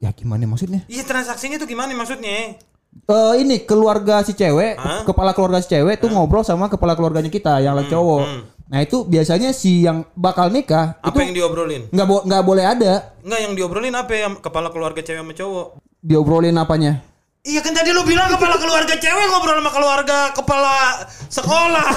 Ya 0.00 0.08
gimana 0.10 0.48
maksudnya? 0.48 0.80
Iya 0.86 1.04
transaksinya 1.04 1.60
tuh 1.60 1.68
gimana 1.68 1.92
maksudnya? 1.92 2.56
Eh 3.04 3.34
ini 3.38 3.60
keluarga 3.60 4.22
si 4.22 4.32
cewek, 4.32 4.74
Hah? 4.74 5.04
kepala 5.04 5.30
keluarga 5.30 5.60
si 5.60 5.68
cewek 5.68 5.98
tuh 5.98 6.08
ngobrol 6.08 6.40
sama 6.40 6.66
kepala 6.66 6.94
keluarganya 6.94 7.28
kita 7.28 7.58
yang 7.58 7.74
laki 7.74 7.90
cowok. 7.90 8.24
Nah 8.64 8.80
itu 8.80 9.04
biasanya 9.04 9.52
si 9.52 9.84
yang 9.84 10.08
bakal 10.14 10.48
nikah 10.48 10.96
Apa 10.98 11.12
itu 11.14 11.20
yang 11.22 11.34
diobrolin? 11.36 11.82
nggak 11.86 12.06
bo- 12.06 12.24
nggak 12.24 12.42
boleh 12.42 12.64
ada 12.64 13.12
Enggak 13.20 13.40
yang 13.40 13.52
diobrolin 13.52 13.92
apa 13.92 14.08
ya 14.10 14.26
kepala 14.34 14.68
keluarga 14.68 14.98
cewek 14.98 15.20
sama 15.20 15.32
cowok? 15.32 15.66
diobrolin 16.00 16.56
apanya. 16.56 17.04
Iya 17.44 17.60
kan 17.60 17.76
tadi 17.76 17.92
lu 17.92 18.08
bilang 18.08 18.32
kepala 18.32 18.56
keluarga 18.56 18.96
cewek 18.96 19.26
ngobrol 19.28 19.60
sama 19.60 19.68
keluarga 19.68 20.18
kepala 20.32 20.74
sekolah. 21.28 21.86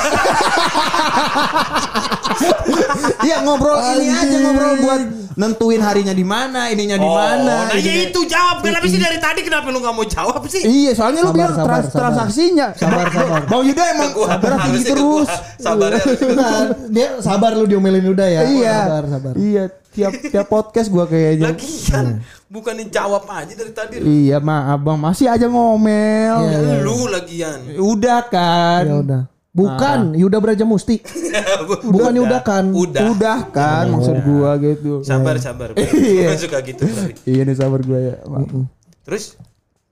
Iya 3.17 3.41
ngobrol 3.41 3.79
ini 3.97 4.12
aja 4.12 4.38
ngobrol 4.39 4.73
buat 4.77 5.01
nentuin 5.33 5.79
harinya 5.79 6.12
di 6.12 6.21
mana, 6.21 6.67
ininya 6.67 6.95
di 6.95 7.07
mana. 7.07 7.53
Oh, 7.65 7.65
nah 7.65 7.73
ya 7.73 7.81
ininya- 7.81 8.07
itu 8.10 8.19
jawab 8.25 8.60
kenapa 8.60 8.86
sih 8.86 8.99
dari 8.99 9.17
tadi 9.17 9.41
kenapa 9.41 9.67
lu 9.69 9.79
nggak 9.79 9.95
mau 9.95 10.05
jawab 10.05 10.41
sih? 10.45 10.62
Iya, 10.62 10.91
soalnya 10.93 11.23
lu 11.23 11.31
Sabar, 11.31 11.38
bilang 11.39 11.53
sabar, 11.53 11.65
trans- 11.65 11.88
sabar. 11.88 11.99
transaksinya. 12.03 12.67
Sabar, 12.75 13.05
sabar. 13.10 13.41
Bang 13.47 13.63
Yuda 13.65 13.83
emang 13.89 14.10
darah 14.38 14.57
tinggi 14.62 14.83
terus. 14.86 15.29
harus 15.31 16.03
ke 16.13 16.25
gua. 16.27 16.36
Nah, 16.36 16.60
dia 16.88 17.07
sabar 17.19 17.51
lu 17.53 17.65
diomelin 17.65 18.05
udah 18.05 18.27
ya. 18.27 18.41
Iya. 18.45 18.77
Sabar, 18.86 19.03
sabar. 19.10 19.33
Iya, 19.33 19.63
tiap 19.97 20.13
tiap 20.29 20.45
podcast 20.45 20.88
gua 20.93 21.10
kayaknya. 21.10 21.57
Lagian 21.57 22.21
bukan 22.47 22.73
dijawab 22.86 23.25
aja 23.25 23.53
dari 23.57 23.73
tadi. 23.73 23.95
Iya, 23.99 24.38
maaf 24.38 24.77
Bang, 24.86 25.01
masih 25.01 25.25
aja 25.25 25.49
ngomel. 25.49 26.38
Iya. 26.45 26.86
Lu 26.86 27.10
lagian. 27.10 27.60
Udah 27.81 28.21
kan. 28.29 28.83
Ya 28.86 28.95
udah. 29.01 29.21
Bukan, 29.57 30.13
Yuda 30.13 30.38
Braja 30.38 30.62
Musti. 30.69 31.01
Bukan 31.93 32.13
Yuda 32.13 32.45
kan. 32.45 32.69
Udah. 32.69 33.10
Udah 33.10 33.49
kan 33.49 33.89
maksud 33.89 34.21
gua 34.21 34.53
gitu. 34.62 35.01
Sabar 35.01 35.41
sabar. 35.41 35.73
Iya. 35.97 36.29
Gua 36.29 36.38
suka 36.45 36.57
gitu. 36.62 36.86
Iya 37.25 37.41
nih 37.41 37.57
sabar 37.57 37.81
gua 37.81 37.97
ya. 37.97 38.15
Maaf. 38.29 38.53
Terus 39.01 39.33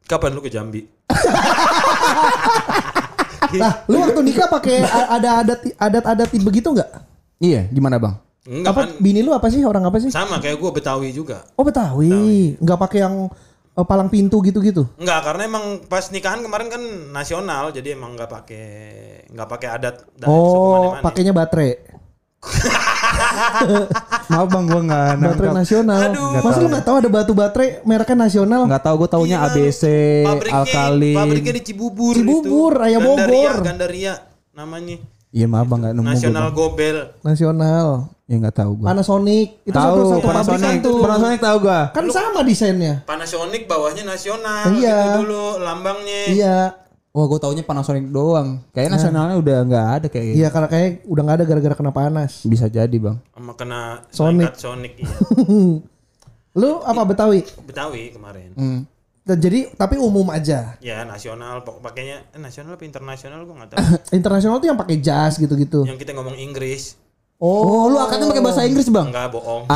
kapan 0.06 0.38
lu 0.38 0.42
ke 0.46 0.54
Jambi? 0.54 0.86
Nah, 3.56 3.74
lu 3.88 4.04
waktu 4.04 4.22
nikah 4.26 4.52
pakai 4.52 4.84
ada 4.86 5.30
adat 5.42 5.60
adat-adat 5.80 6.30
begitu 6.44 6.70
nggak? 6.76 6.90
Iya, 7.40 7.66
gimana 7.72 7.98
Bang? 7.98 8.25
Enggak 8.46 8.72
Apa 8.78 8.82
kan 8.86 8.90
bini 9.02 9.26
lu 9.26 9.34
apa 9.34 9.50
sih? 9.50 9.66
Orang 9.66 9.90
apa 9.90 9.98
sih? 9.98 10.14
sama 10.14 10.38
kayak 10.38 10.62
gua 10.62 10.70
Betawi 10.70 11.10
juga. 11.10 11.50
Oh 11.58 11.66
Betawi. 11.66 12.54
Nggak 12.62 12.78
pakai 12.78 13.00
yang 13.02 13.26
eh, 13.74 13.86
palang 13.90 14.10
pintu 14.14 14.38
gitu-gitu. 14.46 14.86
Enggak, 15.02 15.26
karena 15.26 15.50
emang 15.50 15.66
pas 15.90 16.06
nikahan 16.14 16.46
kemarin 16.46 16.70
kan 16.70 16.82
nasional, 17.10 17.74
jadi 17.74 17.98
emang 17.98 18.14
nggak 18.14 18.30
pakai 18.30 18.66
nggak 19.34 19.50
pakai 19.50 19.68
adat 19.74 19.96
dari 20.14 20.30
suku 20.30 20.70
Oh, 20.70 20.94
pakainya 21.02 21.34
baterai. 21.34 21.74
Maaf 24.30 24.48
Bang, 24.54 24.66
gua 24.70 24.82
enggak 24.86 25.10
Baterai 25.18 25.52
nasional. 25.66 26.02
Aduh. 26.14 26.46
Masa 26.46 26.58
lu 26.62 26.68
nggak 26.70 26.86
tahu 26.86 26.96
ada 27.02 27.10
batu 27.10 27.34
baterai 27.34 27.70
mereknya 27.82 28.30
nasional? 28.30 28.62
Enggak 28.70 28.84
tahu 28.86 28.96
gua 29.02 29.10
taunya 29.10 29.38
Gila, 29.42 29.50
ABC, 29.50 29.84
pabriknya, 30.22 30.62
alkalin. 30.62 31.18
Pabriknya 31.18 31.54
di 31.58 31.64
Cibubur. 31.66 32.14
Cibubur, 32.14 32.72
itu. 32.78 32.82
Raya 32.82 33.00
Gandaria, 33.02 33.26
Bogor. 33.26 33.56
Gandaria 33.66 34.14
namanya. 34.54 34.98
Iya 35.34 35.46
maaf 35.50 35.66
Bang, 35.66 35.82
enggak 35.82 35.94
nemu. 35.98 36.06
Nasional. 36.14 36.46
Gobel. 36.54 36.98
Nasional. 37.26 37.88
Ya 38.26 38.36
enggak 38.36 38.58
tahu 38.58 38.82
gua. 38.82 38.86
Panasonic. 38.90 39.48
Itu 39.62 39.72
Tahu 39.72 39.96
satu-satu 39.96 40.18
pabrikan 40.20 40.46
Panasonic. 40.50 40.82
tuh. 40.82 40.98
Panasonic 40.98 41.40
tahu 41.40 41.58
gua. 41.62 41.80
Kan 41.90 42.04
sama 42.10 42.40
desainnya. 42.42 42.94
Panasonic 43.04 43.62
bawahnya 43.66 44.04
nasional 44.04 44.66
Iya. 44.72 44.98
gitu 44.98 45.20
dulu 45.24 45.44
lambangnya. 45.62 46.22
Iya. 46.28 46.58
Wah, 47.16 47.26
gue 47.26 47.40
taunya 47.40 47.64
Panasonic 47.64 48.12
doang. 48.12 48.60
Kayaknya 48.70 48.92
nasionalnya 48.92 49.36
udah 49.38 49.58
nggak 49.64 49.88
ada 49.96 50.08
kayak 50.10 50.26
gitu. 50.26 50.36
Iya 50.36 50.48
karena 50.50 50.68
kayak 50.68 50.90
udah 51.06 51.22
nggak 51.24 51.38
ada 51.38 51.46
gara-gara 51.46 51.76
kena 51.76 51.92
panas. 51.92 52.32
Bisa 52.44 52.68
jadi, 52.68 52.98
Bang. 52.98 53.24
Sama 53.30 53.54
kena 53.56 53.82
Sonic. 54.10 54.52
Sonic. 54.52 54.54
Sonic 54.58 54.94
iya. 55.00 55.16
Lu 56.56 56.82
apa 56.82 57.02
Betawi? 57.04 57.40
Betawi 57.62 58.12
kemarin. 58.12 58.52
Hmm. 58.56 58.80
Dan 59.22 59.38
jadi 59.40 59.72
tapi 59.74 59.96
umum 59.96 60.28
aja. 60.28 60.76
Ya 60.80 61.02
nasional 61.02 61.62
pok- 61.62 61.80
pakainya 61.80 62.26
eh, 62.30 62.38
nasional 62.38 62.74
apa 62.74 62.84
internasional 62.84 63.42
gue 63.42 63.54
nggak 63.54 63.70
tahu. 63.70 63.80
Internasional 64.20 64.60
tuh 64.60 64.68
yang 64.68 64.78
pakai 64.78 64.98
jas 64.98 65.36
gitu-gitu. 65.36 65.82
Yang 65.82 66.00
kita 66.02 66.12
ngomong 66.12 66.36
Inggris. 66.36 67.00
Oh, 67.36 67.92
lu 67.92 68.00
akadnya 68.00 68.32
pakai 68.32 68.40
bahasa 68.40 68.64
Inggris, 68.64 68.88
Bang? 68.88 69.12
Enggak 69.12 69.28
bohong. 69.36 69.68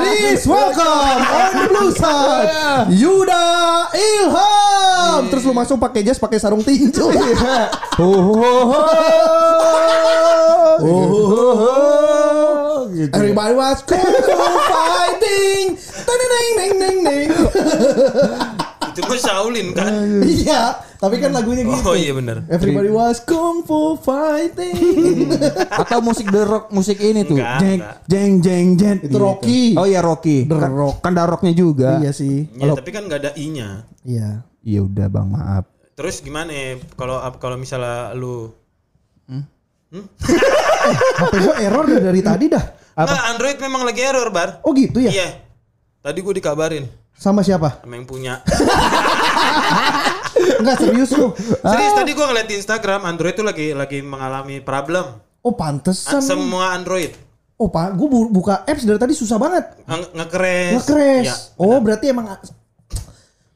Please 0.00 0.48
welcome 0.48 1.20
on 1.20 1.52
the 1.52 1.68
blue 1.68 1.92
side 1.92 2.88
Yuda 2.88 3.44
Ilham. 3.92 5.28
Terus 5.28 5.44
lu 5.44 5.52
masuk 5.52 5.76
pakai 5.76 6.00
jas 6.00 6.16
pakai 6.16 6.40
sarung 6.40 6.64
tinju. 6.64 7.12
gitu. 12.96 13.12
Everybody 13.12 13.52
was 13.52 13.84
kung 13.84 14.00
fu 14.00 14.32
fighting. 14.64 15.76
Itu 18.96 19.04
gue 19.04 19.18
Shaolin 19.20 19.76
kan. 19.76 19.92
Iya, 20.26 20.80
tapi 20.96 21.20
kan 21.20 21.36
lagunya 21.36 21.68
gitu. 21.68 21.84
Oh 21.84 21.92
iya 21.92 22.16
benar. 22.16 22.48
Everybody 22.48 22.88
was 22.88 23.20
kung 23.20 23.60
fu 23.62 24.00
fighting. 24.00 25.28
Atau 25.84 26.00
musik 26.00 26.32
the 26.32 26.42
rock, 26.42 26.72
musik 26.72 26.96
ini 26.96 27.28
tuh. 27.28 27.36
Enggak, 27.36 27.60
jeng, 27.60 27.78
enggak. 27.78 27.96
jeng, 28.08 28.32
jeng, 28.40 28.66
jeng. 28.80 28.96
Itu 29.04 29.18
Rocky. 29.20 29.76
Oh 29.76 29.84
iya 29.84 30.00
Rocky. 30.00 30.48
The 30.48 30.56
Kan- 30.56 30.72
Rock. 30.72 30.96
Kan 31.04 31.12
ada 31.12 31.28
rocknya 31.28 31.52
juga. 31.52 32.00
Iya 32.00 32.16
sih. 32.16 32.48
Ya, 32.56 32.72
tapi 32.72 32.88
kan 32.88 33.04
nggak 33.04 33.20
ada 33.20 33.32
i-nya. 33.36 33.84
Iya. 34.00 34.40
Iya 34.64 34.80
udah 34.82 35.06
bang 35.06 35.28
maaf. 35.28 35.64
Terus 35.92 36.24
gimana 36.24 36.50
ya, 36.50 36.80
kalau 36.96 37.20
kalau 37.36 37.60
misalnya 37.60 38.16
lu 38.16 38.48
HP 41.16 41.32
gua 41.40 41.54
error 41.60 41.84
dah 41.86 42.00
dari 42.02 42.20
tadi 42.24 42.46
dah. 42.48 42.64
Nggak, 42.96 43.22
Android 43.28 43.58
memang 43.60 43.82
lagi 43.84 44.00
error, 44.00 44.28
Bar. 44.32 44.64
Oh 44.64 44.72
gitu 44.72 45.04
ya? 45.04 45.12
Iya. 45.12 45.28
Tadi 46.00 46.18
gue 46.22 46.34
dikabarin 46.38 46.86
Sama 47.16 47.40
siapa? 47.40 47.80
sama 47.80 47.94
yang 47.94 48.04
punya. 48.04 48.34
Enggak 50.56 50.76
serius 50.78 51.10
lu. 51.12 51.32
Serius 51.38 51.92
tadi 51.94 52.10
gue 52.12 52.22
ngeliat 52.22 52.44
di 52.44 52.54
Instagram 52.56 53.00
Android 53.02 53.32
tuh 53.32 53.42
lagi 53.42 53.72
lagi 53.72 53.98
mengalami 54.00 54.60
problem. 54.60 55.16
Oh 55.40 55.52
pantesan. 55.52 56.20
Semua 56.20 56.72
Android 56.72 57.12
Oh 57.56 57.66
pak, 57.66 57.96
gue 57.96 58.06
buka 58.28 58.62
apps 58.62 58.84
dari 58.84 59.00
tadi 59.00 59.16
susah 59.16 59.40
banget. 59.40 59.64
nge- 59.82 60.12
nge-crash. 60.12 60.72
Nge-crash. 60.76 61.24
Ya, 61.24 61.34
oh 61.56 61.80
berarti 61.80 62.12
emang 62.12 62.28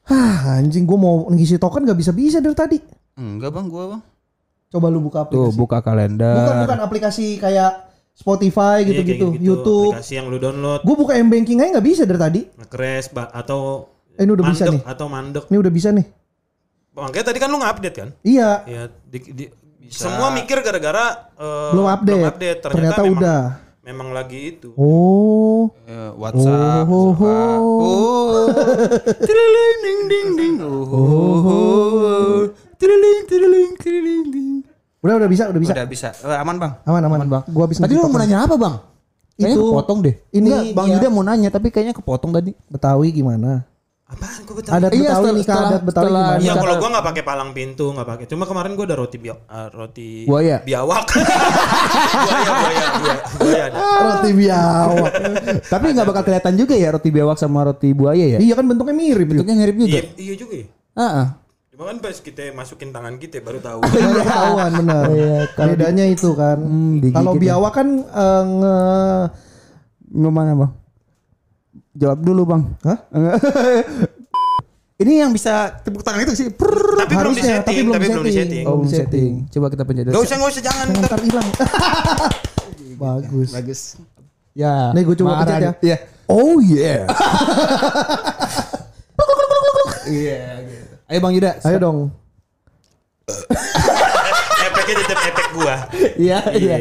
Hah 0.08 0.56
anjing 0.56 0.82
gue 0.82 0.96
mau 0.96 1.28
ngisi 1.28 1.60
token 1.60 1.84
gak 1.84 1.94
bisa-bisa 1.94 2.40
dari 2.40 2.56
tadi. 2.56 2.78
Enggak 3.14 3.52
bang, 3.52 3.68
gua 3.68 3.84
bang. 3.92 4.02
Coba 4.72 4.86
lu 4.88 4.98
buka 4.98 5.22
Tuh 5.22 5.28
aplikasi. 5.52 5.58
buka 5.58 5.78
kalender. 5.84 6.32
Bukan 6.32 6.56
bukan 6.64 6.78
aplikasi 6.80 7.36
kayak 7.36 7.89
Spotify 8.20 8.84
iya, 8.84 8.88
gitu-gitu, 8.92 9.26
gitu. 9.32 9.40
YouTube. 9.40 9.96
Aplikasi 9.96 10.12
yang 10.14 10.28
lu 10.28 10.36
download 10.36 10.84
Gue 10.84 10.92
buka 10.94 11.16
m 11.16 11.26
banking 11.26 11.56
aja 11.56 11.72
nggak 11.72 11.86
bisa 11.86 12.02
dari 12.04 12.20
tadi. 12.20 12.40
nge-crash 12.52 13.08
ba- 13.10 13.32
atau 13.32 13.88
Eh, 14.12 14.22
ini 14.22 14.30
udah 14.30 14.44
bisa 14.44 14.62
mandek 14.62 14.74
nih. 14.76 14.82
atau 14.84 15.06
mandek. 15.08 15.44
Ini 15.48 15.56
udah 15.56 15.72
bisa 15.72 15.88
nih. 15.90 16.06
Makanya 16.92 17.24
tadi 17.24 17.38
kan 17.38 17.48
lu 17.48 17.56
nge-update 17.56 17.96
kan? 17.96 18.08
Iya. 18.20 18.50
Ya, 18.64 18.82
di- 19.06 19.32
di- 19.32 19.50
semua 19.88 20.28
mikir 20.30 20.60
gara-gara 20.60 21.32
eh, 21.32 21.70
Belum 21.72 21.88
update. 21.88 22.60
Ternyata, 22.60 22.68
Ternyata 22.68 23.00
memang, 23.00 23.16
udah. 23.16 23.42
Memang 23.80 24.08
lagi 24.12 24.40
itu. 24.52 24.70
Oh. 24.76 25.72
WhatsApp. 26.14 26.84
Oh, 26.86 27.10
oh, 27.10 27.16
Oh. 27.24 28.46
Tiriling 29.16 29.78
ding 29.80 30.00
ding 30.06 30.28
ding. 30.36 30.54
Oh. 30.60 32.44
Tiriling 32.76 33.20
tiriling 33.24 33.72
tiriling 33.76 34.24
ding. 34.28 34.54
Udah 35.00 35.14
udah 35.16 35.28
bisa, 35.28 35.44
udah 35.48 35.60
bisa. 35.60 35.72
Udah 35.72 35.86
bisa. 35.88 36.08
Eh, 36.12 36.36
aman 36.36 36.56
bang. 36.56 36.72
Aman 36.84 37.00
aman, 37.02 37.18
bang. 37.24 37.42
Gua 37.48 37.64
habis 37.64 37.80
Tadi 37.80 37.92
lu 37.92 38.04
mau 38.04 38.20
nanya 38.20 38.44
apa 38.44 38.54
bang? 38.54 38.74
Kayaknya 39.32 39.56
Itu- 39.56 39.72
kepotong 39.72 39.98
deh. 40.04 40.14
ini 40.30 40.46
Enggak, 40.46 40.62
Bang 40.76 40.86
dia- 40.86 40.94
Yuda 41.00 41.08
mau 41.08 41.24
nanya 41.24 41.48
tapi 41.48 41.68
kayaknya 41.70 41.94
kepotong 41.96 42.30
tadi. 42.30 42.50
Betawi 42.68 43.08
gimana? 43.08 43.64
Apaan 44.04 44.42
gue 44.42 44.52
betul? 44.52 44.70
Adat 44.74 44.90
Iya, 44.90 45.00
Betawi 45.00 45.08
setelah- 45.08 45.32
nikah 45.32 45.40
setelah- 45.46 45.70
adat 45.70 45.82
Betawi 45.82 46.04
setelah- 46.04 46.26
gimana? 46.26 46.42
Iya 46.42 46.52
kalau 46.58 46.74
gua 46.76 46.88
nggak 46.90 47.06
pakai 47.06 47.22
palang 47.22 47.50
pintu 47.54 47.86
nggak 47.88 48.08
pakai. 48.10 48.24
Cuma 48.26 48.44
kemarin 48.44 48.70
gua 48.74 48.84
ada 48.84 48.96
roti 48.98 49.16
bio, 49.16 49.34
eh, 49.40 49.68
roti 49.72 50.08
Buaya. 50.26 50.56
biawak. 50.60 51.04
buaya 52.20 52.50
buaya 52.52 52.86
buaya. 52.92 53.20
Buaya 53.38 53.62
ada. 53.64 53.78
Roti 53.80 54.30
biawak. 54.34 55.12
tapi 55.64 55.86
nggak 55.90 56.06
bakal 56.06 56.22
kelihatan 56.22 56.54
juga 56.54 56.74
ya 56.74 56.88
roti 56.90 57.08
biawak 57.08 57.36
sama 57.36 57.60
roti 57.64 57.88
buaya 57.90 58.24
ya? 58.26 58.38
iya 58.38 58.52
kan 58.52 58.66
bentuknya 58.66 58.92
mirip. 58.92 59.26
Bentuknya 59.26 59.56
mirip 59.56 59.76
juga. 59.78 59.96
Iya, 59.96 60.02
iya 60.18 60.34
juga 60.36 60.54
ya. 60.54 60.66
Ah, 60.92 61.02
ah. 61.02 61.26
Kan 61.86 61.96
pas 62.02 62.16
kita 62.20 62.52
masukin 62.52 62.92
tangan 62.92 63.16
kita 63.16 63.40
baru 63.40 63.62
tahu. 63.68 63.80
Baru 63.84 64.20
ketahuan 64.20 64.70
benar. 64.84 65.04
Bedanya 65.56 66.04
itu 66.10 66.34
kan. 66.36 66.58
Hmm, 66.60 67.00
Kalau 67.12 67.32
biawak 67.38 67.72
kan 67.72 67.88
eh, 68.04 68.42
nge 68.44 68.76
Gimana 70.10 70.58
bang? 70.58 70.72
Jawab 71.94 72.18
dulu 72.26 72.42
bang. 72.42 72.62
Hah? 72.82 72.98
Ini 75.00 75.24
yang 75.24 75.32
bisa 75.32 75.80
tepuk 75.80 76.04
tangan 76.04 76.28
itu 76.28 76.34
sih. 76.36 76.46
Tapi 76.52 77.14
belum 77.16 77.32
disetting, 77.32 77.88
tapi 77.88 78.06
belum 78.12 78.24
disetting. 78.26 78.64
Oh, 78.68 78.76
belum 78.76 78.84
disetting. 78.84 79.32
setting. 79.46 79.54
Coba 79.54 79.66
kita 79.72 79.82
pencet. 79.88 80.12
Gak 80.12 80.20
usah 80.20 80.36
gak 80.36 80.50
usah 80.52 80.62
jangan. 80.66 80.86
Ntar. 80.92 81.20
hilang. 81.24 81.48
Bagus. 83.00 83.48
Bagus. 83.56 83.80
Ya. 84.52 84.92
Nih, 84.92 85.08
gua 85.08 85.16
coba 85.16 85.40
pencet 85.40 85.62
ya. 85.62 85.72
Iya. 85.80 85.96
Oh 86.28 86.60
yeah. 86.60 87.08
Iya. 90.10 90.40
gitu. 90.68 90.89
Ayo 91.10 91.18
Bang 91.18 91.34
Yuda. 91.34 91.58
Ayo 91.66 91.78
dong. 91.82 91.98
Efeknya 94.62 94.94
tetap 95.02 95.18
efek 95.26 95.46
gua. 95.58 95.74
Iya 96.24 96.38
iya. 96.54 96.76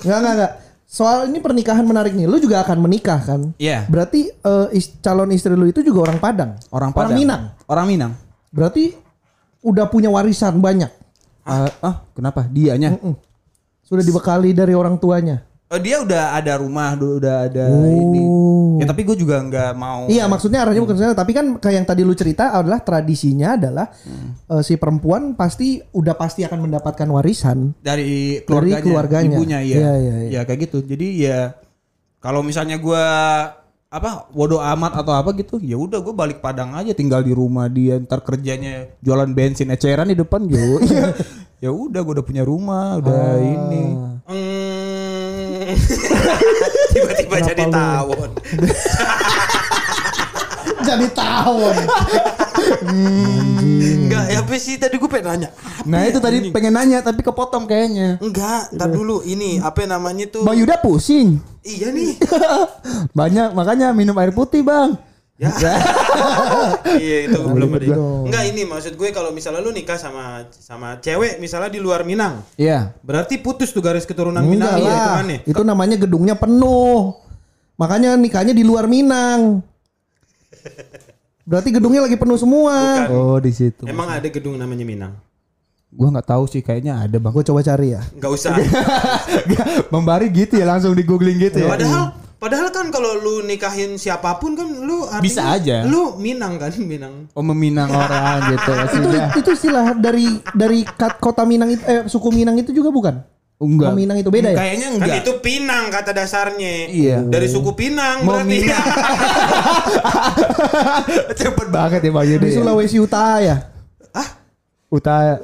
Enggak 0.00 0.18
enggak 0.24 0.34
enggak. 0.40 0.52
Soal 0.88 1.28
ini 1.28 1.44
pernikahan 1.44 1.84
menarik 1.84 2.16
nih. 2.16 2.24
Lu 2.24 2.40
juga 2.40 2.64
akan 2.64 2.80
menikah 2.80 3.20
kan? 3.20 3.52
Iya. 3.60 3.84
Berarti 3.84 4.32
eh, 4.32 4.66
is- 4.72 4.96
calon 5.04 5.28
istri 5.36 5.52
lu 5.52 5.68
itu 5.68 5.84
juga 5.84 6.08
orang 6.08 6.16
Padang. 6.16 6.56
Orang 6.72 6.96
Padang. 6.96 7.12
Orang 7.12 7.20
Minang. 7.20 7.42
Orang 7.68 7.86
Minang. 7.92 8.12
Berarti 8.48 8.96
udah 9.60 9.92
punya 9.92 10.08
warisan 10.08 10.56
banyak. 10.64 10.88
Ah, 11.44 11.68
ah, 11.84 11.94
kenapa? 12.16 12.48
Dianya. 12.48 12.96
Mm. 12.96 13.12
Sudah 13.84 14.00
dibekali 14.00 14.56
dari 14.56 14.72
orang 14.72 14.96
tuanya. 14.96 15.44
Oh, 15.74 15.80
dia 15.82 15.98
udah 16.06 16.38
ada 16.38 16.54
rumah, 16.54 16.94
udah 16.94 17.50
ada 17.50 17.66
Oh. 17.66 17.82
ini. 17.82 18.22
Ya 18.78 18.86
tapi 18.86 19.02
gue 19.02 19.18
juga 19.18 19.42
nggak 19.42 19.74
mau. 19.74 20.06
Iya 20.06 20.30
maksudnya 20.30 20.62
arahnya 20.62 20.86
bukan 20.86 20.94
sana 20.94 21.18
tapi 21.18 21.34
kan 21.34 21.58
kayak 21.58 21.82
yang 21.82 21.86
tadi 21.86 22.06
lu 22.06 22.14
cerita 22.14 22.54
adalah 22.54 22.78
tradisinya 22.78 23.58
adalah 23.58 23.90
eh, 24.54 24.62
si 24.62 24.78
perempuan 24.78 25.34
pasti 25.34 25.82
udah 25.82 26.14
pasti 26.14 26.46
akan 26.46 26.70
mendapatkan 26.70 27.10
warisan. 27.10 27.74
dari 27.82 28.38
keluarganya, 28.46 28.82
keluarganya. 28.86 29.34
ibunya 29.34 29.58
iya. 29.66 29.76
Iya, 29.78 29.92
iya, 29.98 30.14
iya. 30.14 30.30
Ya 30.30 30.40
kayak 30.46 30.70
gitu. 30.70 30.78
Jadi 30.86 31.26
ya 31.26 31.58
kalau 32.22 32.46
misalnya 32.46 32.78
gua 32.78 33.02
apa 33.94 34.26
bodoh 34.34 34.58
amat 34.58 35.02
atau 35.02 35.14
apa 35.14 35.30
gitu, 35.38 35.62
ya 35.62 35.78
udah 35.78 36.02
gue 36.02 36.10
balik 36.10 36.42
Padang 36.42 36.74
aja 36.74 36.90
tinggal 36.90 37.22
di 37.22 37.30
rumah 37.30 37.70
dia 37.70 37.94
ntar 38.02 38.26
kerjanya 38.26 38.90
jualan 38.98 39.30
bensin 39.30 39.70
eceran 39.70 40.10
di 40.10 40.18
depan 40.18 40.42
yo. 40.50 40.82
ya 41.62 41.70
udah 41.70 42.02
gue 42.02 42.12
udah 42.18 42.26
punya 42.26 42.42
rumah, 42.42 42.98
udah 42.98 43.38
ini. 43.38 43.84
Hmm. 45.74 46.92
Tiba-tiba 46.94 47.36
jadi 47.50 47.64
tawon. 47.68 48.30
Jadi 50.84 51.06
tawon. 51.12 51.76
Enggak, 52.84 54.24
ya 54.30 54.38
apa 54.40 54.54
sih 54.56 54.74
tadi 54.78 54.94
gue 54.96 55.10
pengen 55.10 55.26
nanya. 55.34 55.48
Nah 55.84 56.00
itu 56.06 56.18
tadi 56.22 56.48
pengen 56.48 56.72
nanya 56.76 56.98
tapi 57.02 57.20
kepotong 57.20 57.66
kayaknya. 57.68 58.20
Enggak, 58.20 58.72
ntar 58.72 58.88
dulu 58.92 59.20
ini 59.26 59.60
apa 59.60 59.84
namanya 59.84 60.28
tuh? 60.30 60.44
Bang 60.46 60.56
Yuda 60.56 60.80
pusing. 60.80 61.40
Iya 61.64 61.90
nih. 61.90 62.20
Banyak 63.18 63.56
makanya 63.56 63.90
minum 63.96 64.16
air 64.20 64.32
putih 64.32 64.60
bang. 64.60 64.96
Ya. 65.34 65.50
iya 66.94 67.26
itu 67.26 67.34
belum 67.42 67.74
ada. 67.74 67.86
dong. 67.90 68.30
Enggak 68.30 68.44
ini 68.54 68.62
maksud 68.62 68.94
gue 68.94 69.08
kalau 69.10 69.34
misalnya 69.34 69.58
lu 69.58 69.74
nikah 69.74 69.98
sama 69.98 70.46
sama 70.54 71.02
cewek 71.02 71.42
misalnya 71.42 71.74
di 71.74 71.82
luar 71.82 72.06
Minang, 72.06 72.46
Iya. 72.54 72.94
berarti 73.02 73.42
putus 73.42 73.74
tuh 73.74 73.82
garis 73.82 74.06
keturunan 74.06 74.38
Enggak 74.38 74.54
Minang 74.54 74.74
iya 74.78 74.86
lah. 74.86 74.94
hitungannya. 74.94 75.38
Itu 75.42 75.62
namanya 75.66 75.96
gedungnya 75.98 76.34
penuh. 76.38 77.18
Makanya 77.74 78.14
nikahnya 78.14 78.54
di 78.54 78.62
luar 78.62 78.86
Minang. 78.86 79.58
Berarti 81.42 81.74
gedungnya 81.74 82.06
lagi 82.06 82.14
penuh 82.14 82.38
semua. 82.38 83.04
Oh 83.10 83.36
di 83.42 83.50
situ. 83.50 83.84
Emang 83.84 84.06
ada 84.06 84.30
gedung 84.30 84.54
namanya 84.54 84.86
Minang? 84.86 85.12
Gua 85.90 86.14
nggak 86.14 86.26
tahu 86.26 86.46
sih 86.46 86.62
kayaknya 86.62 87.04
ada 87.04 87.18
bang. 87.18 87.34
Gue 87.34 87.42
coba 87.42 87.58
cari 87.60 87.92
ya. 87.92 88.02
Enggak 88.14 88.30
usah. 88.32 88.54
Bang 89.92 90.06
Bari 90.06 90.30
gitu 90.30 90.56
ya 90.56 90.66
langsung 90.66 90.94
di 90.94 91.02
googling 91.02 91.42
gitu 91.42 91.58
ya. 91.58 91.70
Padahal 91.74 92.22
padahal 92.44 92.68
kan 92.68 92.84
kalau 92.88 93.16
lu 93.16 93.40
nikahin 93.40 93.94
siapa 93.94 94.36
pun 94.36 94.52
kan 94.52 94.68
lu 94.68 95.02
artinya 95.02 95.24
Bisa 95.24 95.42
aja. 95.48 95.80
Lu 95.82 96.14
Minang 96.14 96.54
kan, 96.54 96.70
Minang. 96.76 97.26
Oh 97.32 97.40
meminang 97.40 97.88
orang 97.88 98.38
gitu 98.52 98.70
itu 98.92 99.08
itu 99.34 99.50
istilah 99.50 99.94
dari 99.94 100.38
dari 100.52 100.84
kat- 100.84 101.16
kota 101.16 101.40
Minang 101.42 101.70
itu 101.70 101.80
eh 101.82 102.04
suku 102.04 102.28
Minang 102.28 102.54
itu 102.54 102.70
juga 102.70 102.88
bukan? 102.88 103.14
Enggak. 103.54 103.88
Mau 103.88 103.96
Minang 103.96 104.18
itu 104.18 104.28
beda 104.28 104.50
ya? 104.50 104.56
Kayaknya 104.58 104.88
Kan 104.90 104.96
enggak. 105.00 105.16
itu 105.22 105.32
Pinang 105.40 105.84
kata 105.88 106.10
dasarnya. 106.12 106.72
Iya. 106.86 107.16
Dari 107.24 107.46
suku 107.46 107.70
Pinang 107.72 108.20
Mau 108.20 108.36
berarti. 108.36 108.60
Minang. 108.60 108.84
Cepet 111.34 111.68
banget 111.70 112.00
ya 112.02 112.10
Bang 112.10 112.26
Yuda. 112.26 112.44
Di. 112.44 112.52
Sulawesi 112.52 112.98
Utara 112.98 113.38
ya? 113.40 113.56
Utara. 114.90 115.38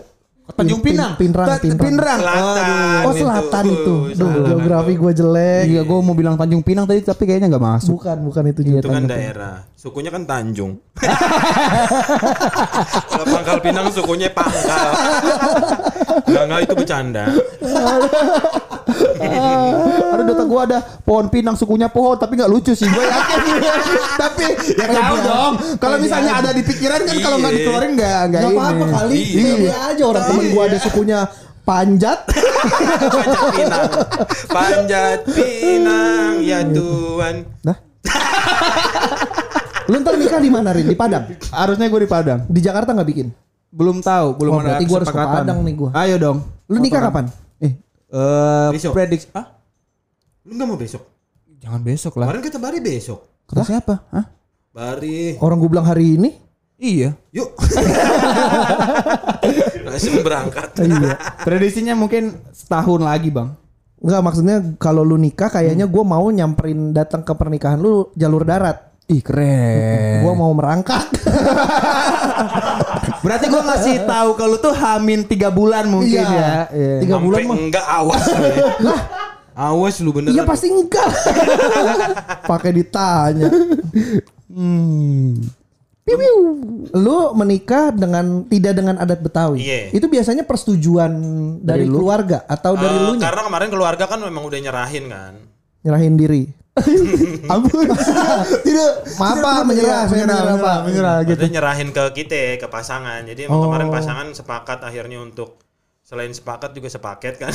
Tanjung 0.57 0.81
Pin- 0.83 0.97
Pinang. 0.97 1.13
Pinrang, 1.17 1.49
Pinrang. 1.61 1.79
Pinrang. 1.79 2.19
Selatan. 2.21 3.03
Oh 3.07 3.13
itu. 3.13 3.21
selatan 3.23 3.65
Uh, 3.65 3.75
itu. 3.75 3.95
Duh, 4.19 4.33
geografi 4.47 4.93
gue 4.97 5.13
jelek. 5.15 5.63
Iya, 5.71 5.81
gue 5.87 5.99
mau 6.03 6.15
bilang 6.15 6.35
Tanjung 6.37 6.63
Pinang 6.63 6.85
tadi 6.87 7.01
tapi 7.03 7.23
kayaknya 7.25 7.47
nggak 7.53 7.65
masuk. 7.65 7.97
Bukan, 8.01 8.17
bukan 8.27 8.43
itu 8.51 8.61
juga. 8.67 8.79
Itu 8.83 8.91
kan 8.91 9.05
daerah. 9.07 9.57
Sukunya 9.77 10.11
kan 10.13 10.23
Tanjung. 10.29 10.73
Kalau 13.11 13.25
Pangkal 13.25 13.59
Pinang 13.65 13.87
sukunya 13.91 14.29
Pangkal. 14.29 14.91
Enggak, 16.31 16.43
enggak 16.47 16.61
itu 16.63 16.75
bercanda. 16.77 17.25
Aduh 20.13 20.25
data 20.27 20.45
gue 20.45 20.61
ada 20.63 20.79
pohon 21.01 21.27
pinang 21.27 21.55
sukunya 21.55 21.87
pohon 21.87 22.15
tapi 22.15 22.35
nggak 22.35 22.47
lucu 22.47 22.73
sih 22.73 22.85
gue 22.85 23.01
yakin. 23.01 23.41
tapi 24.23 24.45
ya 24.73 24.87
tahu 24.87 25.17
dong. 25.21 25.53
Kalau 25.77 25.97
misalnya 25.97 26.33
ada 26.37 26.51
di 26.51 26.61
pikiran 26.61 27.01
kan 27.03 27.17
kalau 27.19 27.37
nggak 27.39 27.51
Iya. 27.51 27.59
dikeluarin 27.61 27.93
nggak 27.95 28.21
nggak 28.27 28.41
Gak 28.41 28.47
ini. 28.47 28.57
apa-apa 28.57 28.85
kali. 28.93 29.19
Iya. 29.19 29.53
Iya 29.57 29.77
aja 29.89 30.03
orang 30.05 30.25
temen 30.25 30.45
gue 30.49 30.63
ada 30.63 30.79
sukunya 30.79 31.19
panjat. 31.63 32.19
Panjat 32.61 33.41
Pinang. 33.51 33.89
Panjat 34.47 35.21
Pinang 35.27 36.35
ya 36.41 36.61
Tuhan. 36.63 37.35
Nah. 37.63 37.77
Lu 39.87 39.99
ntar 39.99 40.15
nikah 40.15 40.39
di 40.39 40.51
mana 40.51 40.71
Rin? 40.71 40.87
Di 40.87 40.95
Padang? 40.95 41.25
Harusnya 41.51 41.87
gue 41.87 42.01
di 42.01 42.09
Padang. 42.09 42.41
Di 42.47 42.61
Jakarta 42.61 42.95
nggak 42.95 43.09
bikin? 43.09 43.29
Belum 43.71 43.99
tahu, 43.99 44.35
belum 44.35 44.51
Oh, 44.51 44.59
ada 44.59 44.67
berarti 44.75 44.85
gua 44.85 44.97
harus 44.99 45.07
ke 45.07 45.15
kesepakatan. 45.15 45.43
Padang 45.47 45.59
nih 45.63 45.75
gua. 45.75 45.91
Ayo 45.95 46.17
dong. 46.19 46.39
Lu 46.67 46.79
nikah 46.79 47.01
kapan? 47.01 47.25
Eh, 48.11 48.68
Besok. 48.75 48.90
prediksi 48.90 49.31
ah? 49.38 49.55
Lu 50.42 50.59
enggak 50.59 50.66
mau 50.66 50.75
besok? 50.75 51.07
Jangan 51.62 51.81
besok 51.85 52.18
lah. 52.18 52.27
Kemarin 52.27 52.42
kita 52.42 52.59
Bari 52.59 52.79
besok. 52.83 53.23
Kata 53.46 53.62
siapa? 53.62 53.94
Hah? 54.11 54.27
Bari. 54.75 55.38
Orang 55.38 55.62
gue 55.62 55.70
bilang 55.70 55.87
hari 55.87 56.18
ini. 56.18 56.35
Iya. 56.81 57.14
Yuk. 57.31 57.55
Langsung 59.87 60.27
berangkat. 60.27 60.75
Iya. 60.81 61.14
Prediksinya 61.46 61.94
mungkin 61.94 62.35
setahun 62.51 63.05
lagi, 63.05 63.31
Bang. 63.31 63.55
Enggak 64.01 64.20
maksudnya 64.25 64.57
kalau 64.81 65.05
lu 65.05 65.20
nikah 65.20 65.53
kayaknya 65.53 65.85
gue 65.85 66.03
mau 66.03 66.25
nyamperin 66.33 66.96
datang 66.96 67.20
ke 67.20 67.37
pernikahan 67.37 67.79
lu 67.79 68.09
jalur 68.16 68.42
darat. 68.42 68.89
Ih, 69.11 69.20
keren. 69.20 70.23
Gue 70.23 70.33
mau 70.33 70.53
merangkak. 70.53 71.09
Berarti 73.20 73.46
gua 73.46 73.62
ngasih 73.64 73.94
tahu 74.07 74.29
kalau 74.33 74.57
tuh 74.57 74.73
hamin 74.73 75.23
tiga 75.23 75.49
bulan 75.51 75.85
mungkin 75.85 76.16
Iya. 76.16 76.31
ya. 76.31 76.55
Iya. 76.70 76.94
Tiga 77.01 77.14
Sampai 77.16 77.27
bulan 77.27 77.38
mah. 77.44 77.57
enggak 77.59 77.87
awas 77.87 78.25
ya. 78.33 78.49
Awas 79.53 79.94
lu 79.99 80.11
bener. 80.11 80.29
Iya 80.31 80.42
pasti 80.44 80.66
enggak. 80.68 81.09
Pakai 82.51 82.70
ditanya. 82.73 83.49
Hmm. 84.49 85.37
Lu 86.90 87.16
menikah 87.35 87.90
dengan 87.90 88.42
tidak 88.46 88.73
dengan 88.75 88.94
adat 88.96 89.18
Betawi. 89.20 89.59
Iya. 89.59 89.79
Itu 89.92 90.07
biasanya 90.07 90.42
persetujuan 90.42 91.11
dari, 91.61 91.85
keluarga 91.85 92.42
atau 92.46 92.73
dari 92.75 92.90
Eh, 92.90 93.01
lu 93.05 93.12
karena 93.16 93.40
kemarin 93.42 93.68
keluarga 93.68 94.05
kan 94.07 94.18
memang 94.18 94.42
udah 94.42 94.59
nyerahin 94.61 95.05
kan. 95.07 95.33
nyerahin 95.81 96.14
diri. 96.14 96.42
Ampun. 97.52 97.87
Tidak. 98.62 98.90
Maaf 99.16 99.37
Pak, 99.37 99.59
menyerah, 99.64 100.06
menyerah, 100.06 100.06
menyerah, 100.06 100.38
menyerah, 100.40 100.56
Pak. 100.56 100.78
menyerah 100.87 101.16
gitu. 101.26 101.42
Nyerahin 101.48 101.90
ke 101.90 102.04
kita, 102.14 102.56
ke 102.56 102.66
pasangan. 102.66 103.20
Jadi 103.22 103.46
Oh. 103.46 103.66
kemarin 103.66 103.90
pasangan 103.90 104.30
sepakat 104.30 104.78
akhirnya 104.80 105.18
untuk 105.18 105.59
selain 106.00 106.30
sepakat 106.30 106.70
juga 106.72 106.87
sepaket 106.88 107.38
kan. 107.38 107.50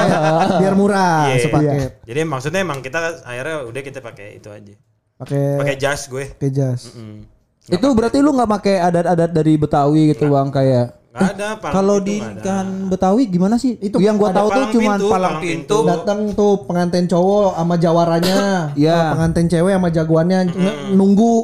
Biar 0.60 0.74
murah 0.74 1.30
Iya. 1.30 1.46
sepaket. 1.46 1.90
Jadi 2.04 2.20
maksudnya 2.22 2.60
emang 2.60 2.78
kita 2.78 3.22
akhirnya 3.22 3.62
udah 3.64 3.82
kita 3.82 3.98
pakai 3.98 4.36
itu 4.36 4.48
aja. 4.48 4.74
Pakai 5.16 5.42
Pakai 5.56 5.76
jas 5.76 6.06
gue. 6.06 6.24
pakai 6.28 6.50
jas. 6.50 6.94
Hmm. 6.94 7.26
Itu 7.64 7.86
berarti 7.92 8.18
lu 8.18 8.32
nggak 8.32 8.50
pakai 8.50 8.76
adat-adat 8.80 9.30
dari 9.30 9.54
Betawi 9.54 10.10
gitu, 10.10 10.30
Bang, 10.30 10.48
kayak 10.48 10.97
ada. 11.20 11.48
palang 11.54 11.74
kalau 11.74 11.96
di 11.98 12.16
nikahan 12.16 12.68
Betawi 12.86 13.22
gimana 13.26 13.54
sih? 13.56 13.74
Itu 13.76 13.98
yang 13.98 14.14
gua 14.14 14.30
tahu 14.30 14.48
tuh 14.48 14.64
cuman 14.74 14.96
pintu, 14.96 15.06
palang 15.08 15.36
pintu. 15.38 15.76
pintu. 15.76 15.78
Datang 15.84 16.18
tuh 16.32 16.52
pengantin 16.64 17.04
cowok 17.04 17.54
sama 17.54 17.74
jawarannya. 17.76 18.40
Iya. 18.76 18.92
Kalau 18.92 19.12
pengantin 19.12 19.46
cewek 19.48 19.72
sama 19.72 19.88
jagoannya 19.88 20.38
nunggu. 20.92 21.36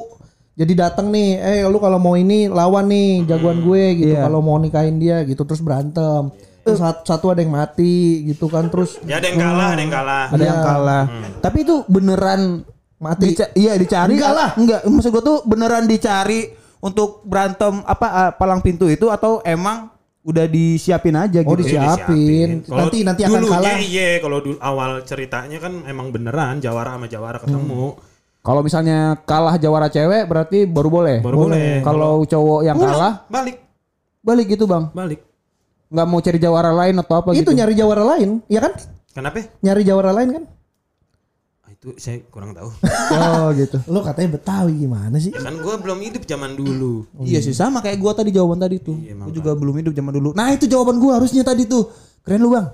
Jadi 0.55 0.73
datang 0.73 1.11
nih, 1.11 1.29
eh 1.35 1.61
lu 1.65 1.77
kalau 1.77 1.99
mau 1.99 2.15
ini 2.15 2.47
lawan 2.47 2.87
nih 2.87 3.27
jagoan 3.27 3.59
gue 3.61 3.83
gitu. 3.97 4.15
Iya. 4.15 4.23
Kalau 4.23 4.39
mau 4.39 4.55
nikahin 4.57 4.97
dia 4.97 5.23
gitu 5.23 5.43
terus 5.43 5.59
berantem. 5.59 6.31
Terus 6.63 6.79
sat- 6.79 7.05
satu 7.05 7.29
ada 7.29 7.39
yang 7.39 7.53
mati 7.53 8.25
gitu 8.25 8.47
kan 8.47 8.71
terus 8.71 8.97
Ya 9.05 9.19
ada 9.19 9.27
yang 9.27 9.37
kalah, 9.37 9.69
ada 9.69 9.83
yang 9.83 9.93
kalah. 9.93 10.25
Ada 10.31 10.43
yang 10.43 10.57
Iya. 10.57 10.65
kalah. 10.65 11.05
Tapi 11.43 11.59
itu 11.61 11.75
beneran 11.85 12.41
mati. 12.97 13.25
Dica- 13.31 13.53
iya 13.53 13.75
dicari. 13.75 14.15
Enggak 14.15 14.33
lah. 14.33 14.51
Enggak, 14.55 14.81
maksud 14.87 15.11
gua 15.11 15.23
tuh 15.23 15.39
beneran 15.45 15.85
dicari 15.85 16.49
untuk 16.85 17.25
berantem 17.25 17.81
apa 17.83 18.07
ah, 18.07 18.31
palang 18.31 18.61
pintu 18.61 18.85
itu 18.87 19.09
atau 19.09 19.41
emang 19.41 19.89
udah 20.21 20.45
disiapin 20.45 21.17
aja 21.17 21.41
Oh, 21.41 21.53
gitu. 21.53 21.65
disiapin. 21.65 22.65
Nanti- 22.65 23.05
nanti 23.05 23.23
akan 23.25 23.45
kalah. 23.45 23.77
Iya, 23.77 24.21
kalau 24.21 24.41
dulu 24.41 24.57
awal 24.57 25.05
ceritanya 25.05 25.57
kan 25.57 25.85
emang 25.85 26.13
beneran 26.13 26.61
Jawara 26.61 26.97
sama 26.97 27.09
Jawara 27.09 27.41
ketemu. 27.41 27.97
Kalau 28.45 28.61
misalnya 28.61 29.17
kalah 29.25 29.57
jawara 29.57 29.89
cewek 29.89 30.29
berarti 30.29 30.69
baru 30.69 30.89
boleh. 30.93 31.19
Baru 31.25 31.49
boleh. 31.49 31.81
Kalau 31.81 32.29
cowok 32.29 32.61
yang 32.61 32.77
Pulang, 32.77 32.93
kalah 32.93 33.13
balik, 33.33 33.57
balik 34.21 34.47
gitu, 34.53 34.69
Bang. 34.69 34.93
balik. 34.93 35.25
Nggak 35.89 36.07
mau 36.09 36.21
cari 36.21 36.37
jawara 36.37 36.69
lain 36.69 36.95
atau 37.01 37.15
apa 37.17 37.33
itu 37.33 37.41
gitu. 37.41 37.57
nyari 37.57 37.73
jawara 37.73 38.05
lain, 38.05 38.45
ya 38.53 38.61
kan? 38.61 38.73
Kenapa? 39.17 39.49
Nyari 39.65 39.83
jawara 39.85 40.13
lain 40.13 40.29
kan? 40.29 40.45
Itu 41.85 42.01
saya 42.01 42.17
kurang 42.33 42.57
tahu. 42.57 42.73
Oh, 43.13 43.53
gitu. 43.53 43.77
Lu 43.93 44.01
katanya 44.01 44.41
Betawi 44.41 44.73
gimana 44.73 45.21
sih? 45.21 45.37
ya 45.37 45.45
kan 45.45 45.53
gue 45.53 45.75
belum 45.85 46.01
hidup 46.01 46.25
zaman 46.25 46.57
dulu. 46.57 47.05
Iya 47.21 47.45
sih 47.45 47.53
sama 47.53 47.85
kayak 47.85 48.01
gua 48.01 48.17
tadi 48.17 48.33
jawaban 48.33 48.57
tadi 48.57 48.81
tuh. 48.81 48.97
Iya, 48.97 49.21
gua 49.21 49.29
juga 49.29 49.53
belum 49.53 49.77
hidup 49.85 49.93
zaman 49.93 50.17
dulu. 50.17 50.33
Nah, 50.33 50.49
itu 50.57 50.65
jawaban 50.65 50.97
gua 50.97 51.21
harusnya 51.21 51.45
tadi 51.45 51.69
tuh. 51.69 51.93
Keren 52.25 52.41
lu, 52.41 52.57
Bang. 52.57 52.73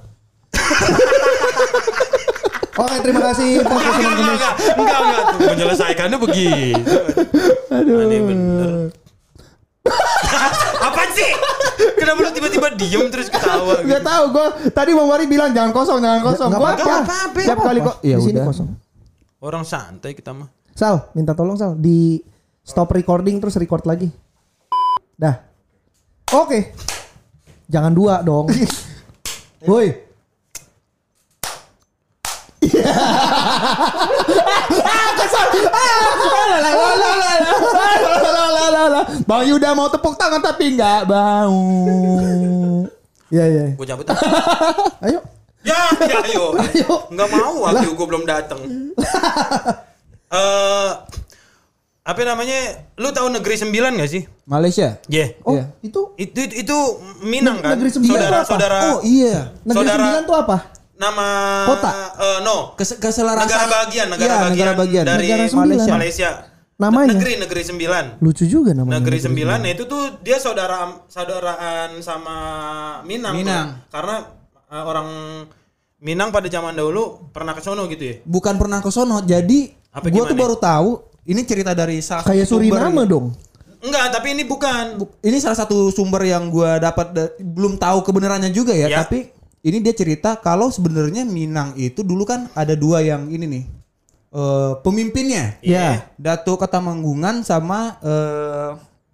Oke, 2.80 2.96
terima 3.02 3.34
kasih 3.34 3.66
enggak, 3.66 3.98
enggak, 3.98 4.54
enggak, 4.78 4.98
enggak, 5.02 5.22
tuh 5.26 5.38
menyelesaikannya 5.42 6.18
begitu. 6.22 6.94
Aduh. 7.74 8.06
Aneh 8.06 8.20
bener. 8.22 8.94
Apa 10.86 11.02
sih? 11.10 11.34
Kenapa 11.98 12.18
lu 12.22 12.30
tiba-tiba 12.30 12.68
diem 12.78 13.10
terus 13.10 13.26
ketawa? 13.26 13.82
Gak 13.82 14.06
tahu 14.06 14.24
gua 14.30 14.46
tadi 14.70 14.94
Bang 14.94 15.10
Wari 15.10 15.26
bilang 15.26 15.50
jangan 15.50 15.74
kosong, 15.74 15.98
jangan 15.98 16.22
kosong. 16.22 16.50
Gua 16.54 16.78
apa-apa. 16.78 17.02
apa-apa. 17.02 17.40
Tiap 17.42 17.58
kali 17.58 17.78
kok 17.82 17.96
ya 18.06 18.16
Di 18.16 18.22
sini 18.22 18.38
udah. 18.38 18.46
kosong. 18.46 18.70
Orang 19.40 19.64
santai 19.64 20.12
kita 20.12 20.36
mah. 20.36 20.52
Sal, 20.76 21.08
minta 21.16 21.32
tolong 21.32 21.56
Sal 21.56 21.72
di 21.72 22.20
stop 22.60 22.92
recording 22.92 23.40
terus 23.40 23.56
record 23.56 23.88
lagi. 23.88 24.12
Dah. 25.16 25.40
Oke. 26.36 26.76
Jangan 27.64 27.92
dua 27.96 28.20
dong. 28.20 28.52
Woi. 29.70 29.88
Bang 39.24 39.44
Yuda 39.48 39.72
mau 39.72 39.88
tepuk 39.88 40.20
tangan 40.20 40.44
tapi 40.44 40.76
nggak 40.76 41.08
mau. 41.08 41.56
Iya 43.32 43.44
iya. 43.48 43.64
Gue 43.72 43.86
cabut. 43.88 44.04
ah. 44.10 44.18
Ayo. 45.08 45.39
Ya, 45.70 45.82
ya, 46.02 46.16
ayo. 46.24 46.44
Ayo. 46.64 46.92
Enggak 47.08 47.28
mau 47.30 47.54
waktu 47.64 47.86
gue 47.88 48.06
belum 48.06 48.24
datang. 48.24 48.60
Eh 50.30 50.90
apa 52.00 52.20
namanya? 52.24 52.58
Lu 52.96 53.10
tahu 53.10 53.28
negeri 53.28 53.54
sembilan 53.56 53.92
gak 53.94 54.06
sih? 54.08 54.22
Malaysia. 54.44 54.98
Iya. 55.06 55.36
Oh, 55.42 55.52
Iya. 55.52 55.64
itu 55.80 56.00
Itu 56.16 56.38
itu 56.48 56.78
Minang 57.20 57.58
kan? 57.60 57.74
Negeri 57.74 57.90
sembilan 57.92 58.14
saudara 58.16 58.30
itu 58.30 58.36
apa? 58.36 58.46
saudara 58.48 58.76
Oh 58.88 58.98
iya. 59.02 59.36
negeri 59.60 59.74
Saudara- 59.76 59.98
sembilan 59.98 60.22
tuh 60.24 60.36
apa? 60.36 60.56
nama 60.94 61.26
Kota? 61.64 61.90
eh, 62.14 62.38
no. 62.40 62.56
Kes 62.74 62.90
keselarasan. 62.94 63.48
Negara 63.48 63.66
bagian, 63.74 64.06
negara 64.06 64.20
Iya, 64.22 64.36
bagian, 64.38 64.52
negara 64.52 64.72
bagian. 64.76 65.04
dari 65.04 65.26
Negara. 65.26 65.56
Malaysia. 65.56 65.90
Malaysia. 65.90 66.30
Namanya? 66.76 67.08
Negeri 67.12 67.32
negeri 67.36 67.62
sembilan. 67.62 68.04
Lucu 68.20 68.44
juga 68.44 68.70
namanya. 68.70 68.94
Negeri 68.96 69.18
sembilan 69.18 69.58
nah 69.58 69.70
itu 69.70 69.84
tuh 69.84 70.02
dia 70.20 70.36
saudara 70.36 70.76
saudaraan 71.06 71.98
sama 72.00 72.36
Minang. 73.02 73.32
tuh. 73.32 73.40
Minang. 73.40 73.66
Karena 73.88 74.16
eh, 74.66 74.84
orang 74.86 75.08
Minang 76.00 76.32
pada 76.32 76.48
zaman 76.48 76.72
dahulu 76.72 77.28
pernah 77.28 77.52
ke 77.52 77.60
sono 77.60 77.84
gitu 77.84 78.00
ya. 78.02 78.14
Bukan 78.24 78.56
pernah 78.56 78.80
ke 78.80 78.88
sono. 78.88 79.20
Jadi 79.20 79.68
Apa 79.92 80.08
gua 80.08 80.24
tuh 80.24 80.32
baru 80.34 80.56
tahu 80.56 80.90
ini 81.24 81.44
cerita 81.44 81.76
dari 81.76 82.00
salah 82.00 82.24
Kayak 82.24 82.48
satu 82.48 82.56
sumber 82.56 82.80
Suriname 82.80 83.02
dong. 83.04 83.26
Enggak, 83.80 84.06
tapi 84.10 84.32
ini 84.32 84.44
bukan. 84.44 84.96
Ini 85.20 85.36
salah 85.36 85.58
satu 85.58 85.88
sumber 85.90 86.24
yang 86.24 86.48
gua 86.48 86.76
dapat 86.76 87.06
da- 87.10 87.32
belum 87.36 87.76
tahu 87.76 88.00
kebenarannya 88.00 88.48
juga 88.48 88.72
ya, 88.72 88.88
Ya. 88.88 89.04
tapi 89.04 89.28
ini 89.60 89.80
dia 89.80 89.92
cerita 89.92 90.36
kalau 90.36 90.68
sebenarnya 90.68 91.24
Minang 91.24 91.76
itu 91.76 92.00
dulu 92.00 92.24
kan 92.24 92.48
ada 92.52 92.72
dua 92.72 93.00
yang 93.00 93.28
ini 93.28 93.44
nih. 93.46 93.64
eh 94.30 94.72
pemimpinnya. 94.80 95.58
Iya. 95.58 96.06
Datuk 96.14 96.62
Katamanggungan 96.62 97.42
sama 97.42 97.98
eh 98.00 98.70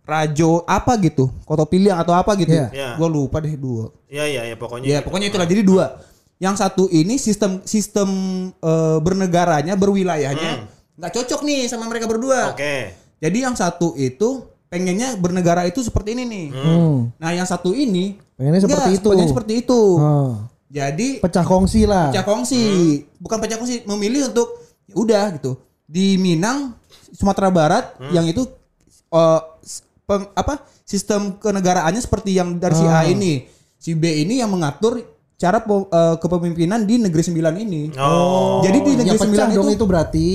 Rajo 0.07 0.63
apa 0.63 0.95
gitu, 1.01 1.33
Koto 1.43 1.67
Piliang 1.67 1.99
atau 1.99 2.15
apa 2.15 2.37
gitu. 2.37 2.53
Iya. 2.53 2.69
Iya. 2.71 2.91
Gua 2.95 3.09
lupa 3.09 3.41
deh 3.41 3.57
dua. 3.57 3.91
Iya 4.07 4.25
iya 4.29 4.43
ya 4.45 4.55
pokoknya. 4.55 4.87
Ya 4.87 4.99
pokoknya 5.01 5.33
itulah 5.33 5.49
jadi 5.49 5.65
dua. 5.65 5.99
Yang 6.37 6.53
satu 6.53 6.87
ini 6.87 7.17
sistem 7.17 7.61
sistem 7.63 8.09
eh, 8.53 8.99
bernegaranya 9.01 9.73
berwilayahnya 9.75 10.69
nggak 10.95 11.13
cocok 11.13 11.41
nih 11.43 11.65
sama 11.67 11.85
mereka 11.85 12.05
berdua. 12.05 12.53
Oke. 12.53 12.93
Jadi 13.17 13.39
yang 13.41 13.53
satu 13.53 13.93
itu 13.95 14.45
pengennya 14.67 15.15
bernegara 15.15 15.65
itu 15.65 15.81
seperti 15.81 16.13
ini 16.13 16.25
nih. 16.25 16.47
Hmm. 16.53 17.09
Nah 17.17 17.31
yang 17.33 17.45
satu 17.45 17.71
ini 17.71 18.17
Pengennya 18.37 18.61
seperti 18.61 18.77
enggak, 18.87 19.01
itu. 19.01 19.09
pengennya 19.09 19.31
seperti 19.31 19.53
itu. 19.61 19.81
Oh. 19.97 20.33
Jadi 20.67 21.09
Pecah 21.21 21.45
kongsi 21.45 21.85
lah. 21.85 22.13
pecah 22.13 22.25
kongsi, 22.25 22.63
bukan 23.17 23.39
pecah 23.39 23.57
kongsi, 23.57 23.77
memilih 23.87 24.29
untuk 24.29 24.49
ya 24.85 24.95
udah 24.95 25.25
gitu. 25.33 25.57
Di 25.87 26.17
Minang, 26.17 26.75
Sumatera 27.13 27.49
Barat 27.49 27.85
yang 28.11 28.27
itu 28.27 28.45
s- 29.63 29.87
pem- 30.05 30.29
apa 30.33 30.61
sistem 30.83 31.35
kenegaraannya 31.35 32.03
seperti 32.03 32.35
yang 32.35 32.57
dari 32.57 32.75
si 32.75 32.85
A 32.85 33.07
ini, 33.07 33.47
si 33.77 33.95
B 33.95 34.27
ini 34.27 34.43
yang 34.43 34.51
mengatur 34.51 35.01
cara 35.37 35.61
eh, 35.61 36.17
kepemimpinan 36.17 36.89
di 36.89 36.95
negeri 36.97 37.23
sembilan 37.23 37.55
ini. 37.61 37.83
Oh. 38.01 38.65
Jadi 38.65 38.79
di 38.81 38.93
Ya 38.93 38.99
negeri 39.05 39.17
pecah 39.21 39.25
sembilan 39.29 39.49
dong 39.53 39.69
itu, 39.69 39.77
itu 39.77 39.85
berarti. 39.85 40.29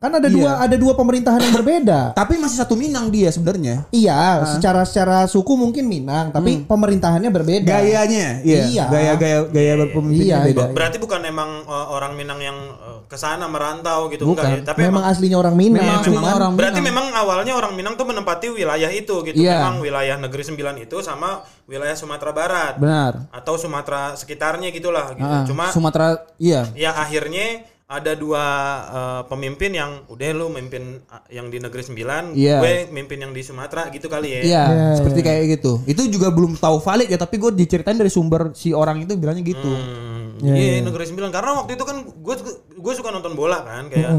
Kan 0.00 0.16
ada 0.16 0.32
Iya. 0.32 0.36
dua 0.40 0.50
ada 0.64 0.76
dua 0.80 0.96
pemerintahan 0.96 1.44
yang 1.44 1.52
berbeda. 1.52 2.00
tapi 2.20 2.40
masih 2.40 2.56
satu 2.56 2.72
Minang 2.72 3.12
dia 3.12 3.28
sebenarnya. 3.28 3.84
Iya, 3.92 4.48
secara 4.56 4.88
secara 4.88 5.28
suku 5.28 5.52
mungkin 5.52 5.84
Minang, 5.84 6.32
tapi 6.32 6.64
pemerintahannya 6.64 7.28
berbeda. 7.28 7.68
Gayanya, 7.68 8.40
iya, 8.40 8.64
Iya. 8.64 8.84
gaya-gaya 8.88 9.38
gaya 9.52 9.72
berpemimpinnya 9.76 10.24
Iya, 10.24 10.48
beda. 10.48 10.64
Berarti 10.72 10.96
bukan 10.96 11.20
emang 11.28 11.68
uh, 11.68 11.92
orang 11.92 12.16
Minang 12.16 12.40
yang 12.40 12.56
uh, 12.80 13.04
ke 13.04 13.20
sana 13.20 13.44
merantau 13.44 14.08
gitu 14.08 14.24
Bukan. 14.24 14.40
enggak 14.40 14.64
ya? 14.64 14.72
Tapi 14.72 14.88
memang 14.88 15.04
emang, 15.04 15.12
aslinya 15.12 15.36
orang 15.36 15.54
Minang. 15.60 15.76
Memang 15.84 16.00
cuman 16.00 16.16
aslinya 16.16 16.32
orang 16.32 16.52
berarti 16.56 16.80
Minang. 16.80 16.88
memang 16.96 17.06
awalnya 17.20 17.52
orang 17.52 17.72
Minang 17.76 17.94
tuh 18.00 18.06
menempati 18.08 18.46
wilayah 18.56 18.88
itu 18.88 19.14
gitu. 19.20 19.36
Iya. 19.36 19.68
Memang 19.68 19.84
wilayah 19.84 20.16
negeri 20.16 20.42
sembilan 20.48 20.80
itu 20.80 20.96
sama 21.04 21.44
wilayah 21.68 21.92
Sumatera 21.92 22.32
Barat 22.32 22.74
Benar. 22.80 23.28
atau 23.36 23.60
Sumatera 23.60 24.16
sekitarnya 24.16 24.72
gitulah 24.72 25.12
gitu. 25.12 25.28
Ah, 25.28 25.44
Cuma 25.44 25.68
Sumatera, 25.68 26.24
iya. 26.40 26.64
ya 26.72 26.96
akhirnya 26.96 27.68
ada 27.90 28.14
dua 28.14 28.44
uh, 28.86 29.22
pemimpin 29.26 29.74
yang 29.74 30.06
udah 30.06 30.28
lu 30.30 30.46
mimpin 30.46 31.02
uh, 31.04 31.26
yang 31.26 31.50
di 31.50 31.58
negeri 31.58 31.82
sembilan, 31.82 32.32
Iya. 32.32 32.62
gue 32.62 32.74
mimpin 32.88 33.18
yang 33.18 33.34
di 33.34 33.42
Sumatera 33.42 33.90
gitu 33.90 34.06
kali 34.06 34.30
ya. 34.30 34.40
Iya, 34.40 34.64
Iya, 34.64 34.86
seperti 34.94 35.20
kayak 35.20 35.42
gitu. 35.52 35.82
Itu 35.84 36.06
juga 36.06 36.30
belum 36.30 36.54
tahu 36.54 36.78
valid 36.78 37.10
ya, 37.10 37.18
tapi 37.18 37.36
gue 37.36 37.50
diceritain 37.52 37.98
dari 37.98 38.06
sumber 38.06 38.54
si 38.54 38.70
orang 38.70 39.02
itu 39.02 39.12
bilangnya 39.12 39.42
gitu. 39.42 39.66
Hmm, 39.66 40.38
Iya, 40.38 40.80
negeri 40.80 41.04
sembilan 41.04 41.28
karena 41.28 41.50
waktu 41.58 41.74
itu 41.74 41.82
kan 41.82 41.96
gue 42.00 42.34
gue 42.78 42.92
suka 42.94 43.10
nonton 43.10 43.34
bola 43.34 43.60
kan 43.60 43.84
kayak 43.86 44.10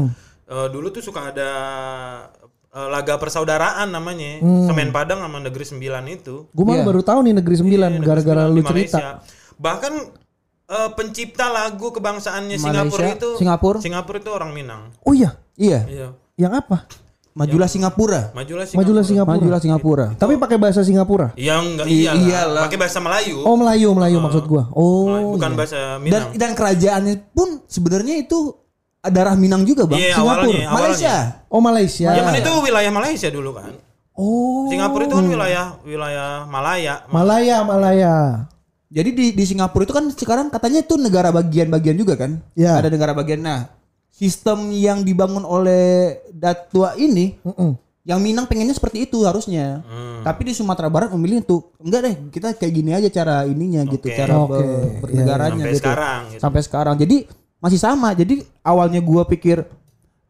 eh, 0.46 0.68
dulu 0.68 0.86
tuh 0.88 1.00
suka 1.00 1.32
ada 1.32 1.50
eh, 2.68 2.88
laga 2.88 3.16
persaudaraan 3.16 3.88
namanya 3.88 4.38
Semen 4.38 4.92
Padang 4.92 5.18
sama 5.18 5.40
negeri 5.40 5.64
sembilan 5.64 6.04
itu 6.06 6.46
Gue 6.48 6.62
malah 6.62 6.84
Iya. 6.84 6.88
baru 6.88 7.00
tahu 7.00 7.18
nih 7.22 7.34
negeri 7.34 7.56
sembilan 7.56 7.90
Iya, 7.90 8.00
gara-gara 8.02 8.42
Sembilan 8.44 8.54
lu 8.54 8.62
cerita. 8.62 9.00
Bahkan 9.56 9.92
eh, 10.72 10.90
pencipta 10.92 11.46
lagu 11.46 11.90
kebangsaannya 11.90 12.56
Malaysia, 12.56 12.64
Singapura 12.88 13.06
itu 13.10 13.30
Singapura. 13.36 13.78
Singapura 13.78 14.16
itu 14.18 14.30
orang 14.30 14.50
Minang 14.50 14.88
Oh 15.00 15.12
iya, 15.12 15.36
Iya, 15.52 15.80
iya 15.86 16.08
yang 16.34 16.52
apa? 16.54 16.88
majulah 17.32 17.64
Singapura. 17.64 18.28
majulah 18.32 18.64
Singapura 18.64 18.80
Majulah 18.84 19.04
Singapura. 19.04 19.36
Majulah 19.36 19.60
Singapura. 19.60 20.06
Tapi 20.14 20.32
pakai 20.36 20.56
bahasa 20.56 20.80
Singapura. 20.80 21.32
iya 21.34 21.56
enggak 21.56 21.86
I- 21.86 22.04
iyalah, 22.04 22.16
iyalah. 22.18 22.62
pakai 22.68 22.78
bahasa 22.78 22.98
Melayu 22.98 23.36
Oh 23.40 23.54
Melayu, 23.54 23.88
Melayu 23.90 24.16
maksud 24.18 24.44
gua. 24.44 24.68
Oh. 24.70 25.32
bukan 25.32 25.52
bahasa 25.54 25.96
Minang 25.96 26.32
Dan 26.32 26.36
dan 26.36 26.50
kerajaannya 26.52 27.14
pun 27.30 27.64
sebenarnya 27.64 28.16
itu 28.18 28.52
darah 29.02 29.32
Minang 29.34 29.64
juga, 29.64 29.82
Bang. 29.82 29.96
Iya, 29.96 30.12
Singapura, 30.14 30.44
awalnya, 30.44 30.60
awalnya. 30.62 30.74
Malaysia. 30.76 31.14
Oh 31.48 31.60
Malaysia. 31.60 32.08
Zaman 32.12 32.34
itu 32.36 32.50
wilayah 32.60 32.92
Malaysia 32.92 33.28
dulu 33.28 33.50
kan 33.52 33.72
Oh. 34.12 34.68
Singapura 34.68 35.02
itu 35.02 35.14
kan 35.14 35.24
wilayah 35.26 35.66
wilayah 35.82 36.44
Malaya 36.44 37.00
Malaya, 37.08 37.56
Malaya. 37.62 38.14
Jadi 38.92 39.10
di 39.16 39.26
di 39.32 39.44
Singapura 39.48 39.88
itu 39.88 39.94
kan 39.96 40.04
sekarang 40.12 40.46
katanya 40.52 40.84
itu 40.84 41.00
negara 41.00 41.32
bagian-bagian 41.32 41.96
juga 41.96 42.14
kan? 42.14 42.44
Iya. 42.52 42.76
Ada 42.76 42.92
negara 42.92 43.16
bagian. 43.16 43.40
Nah, 43.40 43.72
sistem 44.12 44.68
yang 44.68 45.00
dibangun 45.00 45.42
oleh 45.42 46.20
Datua 46.28 46.92
ini 47.00 47.40
Mm-mm. 47.40 47.72
yang 48.04 48.20
Minang 48.20 48.44
pengennya 48.44 48.76
seperti 48.76 49.08
itu 49.08 49.24
harusnya. 49.24 49.80
Tapi 50.20 50.44
di 50.44 50.52
Sumatera 50.52 50.92
Barat 50.92 51.08
memilih 51.10 51.40
untuk 51.40 51.72
enggak 51.80 52.00
deh, 52.04 52.14
kita 52.30 52.52
kayak 52.52 52.72
gini 52.72 52.90
aja 52.92 53.08
cara 53.08 53.48
ininya 53.48 53.82
gitu, 53.88 54.06
Oke. 54.06 54.14
cara 54.14 54.36
ber- 54.44 55.00
bernegaranya 55.00 55.56
sampai 55.56 55.72
gitu. 55.72 55.80
sekarang 55.80 56.20
gitu. 56.28 56.40
Sampai 56.44 56.60
sekarang. 56.60 56.94
Jadi 57.00 57.16
masih 57.58 57.80
sama. 57.80 58.08
Jadi 58.12 58.44
awalnya 58.60 59.00
gua 59.00 59.24
pikir 59.24 59.64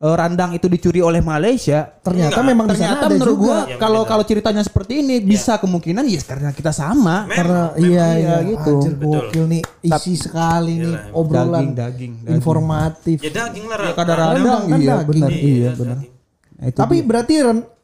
eh, 0.03 0.15
randang 0.15 0.51
itu 0.53 0.67
dicuri 0.67 0.99
oleh 0.99 1.23
Malaysia. 1.23 1.87
Ternyata 1.97 2.37
Enggak, 2.37 2.49
memang 2.49 2.67
di 2.67 2.71
sana 2.73 2.79
Ternyata 2.93 2.99
ada 3.01 3.13
menurut 3.13 3.31
juga. 3.33 3.45
gua 3.45 3.59
Yang 3.65 3.79
kalau 3.79 4.03
kalau 4.03 4.25
ceritanya 4.25 4.63
seperti 4.63 4.93
ini 4.99 5.15
bisa 5.21 5.53
kemungkinan 5.57 6.05
ya 6.05 6.21
karena 6.21 6.51
kita 6.51 6.71
sama. 6.71 7.25
Memang, 7.25 7.31
Karena 7.31 7.63
memang. 7.71 7.87
iya 7.87 8.07
iya 8.13 8.35
gitu. 8.45 8.75
Anjir 8.77 8.95
gokil 8.99 9.45
nih 9.49 9.63
isi 9.81 10.15
sekali 10.17 10.73
nih 10.77 10.91
Gila, 10.91 11.01
obrolan 11.13 11.63
Daging, 11.63 11.73
daging, 11.73 12.13
daging. 12.19 12.35
informatif. 12.35 13.17
Ya 13.21 13.31
daging 13.33 13.65
lah. 13.65 13.77
Ya 13.81 13.93
kadar 13.93 14.17
Rendang, 14.19 14.35
rendang, 14.35 14.63
kan 14.65 14.79
iya 14.79 14.91
daging. 14.93 15.07
benar, 15.09 15.31
Iya, 15.31 15.39
iya 15.39 15.51
daging. 15.65 15.79
benar. 15.79 15.97
Nah, 16.53 16.65
itu 16.65 16.79
Tapi 16.79 16.97
dia. 16.97 17.07
berarti 17.07 17.35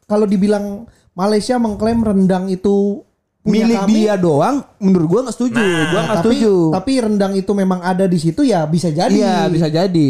kalau 0.05 0.25
dibilang 0.25 0.65
Malaysia 1.11 1.55
mengklaim 1.55 1.99
rendang 1.99 2.47
itu 2.47 3.03
punya 3.39 3.63
milik 3.63 3.79
kami, 3.81 3.93
dia 3.97 4.15
doang, 4.15 4.55
menurut 4.77 5.07
gua 5.07 5.19
nggak 5.23 5.35
setuju. 5.35 5.55
Nah, 5.57 5.83
gua 5.85 6.01
nggak 6.01 6.17
tapi 6.17 6.35
setuju. 6.37 6.53
tapi 6.69 6.91
rendang 6.97 7.33
itu 7.33 7.51
memang 7.53 7.79
ada 7.81 8.03
di 8.03 8.15
situ 8.15 8.41
ya 8.41 8.63
bisa 8.65 8.87
jadi. 8.89 9.11
Iya 9.13 9.35
bisa 9.47 9.67
jadi. 9.67 10.09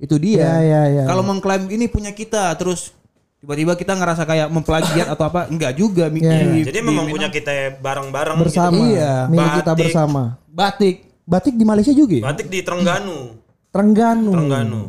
Itu 0.00 0.16
dia. 0.16 0.40
Iya, 0.40 0.54
iya, 0.60 0.82
iya. 0.90 1.04
Kalau 1.04 1.20
mengklaim 1.20 1.68
ini 1.68 1.84
punya 1.86 2.10
kita, 2.10 2.48
terus 2.56 2.96
tiba-tiba 3.36 3.76
kita 3.76 3.92
ngerasa 3.92 4.24
kayak 4.24 4.48
memplagiat 4.48 5.06
atau 5.06 5.24
apa? 5.26 5.46
Enggak 5.46 5.76
juga. 5.76 6.08
Mi- 6.08 6.20
Iya. 6.20 6.40
di- 6.50 6.64
Jadi 6.66 6.78
di 6.78 6.84
memang 6.84 7.06
punya 7.06 7.28
kita 7.28 7.76
bareng-bareng 7.78 8.36
bersama. 8.38 8.72
gitu. 8.72 8.96
Iya. 8.96 9.12
Milik 9.28 9.52
kita 9.60 9.70
Batik. 9.70 9.84
bersama. 9.86 10.22
batik. 10.50 10.96
Batik 11.22 11.54
di 11.54 11.62
Malaysia 11.62 11.92
juga. 11.92 12.14
ya? 12.16 12.24
Batik 12.26 12.48
di 12.48 12.58
Terengganu. 12.60 13.18
Trengganu. 13.68 14.32
Terengganu. 14.32 14.82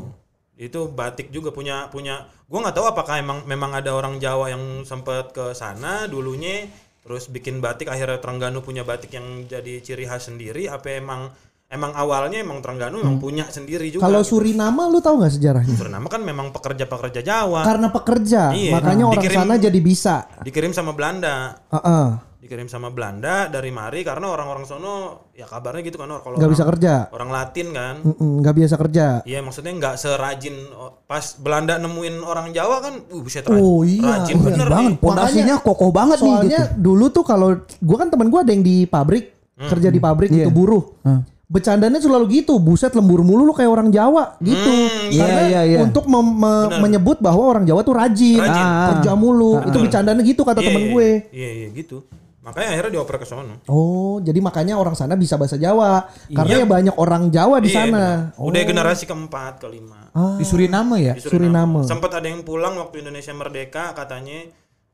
Itu 0.56 0.88
batik 0.88 1.30
juga 1.30 1.50
punya 1.50 1.86
punya 1.88 2.26
gua 2.46 2.66
nggak 2.66 2.76
tahu 2.76 2.86
apakah 2.88 3.18
emang 3.18 3.44
memang 3.44 3.72
ada 3.72 3.92
orang 3.92 4.18
Jawa 4.18 4.50
yang 4.50 4.62
sempat 4.82 5.32
ke 5.32 5.54
sana 5.54 6.06
dulunya 6.06 6.66
terus 7.02 7.26
bikin 7.26 7.58
batik 7.58 7.88
akhirnya 7.88 8.18
Terengganu 8.18 8.62
punya 8.62 8.82
batik 8.82 9.10
yang 9.12 9.26
jadi 9.44 9.82
ciri 9.82 10.06
khas 10.06 10.28
sendiri 10.28 10.66
apa 10.66 10.86
emang 10.92 11.34
emang 11.72 11.92
awalnya 11.94 12.38
emang 12.38 12.60
Terengganu 12.60 13.00
emang 13.00 13.18
punya 13.18 13.48
sendiri 13.48 13.88
juga. 13.88 14.04
Kalau 14.04 14.20
gitu. 14.20 14.38
Suriname 14.38 14.84
lu 14.86 15.00
tahu 15.00 15.16
nggak 15.18 15.34
sejarahnya? 15.34 15.74
Suriname 15.74 16.06
kan 16.06 16.22
memang 16.22 16.52
pekerja-pekerja 16.52 17.22
Jawa. 17.22 17.64
Karena 17.64 17.88
pekerja, 17.88 18.52
Iya. 18.52 18.72
makanya 18.76 19.06
orang 19.08 19.16
Dikirim- 19.18 19.40
sana 19.40 19.54
jadi 19.56 19.80
bisa. 19.80 20.16
dikirim 20.42 20.72
sama 20.72 20.92
Belanda. 20.92 21.56
Heeh. 21.70 22.08
Dikirim 22.42 22.66
sama 22.66 22.90
Belanda 22.90 23.46
dari 23.48 23.70
mari 23.70 24.02
karena 24.02 24.26
orang-orang 24.26 24.66
sono 24.66 24.94
ya 25.32 25.46
kabarnya 25.46 25.86
gitu 25.86 25.96
kan 25.96 26.10
kalau 26.10 26.34
Nggak 26.34 26.42
orang, 26.42 26.52
bisa 26.52 26.66
kerja. 26.66 26.94
orang 27.08 27.30
Latin 27.30 27.68
kan. 27.70 27.96
Nggak 28.18 28.56
biasa 28.58 28.76
kerja. 28.78 29.06
Iya 29.24 29.40
maksudnya 29.40 29.72
nggak 29.72 29.96
serajin 29.96 30.56
oh, 30.74 31.06
pas 31.06 31.38
Belanda 31.38 31.78
nemuin 31.78 32.20
orang 32.20 32.50
Jawa 32.50 32.82
kan, 32.82 32.98
uh 33.00 33.22
bisa 33.22 33.40
rajin, 33.42 33.56
Oh 33.56 33.86
iya, 33.86 34.26
rajin 34.26 34.36
iya 34.36 34.44
bener 34.44 34.68
banget. 34.68 34.90
nih. 34.90 34.98
Pondasinya 35.00 35.56
kokoh 35.60 35.92
banget 35.92 36.18
nih 36.20 36.34
Soalnya 36.34 36.62
gitu. 36.68 36.82
dulu 36.82 37.06
tuh 37.12 37.24
kalau 37.24 37.50
gua 37.78 37.98
kan 38.00 38.10
temen 38.10 38.28
gua 38.28 38.42
ada 38.42 38.52
yang 38.52 38.66
di 38.66 38.78
pabrik, 38.84 39.26
kerja 39.62 39.88
di 39.88 40.00
pabrik 40.00 40.30
Iya. 40.30 40.44
itu 40.44 40.52
buruh. 40.52 40.84
Hmm. 41.06 41.22
Bercandanya 41.52 42.00
selalu 42.00 42.42
gitu, 42.42 42.56
buset 42.58 42.96
lembur 42.96 43.22
mulu 43.22 43.44
lu 43.44 43.52
kayak 43.52 43.68
orang 43.68 43.92
Jawa 43.92 44.40
gitu. 44.40 44.72
Hmm, 44.72 45.12
Karena 45.12 45.42
iya, 45.44 45.60
iya, 45.60 45.62
iya. 45.68 45.80
untuk 45.84 46.08
mem- 46.08 46.32
me- 46.34 46.80
menyebut 46.80 47.20
bahwa 47.20 47.44
orang 47.46 47.68
Jawa 47.68 47.84
tuh 47.84 47.92
rajin, 47.92 48.40
Rajin. 48.40 48.64
Ah. 48.64 48.88
kerja 48.96 49.12
mulu. 49.14 49.60
Itu 49.62 49.78
bercandanya 49.78 50.24
gitu 50.24 50.42
kata 50.42 50.64
Iya, 50.64 50.68
temen 50.72 50.82
iya, 50.82 50.92
gue. 50.96 51.10
Iya 51.30 51.50
iya 51.52 51.68
gitu. 51.76 52.08
Makanya 52.42 52.74
akhirnya 52.74 52.92
dioper 52.96 53.20
ke 53.20 53.28
sono. 53.28 53.62
Oh, 53.68 54.18
jadi 54.18 54.40
makanya 54.40 54.74
orang 54.74 54.96
sana 54.96 55.14
bisa 55.14 55.36
bahasa 55.36 55.60
Jawa. 55.60 56.08
Karena 56.26 56.56
Iya. 56.56 56.64
ya 56.64 56.72
banyak 56.72 56.96
orang 56.96 57.24
Jawa 57.30 57.60
di 57.60 57.68
Iya, 57.68 57.78
sana. 57.84 58.04
bener. 58.32 58.48
Udah 58.48 58.62
generasi 58.64 59.04
keempat, 59.06 59.60
kelima. 59.60 60.10
Di 60.40 60.46
Suriname 60.48 60.98
ya? 61.04 61.14
Di 61.14 61.22
Suriname. 61.22 61.84
Sempat 61.84 62.16
ada 62.16 62.26
yang 62.26 62.42
pulang 62.42 62.80
waktu 62.80 63.04
Indonesia 63.04 63.30
merdeka 63.32 63.92
katanya 63.92 64.48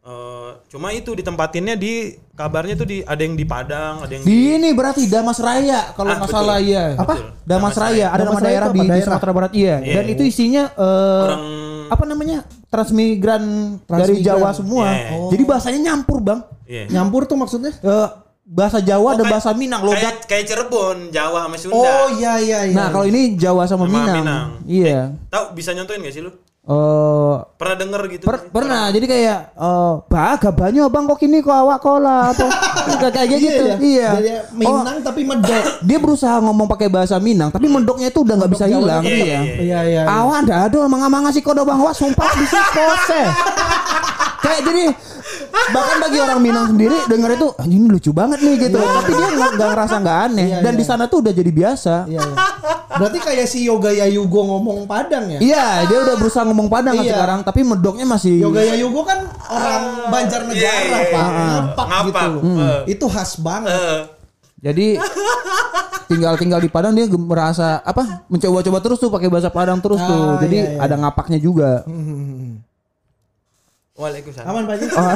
eh, 0.07 0.51
cuma 0.67 0.87
itu 0.89 1.11
ditempatinnya 1.11 1.75
di 1.75 1.93
kabarnya 2.31 2.73
tuh 2.73 2.85
di 2.85 2.97
ada 3.01 3.19
yang 3.19 3.33
di 3.33 3.43
Padang, 3.43 4.01
ada 4.01 4.09
yang 4.09 4.23
di, 4.23 4.27
Di 4.27 4.39
ini 4.55 4.69
berarti 4.71 5.03
Damas 5.05 5.35
Raya 5.37 5.91
kalau 5.91 6.09
Ah, 6.09 6.15
nggak 6.15 6.27
betul. 6.27 6.37
salah 6.39 6.57
ya. 6.57 6.83
Apa? 6.95 7.13
Damas, 7.13 7.43
Damas 7.43 7.75
Raya, 7.75 8.05
ada 8.07 8.21
Damas 8.21 8.31
nama 8.33 8.39
daerah 8.41 8.67
di, 8.67 8.71
apa? 8.71 8.77
di 8.77 8.87
Daerah? 8.89 9.05
Sumatera 9.05 9.31
Barat 9.33 9.51
iya. 9.53 9.75
Iya, 9.77 9.93
Dan 9.93 10.03
iya. 10.03 10.13
itu 10.13 10.23
isinya 10.23 10.63
eh, 10.69 11.23
orang 11.25 11.43
apa 11.87 12.03
namanya? 12.05 12.39
transmigran 12.67 13.43
dari 13.81 13.87
Transmigran. 14.19 14.25
Jawa 14.25 14.49
semua. 14.51 14.85
Iya. 14.89 15.07
Jadi 15.29 15.43
bahasanya 15.43 15.79
nyampur, 15.85 16.19
Bang. 16.19 16.39
iya. 16.63 16.83
Nyampur 16.89 17.23
tuh 17.23 17.35
maksudnya? 17.35 17.71
Eh, 17.73 18.09
bahasa 18.43 18.79
Jawa 18.79 19.11
dan 19.13 19.21
kayak- 19.21 19.33
bahasa 19.33 19.49
Minang 19.51 19.83
logat. 19.83 19.99
Kayak 19.99 20.15
kayak 20.25 20.45
Cirebon, 20.45 20.97
Jawa 21.09 21.39
sama 21.43 21.57
Sunda. 21.57 21.75
Oh 21.75 22.07
iya 22.13 22.33
iya 22.37 22.59
iya. 22.63 22.75
Nah, 22.75 22.87
kalau 22.89 23.03
ini 23.03 23.35
Jawa 23.35 23.63
sama, 23.65 23.83
Sama 23.83 23.91
Minang. 23.93 24.15
Minang. 24.17 24.47
Iya. 24.63 24.99
Tahu 25.27 25.45
bisa 25.51 25.71
nyontoin 25.71 25.99
gak 25.99 26.11
sih 26.11 26.23
lu? 26.23 26.31
Eh 26.67 27.35
Pernah 27.55 27.75
denger 27.79 28.01
gitu? 28.11 28.23
Per- 28.27 28.51
pernah. 28.51 28.91
Jadi 28.91 29.05
kayak 29.07 29.39
eh 29.55 29.93
baga 30.05 30.49
banyak 30.51 30.83
bang 30.83 31.03
kok 31.07 31.17
kini 31.17 31.39
kok 31.39 31.55
awak 31.55 31.79
kola 31.79 32.35
atau 32.35 32.47
kayak 33.01 33.13
kayak 33.15 33.29
gitu. 33.39 33.63
ya. 33.63 33.75
iya. 33.79 34.09
Jadi 34.19 34.29
Minang 34.51 34.99
tapi 34.99 35.23
medok. 35.23 35.63
dia 35.87 35.97
berusaha 35.97 36.35
ngomong 36.43 36.67
pakai 36.67 36.91
bahasa 36.91 37.15
Minang 37.17 37.49
tapi 37.49 37.65
mendoknya 37.65 38.11
itu 38.11 38.19
udah 38.19 38.35
nggak 38.35 38.51
bisa 38.51 38.65
hilang. 38.67 38.99
Iya, 39.01 39.15
iya 39.15 39.23
iya, 39.23 39.41
Iya 39.63 39.79
iya. 39.87 40.01
Awan 40.05 40.43
dah 40.43 40.67
aduh 40.67 40.83
manga 40.85 41.07
manga 41.07 41.31
si 41.31 41.39
kodo 41.39 41.63
bang 41.63 41.79
wah 41.79 41.95
sumpah 41.95 42.27
bisa 42.35 42.59
kose 42.75 43.21
kayak 44.37 44.61
jadi 44.63 44.83
bahkan 45.67 45.97
bagi 45.99 46.17
orang 46.17 46.39
Minang 46.39 46.65
sendiri 46.69 46.97
denger 47.05 47.31
itu 47.33 47.47
anjing 47.55 47.81
ini 47.81 47.89
lucu 47.89 48.11
banget 48.11 48.39
nih 48.39 48.55
gitu. 48.63 48.77
Tapi 48.77 49.11
dia 49.11 49.27
nggak 49.29 49.49
nggak 49.55 49.69
ngerasa 49.69 49.95
nggak 49.99 50.17
aneh 50.25 50.47
Iya, 50.47 50.57
dan 50.61 50.73
iya. 50.73 50.79
di 50.79 50.85
sana 50.85 51.03
tuh 51.05 51.17
udah 51.19 51.31
jadi 51.31 51.51
biasa. 51.51 51.95
Iya, 52.05 52.21
iya. 52.21 52.35
Berarti 52.97 53.19
kayak 53.19 53.45
si 53.45 53.61
Yoga 53.61 53.91
Yayugo 53.91 54.41
ngomong 54.43 54.85
Padang 54.85 55.29
ya? 55.29 55.37
Iya, 55.37 55.67
dia 55.85 55.97
udah 56.01 56.15
berusaha 56.17 56.41
ngomong 56.43 56.65
Padang 56.65 56.93
kan 56.93 57.05
Iya. 57.05 57.13
sekarang, 57.13 57.39
tapi 57.41 57.61
medoknya 57.61 58.05
masih 58.05 58.39
Yoga 58.39 58.61
Yayugo 58.63 59.01
kan 59.01 59.19
orang 59.45 59.83
Banjarnegara, 60.09 60.57
Iya, 60.57 60.73
iya, 60.81 60.99
Pak. 61.07 61.27
iya. 61.27 61.45
Ngapak 61.67 61.85
Ngapak. 61.85 62.23
gitu. 62.25 62.39
Hmm. 62.41 62.79
Itu 62.85 63.05
khas 63.07 63.31
banget. 63.37 63.71
Eh, 63.71 64.01
Jadi 64.57 64.97
tinggal-tinggal 66.07 66.57
di 66.57 66.69
Padang 66.71 66.95
dia 66.95 67.05
merasa 67.11 67.77
apa? 67.79 68.25
Mencoba-coba 68.25 68.79
terus 68.79 68.97
tuh 68.97 69.11
pakai 69.11 69.29
bahasa 69.29 69.53
Padang 69.53 69.77
terus 69.77 69.99
Ah, 69.99 70.07
tuh. 70.07 70.25
Jadi 70.41 70.57
iya, 70.57 70.69
iya. 70.73 70.81
ada 70.81 70.95
ngapaknya 70.97 71.37
juga. 71.37 71.85
Waalaikumsalam. 73.97 74.45
Aman 74.47 74.63
Pak 74.63 74.73
Haji? 74.77 74.85
Oh. 74.93 75.09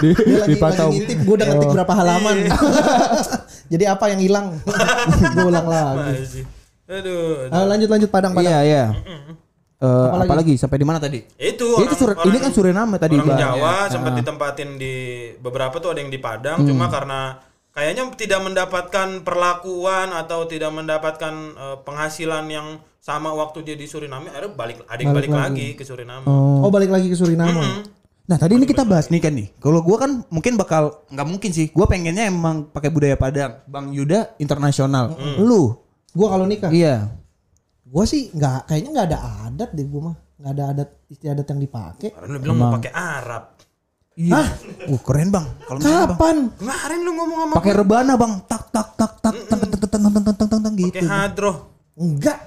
di, 0.00 0.10
Dia 0.14 0.38
lagi, 0.38 0.50
dipantau. 0.54 0.86
lagi 0.86 0.94
ngintip, 0.96 1.18
gue 1.20 1.34
udah 1.34 1.46
ngetik 1.48 1.66
Oh. 1.66 1.74
berapa 1.74 1.92
halaman. 1.92 2.36
Jadi 3.72 3.84
apa 3.86 4.04
yang 4.08 4.20
hilang? 4.20 4.46
gue 5.34 5.44
ulang 5.44 5.66
lagi. 5.66 6.42
Aduh. 6.86 7.50
Ah, 7.50 7.66
lanjut 7.66 7.86
lanjut 7.86 8.06
Padang 8.08 8.32
Padang. 8.32 8.50
Iya, 8.50 8.58
iya. 8.62 8.84
Eh, 9.80 9.86
Apalagi? 9.88 10.28
apalagi 10.28 10.52
sampai 10.54 10.76
di 10.76 10.84
mana 10.84 11.00
tadi? 11.00 11.24
Itu 11.34 11.66
Ya, 11.74 11.88
itu 11.88 11.94
Sur- 11.96 12.12
ini 12.20 12.36
kan 12.36 12.52
Suriname 12.52 12.94
tadi, 12.94 13.16
orang 13.16 13.32
Bang. 13.32 13.40
Jawa 13.40 13.74
Ya. 13.80 13.88
sempat 13.88 14.12
Ah. 14.12 14.16
ditempatin 14.16 14.68
di 14.76 14.94
beberapa 15.36 15.72
tuh 15.74 15.90
ada 15.90 15.98
yang 15.98 16.12
di 16.12 16.20
Padang 16.20 16.62
cuma 16.62 16.86
karena 16.86 17.40
kayaknya 17.70 18.10
tidak 18.18 18.40
mendapatkan 18.42 19.08
perlakuan 19.22 20.10
atau 20.14 20.46
tidak 20.46 20.70
mendapatkan 20.74 21.34
eh, 21.54 21.76
penghasilan 21.86 22.44
yang 22.50 22.68
sama 23.00 23.32
waktu 23.32 23.64
dia 23.64 23.76
di 23.80 23.88
Suriname 23.88 24.28
akhirnya 24.28 24.52
balik 24.52 24.76
ada 24.84 25.00
yang 25.00 25.16
balik, 25.16 25.30
lagi. 25.32 25.68
ke 25.72 25.84
Suriname. 25.88 26.28
Oh 26.28 26.68
balik 26.68 26.92
lagi 26.92 27.08
ke 27.08 27.16
Suriname. 27.16 27.56
Mm. 27.56 27.80
Nah 28.28 28.36
tadi 28.38 28.60
ini 28.60 28.68
kita 28.68 28.84
bahas 28.84 29.08
nih 29.08 29.18
kan 29.24 29.32
nih. 29.32 29.48
Kalau 29.58 29.80
gua 29.80 29.96
kan 30.06 30.22
mungkin 30.28 30.54
bakal 30.60 31.02
nggak 31.08 31.26
mungkin 31.26 31.50
sih. 31.50 31.72
Gua 31.72 31.88
pengennya 31.88 32.28
emang 32.28 32.68
pakai 32.68 32.92
budaya 32.92 33.16
Padang. 33.16 33.64
Bang 33.66 33.90
Yuda 33.90 34.36
internasional. 34.38 35.16
Lu? 35.40 35.74
Gue 36.10 36.26
kalau 36.26 36.42
nikah, 36.46 36.70
Iya. 36.74 37.06
gue 37.90 38.04
sih 38.06 38.30
nggak 38.34 38.70
kayaknya 38.70 38.90
nggak 38.94 39.08
ada 39.14 39.18
adat 39.50 39.70
deh 39.74 39.86
gue 39.86 40.02
mah. 40.02 40.16
Nggak 40.38 40.52
ada 40.58 40.64
adat 40.74 40.88
istiadat 41.10 41.46
yang 41.46 41.60
dipakai. 41.62 42.08
Karena 42.14 42.26
lu 42.30 42.38
bilang 42.42 42.58
mau 42.58 42.74
pakai 42.78 42.92
Arab. 42.94 43.44
Iya. 44.20 44.42
Uh 44.84 45.00
keren 45.00 45.32
bang. 45.32 45.46
Kalau 45.64 45.80
bang. 45.80 46.12
Kapan? 46.12 46.36
Kemarin 46.52 46.98
lu 47.00 47.10
ngomong 47.16 47.38
sama 47.40 47.54
Pakai 47.56 47.72
rebana 47.72 48.12
bang. 48.20 48.32
Tak 48.44 48.62
tak 48.68 48.88
tak 49.00 49.12
tak 49.24 49.34
tak 49.48 49.58
tak 49.64 49.78
tak 49.80 49.88
tak 49.88 50.00
tak 50.04 50.10
tak 50.12 50.34
tak 50.36 50.46
tak 50.52 50.60
tak 50.60 50.72
gitu. 50.76 50.92
pakai 50.92 51.08
hadroh. 51.08 51.56
Enggak. 51.96 52.38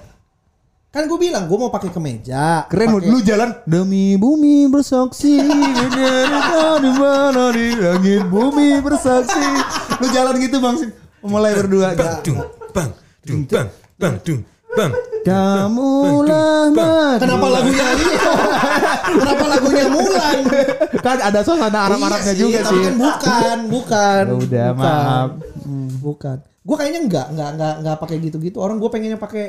Kan 0.94 1.10
gue 1.10 1.18
bilang 1.18 1.50
gue 1.50 1.58
mau 1.58 1.74
pakai 1.74 1.90
kemeja. 1.90 2.70
Keren 2.70 2.94
lu, 2.94 2.98
pakai- 3.02 3.10
lu 3.10 3.18
jalan 3.26 3.50
demi 3.66 4.14
bumi 4.14 4.70
bersaksi 4.70 5.42
di 5.42 6.90
mana 6.94 7.50
di 7.50 7.74
langit 7.74 8.22
bumi 8.30 8.78
bersaksi 8.78 9.42
lu 9.98 10.06
jalan 10.14 10.38
gitu 10.38 10.62
bang 10.62 10.76
mulai 11.26 11.50
berdua 11.50 11.98
Bang 11.98 12.22
dung 12.22 12.38
bang 12.70 12.90
dung 13.26 13.42
bang 13.50 13.68
bang 13.98 14.14
dung 14.22 14.40
bang. 14.78 14.92
Kamulah 15.24 16.68
mati 16.68 17.20
Kenapa 17.20 17.46
lagunya 17.50 17.84
ini? 17.90 18.04
Kenapa 19.14 19.44
lagunya 19.46 19.84
Mulan? 19.86 20.38
kan 20.98 21.18
ada 21.18 21.40
suasana 21.40 21.78
Arab 21.82 21.98
Arabnya 21.98 22.30
Iya 22.30 22.34
juga 22.34 22.58
tapi 22.60 22.68
sih 22.70 22.80
kan 22.82 22.94
bukan, 22.96 23.58
bukan. 23.68 24.22
Ya 24.24 24.34
udah, 24.36 24.68
bukan. 24.70 24.94
maaf. 25.02 25.28
Hmm, 25.60 25.88
bukan. 25.98 26.36
Gue 26.60 26.76
kayaknya 26.76 27.00
enggak, 27.02 27.26
enggak, 27.28 27.50
enggak, 27.52 27.74
enggak 27.78 27.96
pakai 27.98 28.16
gitu-gitu. 28.20 28.56
Orang 28.58 28.76
gue 28.76 28.88
pengennya 28.88 29.16
pakai 29.16 29.44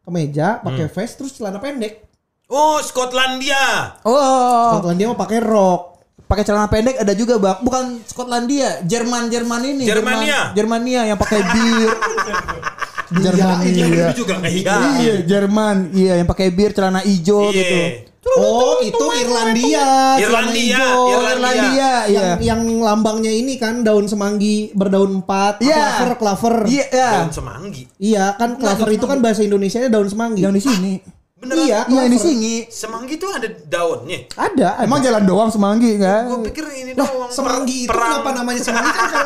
kemeja, 0.00 0.58
pakai 0.60 0.84
Hmm. 0.84 0.92
vest, 0.92 1.14
terus 1.16 1.32
celana 1.32 1.58
pendek. 1.58 2.06
Oh, 2.46 2.78
Skotlandia. 2.80 3.94
oh 4.02 4.74
Skotlandia 4.74 5.06
mau 5.06 5.16
pakai 5.16 5.38
rok. 5.40 5.82
pakai 6.22 6.46
celana 6.46 6.66
pendek 6.66 6.94
ada 6.94 7.10
juga 7.10 7.34
bang 7.36 7.58
bukan 7.58 7.84
Skotlandia 8.04 8.82
Jerman 8.82 9.26
Jerman 9.26 9.62
ini 9.64 9.82
Jermania. 9.82 10.54
Jerman- 10.54 10.54
Jermania 10.54 11.00
yang 11.04 11.18
pakai 11.18 11.42
bir 11.42 11.90
Jerman. 13.12 13.56
Iya. 13.64 14.06
Lu 14.06 14.14
juga 14.16 14.34
iya. 14.44 14.76
iya 14.96 15.14
Jerman 15.20 15.76
iya 15.90 16.12
yang 16.16 16.26
pakai 16.26 16.48
bir 16.48 16.70
celana 16.70 17.00
hijau 17.00 17.50
gitu 17.50 18.08
Iya. 18.20 18.36
Oh, 18.36 18.76
itu 18.78 19.00
Irlandia. 19.16 20.14
celana 20.14 20.52
Irlandia, 20.52 20.76
hijau. 20.76 21.00
Irlandia. 21.10 21.70
iya 21.72 21.92
Yang, 22.06 22.28
yang 22.44 22.60
lambangnya 22.78 23.32
ini 23.32 23.56
kan 23.56 23.80
daun 23.80 24.06
semanggi 24.06 24.70
berdaun 24.70 25.18
empat, 25.18 25.58
Iya. 25.58 25.96
klaver, 25.96 26.10
klaver. 26.20 26.54
iya 26.68 26.84
iya. 26.86 27.08
Daun 27.16 27.32
semanggi. 27.32 27.82
Iya, 27.96 28.24
kan 28.36 28.54
klaver 28.54 28.88
itu 28.92 29.04
kan 29.04 29.18
bahasa 29.18 29.40
Indonesianya 29.40 29.88
daun 29.88 30.06
semanggi. 30.06 30.40
yang 30.40 30.52
di 30.52 30.60
sini 30.60 30.92
Beneran? 31.34 31.56
Iya, 31.64 31.78
iya 31.88 31.98
yang 31.98 32.12
di 32.12 32.20
sini 32.20 32.52
Semanggi 32.68 33.16
tuh 33.16 33.32
ada 33.32 33.48
daunnya. 33.48 34.28
Ada, 34.30 34.76
ada. 34.76 34.84
emang 34.84 35.00
jalan 35.00 35.22
doang 35.24 35.48
semanggi 35.48 35.96
kan 35.96 36.28
Gue 36.28 36.38
pikir 36.46 36.62
ini 36.68 36.92
Lah, 36.92 37.08
doang. 37.08 37.30
semanggi 37.32 37.76
itu 37.82 37.88
perang. 37.88 38.20
kenapa 38.20 38.30
namanya 38.36 38.60
semanggi 38.60 38.90
kan? 38.92 39.10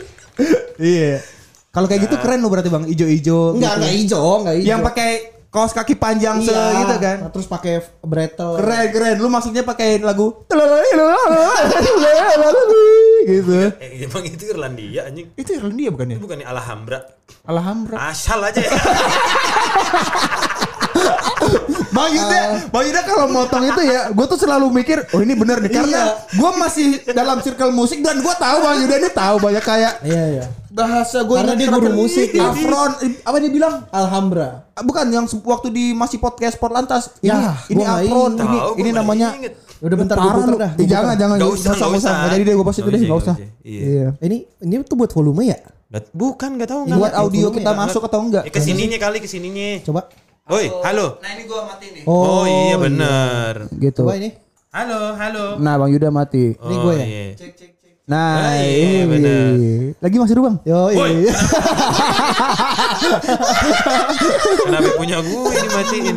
iya 0.78 1.20
kalau 1.70 1.86
kayak 1.86 2.02
gitu 2.04 2.16
keren 2.16 2.38
lo 2.38 2.48
berarti 2.48 2.66
bang 2.66 2.84
ijo-ijo 2.84 3.54
Enggak, 3.54 3.72
gitu. 3.72 3.78
enggak 3.78 3.92
hijau, 3.94 4.30
enggak 4.38 4.54
hijau. 4.56 4.66
yang 4.66 4.80
pakai 4.80 5.10
kaos 5.48 5.70
kaki 5.70 5.94
panjang 5.94 6.38
se 6.40 6.50
Iya, 6.50 6.78
gitu 6.80 6.94
kan 6.96 7.16
Terus 7.28 7.46
pakai 7.46 7.74
bretel. 8.00 8.54
keren 8.56 8.86
keren 8.88 9.16
lu 9.18 9.26
maksudnya 9.26 9.62
pakai 9.62 9.98
lagu 9.98 10.46
gitu 13.22 13.52
Eh, 13.76 14.02
emang 14.02 14.22
itu 14.24 14.44
Irlandia 14.46 15.06
anjing. 15.06 15.26
itu 15.34 15.50
Irlandia 15.52 15.90
bukan 15.90 16.06
ya 16.06 16.16
Itu 16.16 16.22
bukan 16.22 16.38
Alhambra. 16.42 16.98
Alhamdulillah 17.42 18.10
Asal 18.10 18.38
aja 18.42 18.60
ya. 18.60 18.70
Bang 22.00 22.10
Yuda, 22.10 22.40
Bang 22.68 22.84
Yuda 22.88 23.00
kalau 23.04 23.26
motong 23.28 23.62
itu 23.62 23.82
ya, 23.84 24.00
gue 24.08 24.26
tuh 24.26 24.38
selalu 24.38 24.66
mikir, 24.72 25.04
oh 25.12 25.20
ini 25.20 25.36
bener 25.36 25.60
nih, 25.60 25.68
karena 25.70 26.00
gue 26.26 26.50
masih 26.56 26.86
dalam 27.12 27.38
circle 27.38 27.68
musik 27.70 28.00
dan 28.00 28.18
gue 28.18 28.34
tahu 28.34 28.56
Bang 28.58 28.80
Yuda 28.80 28.94
ini 28.96 29.10
tahu 29.10 29.36
banyak 29.36 29.60
kayak 29.60 29.92
Iya, 30.00 30.24
iya. 30.32 30.44
bahasa 30.70 31.20
gue 31.20 31.36
Karena 31.36 31.52
dia 31.52 31.68
guru 31.68 31.92
musik, 31.92 32.32
ya. 32.32 32.48
Afron, 32.48 32.90
apa 33.20 33.36
dia 33.36 33.50
bilang? 33.50 33.74
Alhambra. 33.90 34.64
Bukan 34.80 35.06
yang 35.10 35.28
waktu 35.28 35.68
di 35.68 35.84
masih 35.92 36.16
podcast 36.16 36.56
Portlantas. 36.56 37.12
Ini, 37.20 37.28
Ya, 37.28 37.52
ini 37.68 37.82
Afron, 37.84 38.32
ini 38.32 38.40
Tahu, 38.40 38.70
gua 38.72 38.80
ini 38.80 38.90
namanya. 38.90 39.28
inget. 39.36 39.54
Udah 39.80 39.96
bentar 39.96 40.16
gue 40.16 40.30
puter 40.30 40.54
dah. 40.56 40.70
Eh, 40.76 40.84
jangan, 40.84 41.14
jangan, 41.16 41.36
nggak 41.40 41.52
usah, 41.52 41.72
nggak 41.72 41.90
usah. 41.90 41.98
usah. 42.00 42.12
Nggak 42.16 42.30
jadi 42.32 42.44
deh 42.44 42.54
gue 42.54 42.66
post 42.68 42.78
itu 42.78 42.88
deh, 42.88 42.96
usah, 42.96 43.08
nggak 43.08 43.20
usah. 43.20 43.36
Iya. 43.60 43.80
Iya. 43.80 44.08
Ini 44.24 44.36
ini 44.60 44.74
tuh 44.84 44.96
buat 44.96 45.10
volume 45.12 45.42
ya? 45.48 45.58
Bukan 46.14 46.50
nggak 46.54 46.68
tahu 46.70 46.80
Ini 46.84 46.88
nggak. 46.88 47.00
Buat 47.02 47.14
audio 47.18 47.46
kita 47.50 47.70
ya? 47.72 47.76
masuk 47.76 48.02
atau 48.06 48.20
enggak? 48.22 48.44
Eh 48.46 48.52
ke 48.52 48.60
sininya 48.62 48.98
kali 49.00 49.18
ke 49.18 49.26
sininya. 49.26 49.82
Coba. 49.82 50.06
Oi, 50.50 50.66
halo. 50.82 51.22
Nah 51.22 51.30
ini 51.30 51.42
gue 51.46 51.60
mati 51.62 51.86
nih. 51.94 52.02
Oh, 52.04 52.42
iya 52.42 52.74
bener. 52.76 53.70
Gitu. 53.72 54.02
Coba 54.02 54.18
ini. 54.18 54.34
Halo, 54.70 55.14
halo. 55.14 55.44
Nah 55.56 55.78
Bang 55.78 55.90
Yuda 55.90 56.10
mati. 56.10 56.52
Ini 56.52 56.74
Oh, 56.74 56.82
gue 56.84 56.94
ya? 56.94 57.06
iya. 57.06 57.24
Nah, 58.04 58.50
Ah, 58.50 58.58
iya, 58.58 58.66
ini 58.66 59.06
bener. 59.06 59.50
Lagi 60.02 60.16
masih 60.18 60.34
dulu 60.34 60.50
Bang? 60.50 60.56
Yo, 60.66 60.90
iya. 60.90 61.30
Kenapa 64.60 64.90
punya 64.98 65.22
gue 65.22 65.42
dimatiin? 65.56 66.16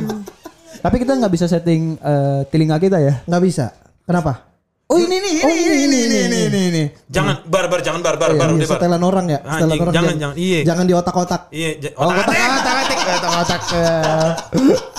Tapi 0.81 0.95
kita 0.97 1.13
nggak 1.13 1.29
bisa 1.31 1.45
setting 1.45 1.93
eh, 1.95 2.41
telinga 2.49 2.81
kita 2.81 2.97
ya? 2.97 3.21
Nggak 3.23 3.43
bisa. 3.45 3.69
Kenapa? 4.03 4.52
Oh 4.83 4.99
ini 4.99 5.15
nih, 5.15 5.31
Oh, 5.41 5.49
ini, 5.49 5.63
ini, 5.63 5.97
ini, 6.05 6.17
ini, 6.21 6.39
ini, 6.43 6.59
ini. 6.69 6.83
Jangan 7.07 7.47
barbar, 7.47 7.79
jangan 7.79 7.97
barbar, 7.99 8.29
Iya, 8.29 8.37
bar 8.37 8.49
iya, 8.51 8.59
bar. 8.59 8.67
setelan 8.77 9.01
orang 9.01 9.25
ya. 9.25 9.39
Anjing, 9.39 9.55
Setelan 9.55 9.79
orang 9.79 9.93
jangan, 9.95 10.15
jangan. 10.19 10.35
Iya. 10.37 10.59
Jangan 10.61 10.85
di 10.85 10.93
otak-otak. 10.93 11.41
Iya, 11.49 11.69
Oh, 11.95 12.05
otak 12.05 12.27
otak 12.27 12.75
atik. 12.77 12.97
otak 12.99 13.31
otak 13.33 13.33
otak 13.33 13.61
otak 13.63 14.37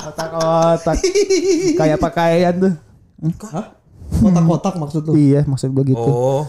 otak 0.03 0.31
otak 0.35 0.97
kayak 1.77 1.99
pakaian 2.01 2.55
tuh. 2.59 2.73
Hah? 3.47 3.67
Kotak-kotak 4.15 4.75
maksud 4.77 5.01
tuh. 5.05 5.15
Iya, 5.15 5.41
maksud 5.45 5.69
gua 5.71 5.85
gitu. 5.85 6.01
Oh, 6.01 6.43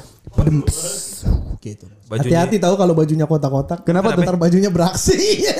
Gitu. 1.59 1.85
bajunya. 2.05 2.45
Hati-hati 2.45 2.57
tahu 2.57 2.75
kalau 2.77 2.93
bajunya 2.93 3.25
kotak-kotak. 3.25 3.81
Kenapa 3.83 4.13
tuh? 4.13 4.21
Ntar 4.21 4.37
bajunya 4.37 4.69
beraksi. 4.69 5.15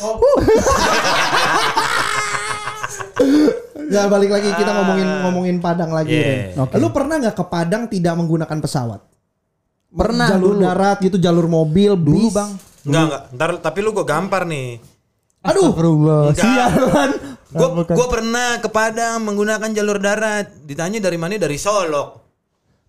Ya 3.90 4.06
balik 4.06 4.30
lagi 4.30 4.54
kita 4.54 4.70
ngomongin 4.70 5.08
ngomongin 5.26 5.56
Padang 5.58 5.90
lagi. 5.90 6.14
Yeah. 6.14 6.54
Ren. 6.54 6.62
Oke. 6.62 6.74
Lu 6.78 6.88
pernah 6.94 7.18
nggak 7.18 7.34
ke 7.34 7.44
Padang 7.50 7.90
tidak 7.90 8.14
menggunakan 8.14 8.58
pesawat? 8.62 9.02
Pernah 9.90 10.38
jalur 10.38 10.54
dulu. 10.54 10.62
darat 10.62 11.02
gitu, 11.02 11.18
jalur 11.18 11.50
mobil, 11.50 11.98
Dulu, 11.98 12.30
bis. 12.30 12.34
Bang. 12.38 12.54
Enggak, 12.86 13.02
enggak. 13.10 13.22
Ntar 13.34 13.50
tapi 13.58 13.78
lu 13.82 13.90
gue 13.90 14.06
gampar 14.06 14.46
nih. 14.46 14.78
Aduh. 15.42 15.74
Sialan. 16.30 17.10
Gue 17.50 17.68
gua 17.82 18.06
pernah 18.06 18.62
ke 18.62 18.70
Padang 18.70 19.26
menggunakan 19.26 19.74
jalur 19.74 19.98
darat. 19.98 20.54
Ditanya 20.62 21.02
dari 21.02 21.18
mana? 21.18 21.34
Dari 21.34 21.58
Solok. 21.58 22.22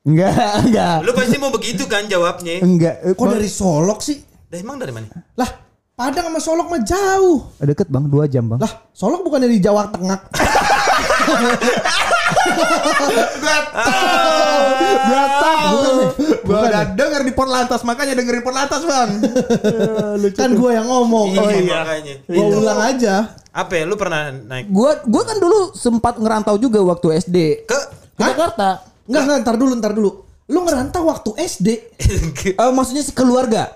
Enggak, 0.06 0.70
enggak. 0.70 0.98
Lu 1.02 1.12
pasti 1.18 1.36
mau 1.42 1.50
begitu 1.50 1.90
kan 1.90 2.06
jawabnya? 2.06 2.62
Enggak. 2.62 3.02
Eh, 3.02 3.14
kok 3.18 3.26
dari 3.26 3.50
Solok 3.50 4.06
sih? 4.06 4.22
Dah 4.22 4.58
emang 4.62 4.78
dari 4.78 4.94
mana? 4.94 5.10
Lah, 5.34 5.50
Padang 5.98 6.30
sama 6.30 6.40
Solok 6.42 6.68
mah 6.70 6.82
jauh. 6.82 7.50
Deket 7.62 7.90
Bang, 7.90 8.10
dua 8.10 8.26
jam 8.30 8.46
Bang. 8.46 8.62
Lah, 8.62 8.90
Solok 8.94 9.26
bukan 9.26 9.42
dari 9.42 9.58
Jawa 9.58 9.90
Tengah. 9.90 10.20
Bukan, 15.72 15.94
nih. 15.98 16.10
bukan 16.44 16.62
udah 16.68 16.84
denger 16.94 17.22
di 17.24 17.34
Porlantas 17.34 17.82
makanya 17.84 18.14
dengerin 18.18 18.44
Porlantas 18.44 18.82
bang. 18.84 19.10
Kan 20.40 20.52
gue 20.56 20.72
yang 20.72 20.88
ngomong. 20.88 21.28
Iya, 21.34 21.42
Oh 21.42 21.50
iya. 21.50 21.76
makanya. 21.82 22.16
Gue 22.28 22.46
ulang 22.58 22.80
aja. 22.82 23.16
Apa 23.52 23.74
ya? 23.76 23.84
Lu 23.84 23.96
pernah 24.00 24.32
naik 24.32 24.72
Gua 24.72 24.96
gua 25.04 25.28
kan 25.28 25.36
dulu 25.36 25.76
sempat 25.76 26.16
ngerantau 26.16 26.56
juga 26.56 26.80
waktu 26.80 27.20
SD 27.20 27.68
ke 27.68 27.80
ke 28.16 28.24
Jakarta. 28.24 28.80
Enggak, 29.04 29.22
enggak, 29.28 29.38
ntar 29.44 29.56
dulu, 29.60 29.74
ntar 29.76 29.92
dulu. 29.92 30.12
Lu 30.48 30.60
ngerantau 30.64 31.04
waktu 31.08 31.30
SD. 31.36 31.68
Eh, 32.62 32.72
maksudnya 32.72 33.04
sekeluarga. 33.04 33.76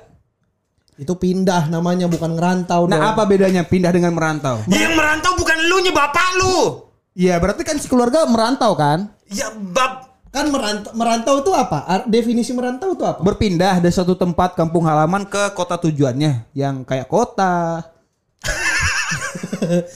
Itu 0.95 1.19
pindah 1.19 1.67
namanya 1.67 2.07
bukan 2.07 2.39
ngerantau 2.39 2.87
dong. 2.87 2.95
Nah 2.95 3.11
apa 3.11 3.27
bedanya 3.27 3.67
pindah 3.67 3.91
dengan 3.91 4.15
merantau? 4.15 4.63
yang 4.71 4.95
merantau 4.95 5.35
bukan 5.35 5.59
lu 5.67 5.83
nya 5.83 5.91
bapak 5.91 6.39
lu. 6.39 6.84
Iya 7.15 7.39
berarti 7.39 7.63
kan 7.63 7.79
sekeluarga 7.79 8.27
merantau 8.27 8.75
kan? 8.75 9.07
Ya 9.31 9.47
bab 9.55 10.15
Kan 10.35 10.51
merantau, 10.51 10.91
merantau 10.91 11.35
itu 11.39 11.55
apa? 11.55 12.03
Definisi 12.11 12.51
merantau 12.51 12.91
itu 12.91 13.07
apa? 13.07 13.23
Berpindah 13.23 13.79
dari 13.79 13.95
satu 13.95 14.19
tempat 14.19 14.51
kampung 14.51 14.83
halaman 14.83 15.23
ke 15.23 15.55
kota 15.55 15.79
tujuannya 15.79 16.51
yang 16.51 16.83
kayak 16.83 17.07
kota. 17.07 17.87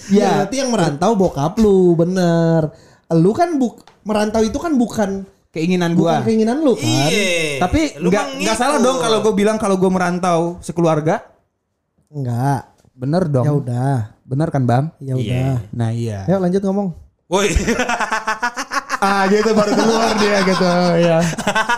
Ya, 0.07 0.15
ya, 0.15 0.30
berarti 0.39 0.55
yang 0.63 0.72
merantau 0.72 1.11
bokap 1.20 1.59
lu, 1.59 1.91
bener. 1.99 2.72
Lu 3.11 3.36
kan 3.36 3.59
buk 3.59 3.84
merantau 4.07 4.39
itu 4.39 4.55
kan 4.55 4.80
bukan 4.80 5.28
keinginan 5.51 5.91
bukan 5.91 6.24
gua. 6.24 6.24
keinginan 6.24 6.63
lu 6.63 6.80
kan. 6.80 6.88
Iya. 6.88 7.59
Tapi 7.59 7.99
nggak 7.99 8.07
nggak 8.07 8.26
ngikut. 8.39 8.55
salah 8.55 8.80
dong 8.80 8.97
kalau 9.03 9.20
gue 9.20 9.34
bilang 9.36 9.59
kalau 9.59 9.76
gue 9.76 9.91
merantau 9.91 10.55
sekeluarga. 10.63 11.20
Enggak. 12.07 12.63
Bener 12.95 13.28
dong. 13.28 13.43
Ya 13.43 13.51
udah. 13.51 13.97
Bener 14.24 14.47
kan 14.55 14.63
bang? 14.63 14.88
Ya 15.03 15.20
Iya. 15.20 15.20
udah. 15.20 15.51
Nah 15.76 15.89
iya. 15.91 16.24
Ayo 16.32 16.39
lanjut 16.39 16.63
ngomong. 16.63 17.09
Woi. 17.30 17.45
ah 18.99 19.23
gitu 19.30 19.53
baru 19.53 19.71
keluar 19.71 20.11
dia 20.17 20.38
gitu 20.43 20.65
ya. 20.99 21.19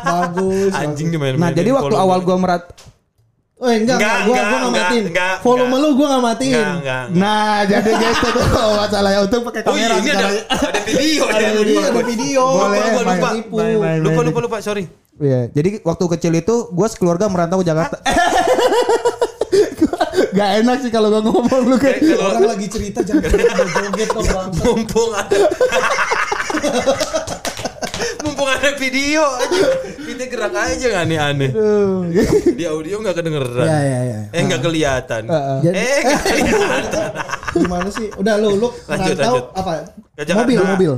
Bagus. 0.02 0.72
Anjing 0.74 1.12
dimain 1.12 1.36
Nah 1.36 1.52
jadi 1.52 1.70
waktu 1.70 1.92
awal 1.94 2.24
gue 2.24 2.34
merat 2.36 2.64
Oh 3.62 3.70
enggak, 3.70 3.94
enggak, 3.94 3.94
Enggak, 3.94 4.26
gua 4.26 4.34
enggak, 4.34 4.42
gua 4.42 4.58
enggak 4.58 4.66
enggak, 4.66 4.82
matiin. 4.90 5.04
enggak, 5.06 5.36
Volume 5.46 5.68
enggak. 5.70 5.82
lu 5.84 5.90
gua 5.94 6.08
enggak 6.10 6.24
matiin. 6.26 6.56
Enggak, 6.58 6.74
enggak. 6.82 7.04
Nah 7.14 7.58
jadi 7.62 7.92
gitu 7.94 8.28
tuh 8.32 8.46
masalahnya 8.74 9.20
untuk 9.22 9.40
pakai 9.46 9.62
Oh 9.62 9.76
iya, 9.78 9.86
kamera 9.86 9.94
ini 9.94 10.10
ada 10.10 10.18
sekarang. 10.18 10.34
ada 10.42 10.80
video 10.82 11.22
Ada 11.22 11.38
ya. 11.38 11.52
video, 11.54 11.80
ada 11.80 12.02
video. 12.02 12.44
Boleh, 12.48 12.80
Lupa, 12.82 13.02
lupa, 13.06 13.30
main. 13.78 14.00
Lupa 14.02 14.22
lupa 14.26 14.40
lupa 14.42 14.58
sorry. 14.66 14.84
Iya, 15.22 15.54
jadi 15.54 15.70
waktu 15.78 16.04
kecil 16.10 16.34
itu 16.34 16.56
gue 16.74 16.88
sekeluarga 16.90 17.30
merantau 17.30 17.62
ke 17.62 17.70
Jakarta. 17.70 18.02
Gak 20.32 20.50
enak 20.60 20.78
sih 20.80 20.90
kalau 20.90 21.08
gue 21.10 21.22
ngomong 21.22 21.62
lu 21.66 21.76
kalau 21.76 21.92
Orang 22.22 22.46
lagi 22.48 22.68
cerita 22.68 23.00
jangan 23.02 23.28
joget 23.78 24.10
dong 24.10 24.26
bang. 24.26 24.50
mumpung 24.58 25.12
ada 25.12 25.38
mumpung 28.22 28.48
ada 28.48 28.70
video 28.76 29.24
aja 29.26 29.64
kita 29.98 30.24
gerak 30.28 30.54
aja 30.54 30.86
nggak 30.88 31.04
aneh-aneh 31.04 31.50
di 32.54 32.64
audio 32.64 32.96
nggak 33.00 33.16
kedengeran 33.16 33.66
Ya 33.66 33.80
ya 33.80 34.00
ya. 34.04 34.20
eh 34.30 34.42
nggak 34.42 34.62
kelihatan 34.62 35.24
eh 35.64 36.00
nggak 36.02 36.22
kelihatan 36.24 37.10
Gimana 37.52 37.92
sih? 37.92 38.08
Udah 38.16 38.40
lu 38.40 38.56
lu 38.56 38.72
Lanjut, 38.88 39.12
lanjut. 39.14 39.44
apa? 39.52 39.72
Mobil, 40.24 40.60
mobil. 40.64 40.94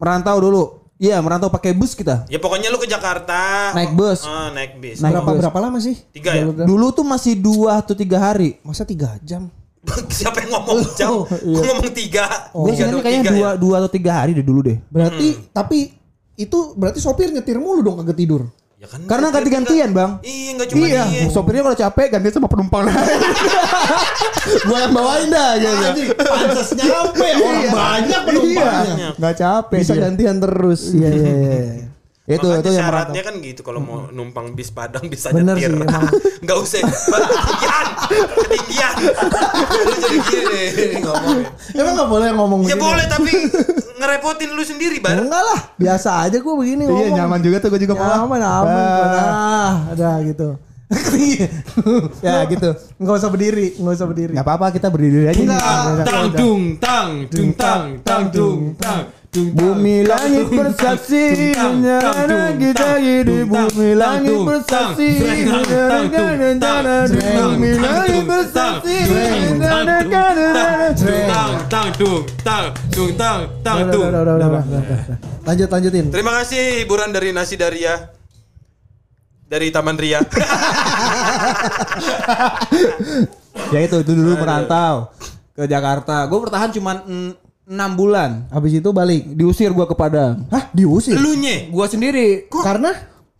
Merantau 0.00 0.40
dulu. 0.40 0.87
Iya, 0.98 1.22
merantau 1.22 1.46
pakai 1.46 1.70
bus 1.72 1.94
kita. 1.94 2.26
ya 2.26 2.36
pokoknya 2.36 2.68
lu 2.68 2.76
ke 2.76 2.90
Jakarta 2.90 3.70
Naik 3.70 3.94
bus. 3.94 4.26
Ah, 4.26 4.50
naik 4.50 4.76
bis 4.76 4.98
Naik 4.98 5.14
Berapa 5.14 5.30
bus. 5.30 5.38
berapa 5.40 5.58
lama 5.60 5.78
sih? 5.78 5.94
Tiga 6.10 6.34
ya? 6.34 6.42
Jalur- 6.42 6.66
Dulu 6.66 6.86
tuh 6.90 7.06
masih 7.06 7.38
dua 7.38 7.78
atau 7.78 7.94
tiga 7.94 8.18
hari. 8.18 8.58
Masa 8.60 8.82
tiga 8.82 9.14
jam? 9.22 9.46
siapa 10.10 10.42
yang 10.42 10.50
ngomong 10.52 10.78
jam 10.98 11.22
Gua 11.22 11.62
ngomong 11.64 11.94
tiga 11.94 12.50
Gue 12.50 12.74
tiga 12.74 12.82
sih 12.82 12.90
dong, 12.90 13.00
kayaknya 13.00 13.22
tiga 13.22 13.32
dua, 13.32 13.48
ya? 13.48 13.50
dua 13.56 13.74
atau 13.78 13.88
tiga 13.88 14.10
hari 14.12 14.34
deh 14.34 14.42
dulu 14.42 14.60
deh. 14.60 14.76
Berarti 14.90 15.28
tapi 15.48 15.78
itu 16.34 16.58
berarti 16.74 16.98
sopir 16.98 17.30
nyetir 17.30 17.56
mulu 17.56 17.80
dong 17.80 17.96
kagak 17.98 18.18
tidur. 18.18 18.42
Ya 18.78 18.86
kan 18.86 19.00
Karena 19.04 19.28
ganti-gantian 19.28 19.90
bang. 19.90 20.10
iya 20.22 20.50
nggak 20.54 20.68
cuma 20.70 20.86
iya, 20.86 21.02
dia 21.04 21.26
sopirnya 21.28 21.62
kalau 21.62 21.76
capek 21.76 22.06
ganti 22.08 22.30
sama 22.30 22.46
penumpang 22.46 22.82
lain. 22.86 23.18
Gua 24.64 24.78
yang 24.80 24.92
bawain 24.92 25.28
dah 25.28 25.50
gitu. 25.56 25.74
Anjing, 25.82 26.08
pantas 26.14 26.68
nyampe 26.72 27.26
orang 27.36 27.58
Iya. 27.58 27.72
banyak 27.74 28.20
penumpangnya. 28.22 28.94
Iya, 28.94 29.08
nggak 29.18 29.34
capek. 29.36 29.78
Bisa 29.82 29.92
dia. 29.92 30.02
gantian 30.04 30.36
terus. 30.38 30.80
Iya 30.94 31.08
iya 31.10 31.32
iya. 31.34 31.86
Itu 32.28 32.44
Makanya 32.44 32.60
itu 32.60 32.68
yang 32.68 32.84
merantau. 32.84 32.84
syaratnya 33.08 33.22
kan 33.24 33.34
gitu 33.40 33.60
kalau 33.62 33.80
mau 33.80 33.98
numpang 34.08 34.52
bis 34.52 34.68
Padang 34.68 35.08
bisa 35.08 35.32
Bener 35.32 35.56
nyetir. 35.56 35.72
sih, 35.72 35.80
emang. 35.80 36.04
Nggak 36.38 36.58
usah 36.60 36.80
ketinggian, 36.84 37.86
ketinggian. 38.36 38.94
Lu 39.00 39.94
jadi 39.96 40.18
gini 40.22 40.62
ngomongnya. 41.00 41.48
Emang 41.74 41.92
nggak 41.94 42.10
boleh 42.10 42.28
ngomong 42.30 42.58
Ya 42.60 42.66
begini? 42.70 42.82
boleh 42.82 43.04
tapi 43.06 43.32
ngerepotin 43.96 44.50
lu 44.50 44.62
sendiri 44.62 44.96
bar. 44.98 45.16
Enggak 45.16 45.40
lah, 45.42 45.60
biasa 45.74 46.08
aja 46.22 46.36
gue 46.36 46.54
begini 46.54 46.84
Iya 46.84 46.92
ngomong. 46.92 47.16
nyaman 47.16 47.40
juga 47.40 47.56
tuh 47.58 47.68
gue 47.70 47.80
juga 47.80 47.94
mau. 47.94 48.04
Nyaman, 48.04 48.40
aman. 48.40 48.76
Ah. 48.76 49.08
Nah, 49.08 49.72
ada 49.90 50.08
gitu. 50.22 50.48
Ya 52.24 52.48
gitu. 52.48 52.70
Nggak 52.96 53.14
usah 53.20 53.30
berdiri, 53.30 53.76
nggak 53.76 53.94
usah 53.94 54.06
berdiri. 54.08 54.32
Nggak 54.32 54.46
apa-apa 54.48 54.66
kita 54.72 54.88
berdiri 54.88 55.28
aja. 55.28 55.40
Enggak. 55.40 56.08
Tang 56.08 56.28
dung 56.32 56.62
tang 56.80 57.10
dung 57.28 57.50
tang 57.52 57.84
tang 58.00 58.24
dung 58.32 58.72
tang. 58.80 59.04
Bumi 59.28 60.08
langit 60.08 60.48
bersaksi 60.48 61.52
menyerahkan 61.52 62.56
kita 62.56 62.96
hidup 62.96 63.44
Bumi 63.44 63.92
langit 63.92 64.40
bersaksi 64.40 65.20
rencana 66.40 67.04
Bumi 67.12 67.76
langit 67.76 68.24
bersaksi 68.24 68.96
menyerahkan 69.04 70.96
Tang 71.28 71.52
tang 71.68 71.88
dung 72.00 72.24
tang 72.40 72.72
dung 72.88 73.12
tang 73.20 73.40
tang 73.60 73.92
dung. 73.92 74.08
Lanjut, 75.44 75.68
lanjutin. 75.68 76.08
Terima 76.08 76.32
kasih 76.40 76.88
hiburan 76.88 77.12
dari 77.12 77.28
Nasi 77.36 77.60
Daria. 77.60 78.17
Dari 79.48 79.72
Taman 79.72 79.96
Ria. 79.96 80.20
Ya 83.68 83.84
itu 83.84 84.00
itu 84.00 84.12
dulu 84.16 84.38
merantau 84.38 85.12
ke 85.52 85.66
Jakarta. 85.68 86.24
Gue 86.30 86.40
bertahan 86.40 86.72
cuma 86.72 87.04
enam 87.68 87.90
bulan. 87.98 88.48
Habis 88.48 88.80
itu 88.80 88.88
balik. 88.94 89.28
Diusir 89.34 89.74
gue 89.76 89.84
ke 89.84 89.92
Padang. 89.92 90.46
Hah, 90.48 90.72
diusir? 90.72 91.18
Lu 91.18 91.36
nye. 91.36 91.68
Gue 91.68 91.84
sendiri. 91.84 92.48
Karena 92.48 92.94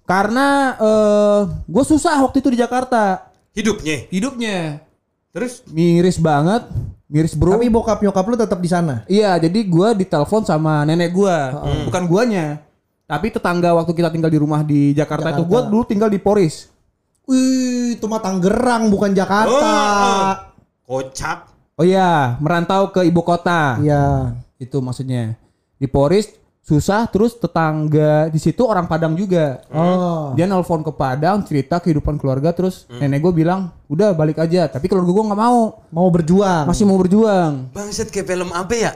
Karena 0.04 0.76
eh 0.76 1.40
gue 1.64 1.84
susah 1.86 2.20
waktu 2.24 2.44
itu 2.44 2.52
di 2.52 2.59
Jakarta. 2.61 3.28
Hidupnya. 3.56 4.11
Hidupnya 4.12 4.88
Terus 5.28 5.61
miris 5.70 6.16
banget, 6.18 6.66
miris 7.06 7.36
bro. 7.36 7.54
tapi 7.54 7.68
bokap 7.68 8.00
nyokap 8.00 8.24
lu 8.26 8.36
tetap 8.40 8.59
di 8.59 8.66
sana. 8.66 9.04
Iya, 9.06 9.36
jadi 9.36 9.61
gua 9.68 9.92
ditelepon 9.92 10.42
sama 10.42 10.82
nenek 10.88 11.12
gua, 11.12 11.52
bukan 11.84 12.09
guanya. 12.09 12.64
Tapi 13.09 13.32
tetangga 13.32 13.72
waktu 13.72 13.96
kita 13.96 14.12
tinggal 14.12 14.28
di 14.28 14.36
rumah 14.36 14.61
di 14.61 14.92
Jakarta, 14.92 15.32
itu 15.32 15.48
gua 15.48 15.64
dulu 15.64 15.80
tinggal 15.82 16.12
di 16.12 16.20
Poris. 16.20 16.68
Wih, 17.24 17.96
itu 17.96 18.04
mah 18.04 18.20
Tangerang 18.20 18.92
bukan 18.92 19.16
Jakarta. 19.16 19.72
Oh, 20.84 21.00
kocak. 21.00 21.48
Oh 21.80 21.88
iya, 21.88 22.36
merantau 22.36 22.92
ke 22.92 23.09
ibu 23.09 23.24
kota. 23.24 23.80
Iya. 23.80 24.36
Itu 24.61 24.84
maksudnya. 24.84 25.40
Di 25.80 25.88
Poris 25.88 26.28
susah 26.61 27.09
terus 27.09 27.32
tetangga 27.32 28.28
di 28.28 28.36
situ 28.36 28.61
orang 28.61 28.84
Padang 28.84 29.16
juga. 29.16 29.64
Oh. 29.72 30.36
Dia 30.36 30.44
nelpon 30.44 30.84
ke 30.84 30.92
Padang 30.92 31.40
cerita 31.48 31.80
kehidupan 31.80 32.20
keluarga 32.20 32.52
terus 32.52 32.84
nenek 32.92 33.24
gue 33.24 33.32
bilang 33.32 33.72
udah 33.88 34.12
balik 34.12 34.36
aja 34.36 34.68
tapi 34.68 34.84
keluarga 34.84 35.09
gue 35.09 35.24
nggak 35.32 35.40
mau 35.40 35.80
Mau 35.88 36.09
berjuang. 36.12 36.68
masih 36.68 36.84
mau 36.84 37.00
berjuang 37.00 37.72
Bangset 37.72 38.12
kayak 38.12 38.28
film 38.28 38.52
apa 38.52 38.74
ya? 38.76 38.92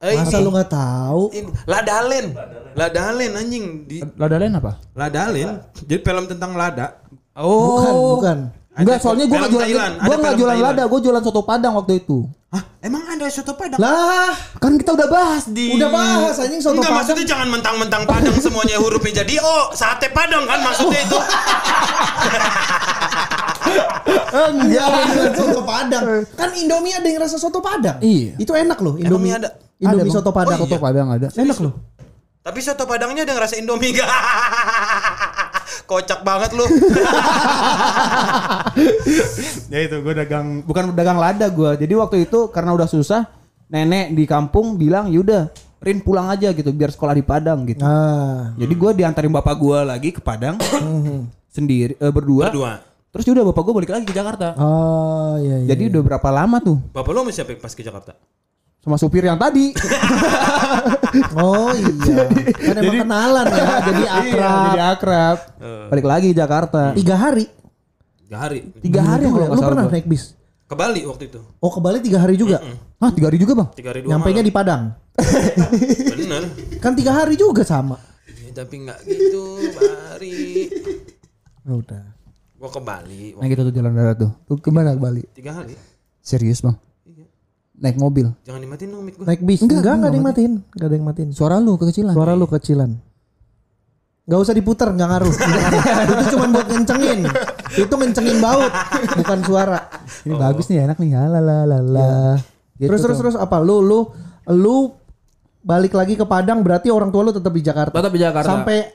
Eh, 0.00 0.16
Masa 0.16 0.40
ini- 0.40 0.44
lu 0.44 0.50
nggak 0.50 0.70
tahu? 0.70 1.22
Ladalen. 1.68 2.32
Ladalen 2.72 3.32
anjing 3.36 3.64
di 3.84 4.00
Lada 4.16 4.40
lain 4.40 4.54
apa 4.54 4.80
Ladalen. 4.96 5.60
Jadi 5.76 6.00
film 6.00 6.24
tentang 6.24 6.56
lada. 6.56 7.04
oh 7.36 7.76
Bukan, 7.76 7.92
bukan. 8.16 8.38
enggak 8.72 8.96
soalnya 8.98 9.24
gue 9.24 9.34
nggak 9.34 9.50
jualan 9.50 9.66
Thailand, 9.66 9.94
gue 9.98 10.14
film 10.14 10.34
jualan 10.36 10.56
Thailand. 10.56 10.72
lada 10.72 10.88
gue 10.88 11.00
jualan 11.00 11.20
soto 11.20 11.42
padang 11.42 11.72
waktu 11.74 11.92
itu 11.98 12.18
Hah, 12.48 12.62
emang 12.80 13.02
ada 13.04 13.28
soto 13.28 13.52
Padang? 13.52 13.78
Lah, 13.78 14.32
kan 14.56 14.74
kita 14.74 14.90
udah 14.92 15.06
bahas 15.06 15.44
di 15.46 15.70
udah 15.70 15.86
bahas 15.86 16.34
anjing 16.38 16.58
soto 16.58 16.74
Enggak 16.74 16.88
Padang. 16.88 16.98
maksudnya 16.98 17.24
jangan 17.28 17.48
mentang-mentang 17.48 18.02
Padang 18.04 18.34
semuanya 18.36 18.76
hurufnya 18.76 19.20
jadi 19.20 19.34
oh 19.38 19.70
sate 19.70 20.08
Padang 20.10 20.42
kan 20.44 20.58
maksudnya 20.60 20.98
itu. 20.98 21.18
Enggak, 24.30 24.90
soto 25.36 25.60
Padang. 25.62 26.04
Kan 26.32 26.50
Indomie 26.54 26.90
ada 26.90 27.04
yang 27.04 27.20
rasa 27.20 27.36
soto 27.36 27.60
Padang. 27.60 27.98
Iya. 28.00 28.34
Itu 28.36 28.50
enak 28.52 28.78
loh, 28.80 28.96
Indomie. 28.96 29.30
Emangnya 29.30 29.36
ada? 29.46 29.50
Indomie 29.80 30.12
soto 30.12 30.30
Padang. 30.30 30.56
Oh, 30.56 30.64
soto 30.64 30.76
iya. 30.76 30.82
padang 30.82 31.08
ada 31.10 31.28
Enak 31.32 31.58
loh. 31.58 31.74
Tapi 32.40 32.58
soto 32.60 32.84
Padangnya 32.84 33.24
ada 33.24 33.32
yang 33.32 33.40
rasa 33.40 33.56
Indomie 33.56 33.90
gak? 33.90 34.08
Kocak 35.90 36.20
banget 36.20 36.52
lu. 36.52 36.62
ya 39.68 39.80
itu 39.80 39.96
gue 39.98 40.14
dagang 40.16 40.62
bukan 40.62 40.92
dagang 40.92 41.18
lada 41.18 41.46
gue 41.46 41.70
jadi 41.76 41.92
waktu 41.96 42.24
itu 42.24 42.48
karena 42.48 42.70
udah 42.72 42.86
susah 42.86 43.26
nenek 43.66 44.12
di 44.12 44.24
kampung 44.24 44.74
bilang 44.76 45.08
yaudah 45.08 45.50
Rin 45.80 45.96
pulang 45.98 46.28
aja 46.28 46.52
gitu 46.52 46.70
biar 46.70 46.92
sekolah 46.92 47.16
di 47.16 47.24
Padang 47.24 47.64
gitu 47.64 47.80
Ah. 47.80 48.52
jadi 48.54 48.68
gue 48.70 48.90
diantarin 48.94 49.32
bapak 49.32 49.56
gue 49.56 49.78
lagi 49.80 50.08
ke 50.12 50.20
Padang 50.20 50.60
sendiri 51.56 51.96
eh, 51.96 52.12
berdua 52.12 52.52
Berdua. 52.52 52.72
terus 53.08 53.24
udah 53.26 53.44
bapak 53.44 53.62
gue 53.62 53.74
balik 53.74 53.90
lagi 53.90 54.04
ke 54.04 54.12
Jakarta 54.12 54.52
Oh, 54.54 55.40
iya 55.40 55.64
iya. 55.64 55.68
jadi 55.72 55.88
udah 55.88 56.02
berapa 56.04 56.28
lama 56.28 56.60
tuh 56.60 56.76
Bapak 56.92 57.10
lu 57.10 57.24
sama 57.24 57.32
siapa 57.32 57.56
pas 57.56 57.72
ke 57.72 57.80
Jakarta? 57.80 58.12
Sama 58.80 58.96
supir 58.96 59.22
yang 59.22 59.36
tadi. 59.36 59.72
Oh 61.34 61.74
iya. 61.74 62.22
Kan 62.70 62.74
emang 62.78 63.02
kenalan 63.02 63.46
ya, 63.46 63.66
jadi 63.90 64.02
Iya, 64.02 64.10
akrab. 64.14 64.62
jadi 64.62 64.80
akrab. 64.88 65.38
Balik 65.90 66.06
lagi 66.06 66.28
Jakarta. 66.30 66.94
Tiga 66.94 67.18
hari. 67.18 67.44
Tiga 68.20 68.36
hari. 68.38 68.60
Tiga 68.78 69.00
hari 69.02 69.24
Juga 69.26 69.34
kalau 69.34 69.46
ya? 69.48 69.50
Lu 69.50 69.62
pernah 69.64 69.84
gua. 69.84 69.92
naik 69.92 70.06
bis? 70.06 70.24
Ke 70.64 70.74
Bali 70.78 71.02
waktu 71.02 71.24
itu. 71.26 71.40
Oh 71.58 71.66
ke 71.68 71.80
Bali 71.82 71.98
tiga 71.98 72.22
hari 72.22 72.38
juga? 72.38 72.62
Hah, 73.02 73.10
tiga 73.10 73.26
hari 73.26 73.42
juga 73.42 73.58
bang? 73.58 73.68
Tiga 73.74 73.88
hari 73.90 74.00
dua 74.00 74.10
Nyampe 74.14 74.28
nya 74.28 74.34
malam. 74.34 74.46
di 74.46 74.52
Padang. 74.54 74.82
Bener. 76.14 76.42
Kan 76.78 76.92
tiga 76.94 77.12
hari 77.12 77.34
juga 77.34 77.62
sama. 77.64 77.98
Ya, 78.30 78.50
tapi 78.54 78.74
nggak 78.80 78.98
gitu, 79.02 79.44
Bari. 79.74 80.70
Udah. 81.66 82.04
Gua 82.54 82.68
ke 82.68 82.80
Bali 82.80 83.34
Nah 83.34 83.46
gitu 83.48 83.66
tuh 83.66 83.74
jalan 83.74 83.92
darat 83.92 84.16
tuh. 84.16 84.30
Tuh 84.46 84.56
ke 84.56 84.70
mana 84.70 84.94
ke 84.94 85.00
Bali? 85.00 85.22
tiga 85.34 85.58
hari. 85.58 85.74
Serius 86.22 86.62
bang? 86.62 86.78
Naik 87.80 87.96
mobil. 87.96 88.28
Jangan 88.44 88.60
dimatiin 88.60 88.88
dong 88.92 89.02
mic 89.08 89.16
gua. 89.16 89.24
Naik 89.24 89.40
bis. 89.40 89.64
Enggak, 89.64 89.80
enggak, 89.96 90.08
ada 90.12 90.16
yang 90.20 90.26
matiin. 90.28 90.52
Enggak 90.60 90.86
ada 90.86 90.96
yang 91.00 91.06
matiin. 91.08 91.28
Suara 91.32 91.56
lu 91.56 91.80
kekecilan. 91.80 92.12
Suara 92.12 92.32
lu 92.36 92.44
kecilan. 92.44 92.90
Enggak 94.28 94.38
usah 94.44 94.54
diputer, 94.54 94.88
enggak 94.92 95.08
ngaruh. 95.08 95.34
itu 96.12 96.24
cuma 96.36 96.44
buat 96.52 96.68
ngencengin. 96.68 97.20
Itu 97.72 97.94
ngencengin 97.96 98.38
baut, 98.38 98.72
bukan 99.16 99.38
suara. 99.48 99.80
Ini 100.28 100.34
bagus 100.36 100.68
nih 100.68 100.84
enak 100.84 100.96
nih. 101.00 101.10
Lalalala. 101.16 102.36
Gitu 102.76 102.88
terus 102.92 103.00
terus 103.00 103.16
terus 103.16 103.36
apa? 103.40 103.56
Lu 103.64 103.80
lu 103.80 104.12
lu 104.52 104.92
balik 105.64 105.96
lagi 105.96 106.20
ke 106.20 106.24
Padang 106.28 106.60
berarti 106.60 106.92
orang 106.92 107.08
tua 107.08 107.24
lu 107.24 107.32
tetap 107.32 107.52
di 107.56 107.64
Jakarta. 107.64 107.96
Tetap 107.96 108.12
di 108.12 108.20
Jakarta. 108.20 108.48
Sampai 108.48 108.92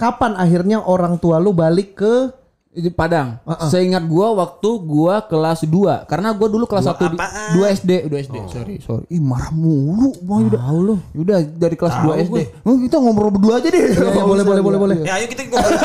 kapan 0.00 0.40
akhirnya 0.40 0.80
orang 0.80 1.20
tua 1.20 1.36
lu 1.36 1.52
balik 1.52 2.00
ke 2.00 2.41
Di 2.72 2.88
Padang. 2.88 3.36
Seingat 3.68 4.00
gua 4.08 4.32
waktu 4.32 4.70
gua 4.80 5.20
kelas 5.28 5.68
2 5.68 6.08
karena 6.08 6.32
gua 6.32 6.48
dulu 6.48 6.64
kelas 6.64 6.88
1 6.88 7.04
di 7.12 7.20
apaan? 7.20 7.52
2 7.60 7.76
SD, 7.76 7.90
2 8.08 8.24
SD. 8.24 8.36
Sorry, 8.48 8.74
sorry. 8.80 9.04
Ih, 9.12 9.20
marah 9.20 9.52
mulu. 9.52 10.16
Tahu 10.48 10.78
lu. 10.80 10.96
Udah 11.12 11.44
dari 11.44 11.76
kelas 11.76 12.00
2 12.00 12.24
SD. 12.32 12.38
Oh, 12.64 12.80
kita 12.80 12.96
ngobrol 12.96 13.28
berdua 13.28 13.60
aja 13.60 13.68
deh. 13.68 13.92
Iya, 13.92 14.24
boleh 14.24 14.40
boleh 14.40 14.62
boleh 14.64 14.78
boleh. 14.80 14.96
Ya 15.04 15.20
ayo 15.20 15.28
kita 15.28 15.52
ngobrol 15.52 15.76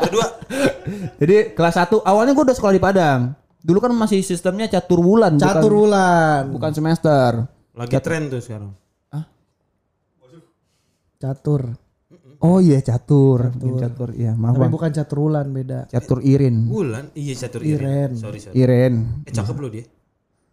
berdua. 0.00 0.26
Jadi 1.20 1.36
kelas 1.52 1.74
1 1.76 2.00
awalnya 2.08 2.32
gua 2.32 2.44
udah 2.48 2.56
sekolah 2.56 2.72
di 2.72 2.80
Padang. 2.80 3.20
Dulu 3.60 3.78
kan 3.78 3.92
masih 3.92 4.24
sistemnya 4.24 4.72
catur 4.72 5.04
bulan, 5.04 5.36
Catur 5.36 5.76
bukan, 5.76 5.92
bulan. 5.92 6.40
bukan 6.56 6.70
semester. 6.72 7.46
Lagi 7.76 8.00
tren 8.00 8.32
tuh 8.32 8.40
sekarang. 8.40 8.72
Catur. 11.20 11.78
Oh 12.42 12.58
iya 12.58 12.82
catur, 12.82 13.48
catur, 13.48 13.78
catur. 13.78 14.08
Iya, 14.12 14.34
maaf 14.34 14.54
Tapi 14.54 14.62
bang. 14.62 14.72
bukan 14.74 14.90
catur 14.90 15.18
bulan 15.22 15.46
beda. 15.48 15.86
Catur 15.86 16.18
Irin, 16.20 16.66
Bulan, 16.66 17.04
iya 17.14 17.34
catur 17.38 17.62
Iren. 17.62 17.78
Iren. 17.78 18.10
Sorry 18.18 18.38
sorry. 18.38 18.54
Iren. 18.56 18.94
Eh 19.22 19.30
cakep 19.30 19.54
lu 19.56 19.68
dia. 19.70 19.84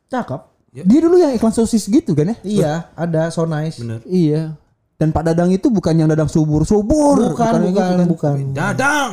Cakep. 0.07 0.41
Dia 0.69 0.99
dulu 1.01 1.17
yang 1.17 1.33
iklan 1.33 1.49
sosis 1.49 1.89
gitu 1.89 2.13
kan 2.13 2.29
ya? 2.29 2.35
Iya, 2.41 2.73
ada 2.93 3.33
so 3.33 3.41
nice. 3.43 3.81
Bener. 3.81 4.05
Iya. 4.05 4.53
Dan 4.95 5.09
Pak 5.09 5.25
Dadang 5.25 5.49
itu 5.49 5.67
bukan 5.67 5.95
yang 5.95 6.05
Dadang 6.05 6.29
subur-subur. 6.29 7.33
Bukan, 7.33 7.51
yang 7.57 7.73
bukan, 7.73 7.87
gitu 7.89 7.95
kan. 7.95 8.07
bukan. 8.07 8.35
Dadang. 8.53 9.11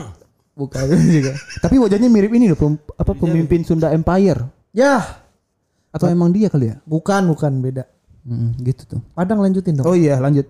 Bukan 0.52 0.84
juga. 1.16 1.32
Tapi 1.58 1.76
wajahnya 1.76 2.08
mirip 2.08 2.28
ini 2.30 2.48
loh, 2.48 2.56
pem- 2.56 2.82
apa 2.92 3.12
pemimpin 3.12 3.64
Sunda 3.64 3.88
Empire. 3.88 4.44
Ya, 4.70 5.00
Atau 5.88 6.12
emang 6.12 6.28
dia 6.28 6.52
kali 6.52 6.68
ya? 6.68 6.76
bukan, 6.84 7.24
bukan 7.24 7.64
beda. 7.64 7.88
Hmm, 8.28 8.52
gitu 8.60 8.84
tuh. 8.84 9.00
Padang 9.16 9.40
lanjutin 9.40 9.80
dong. 9.80 9.88
Oh 9.88 9.96
iya, 9.96 10.20
lanjut. 10.20 10.44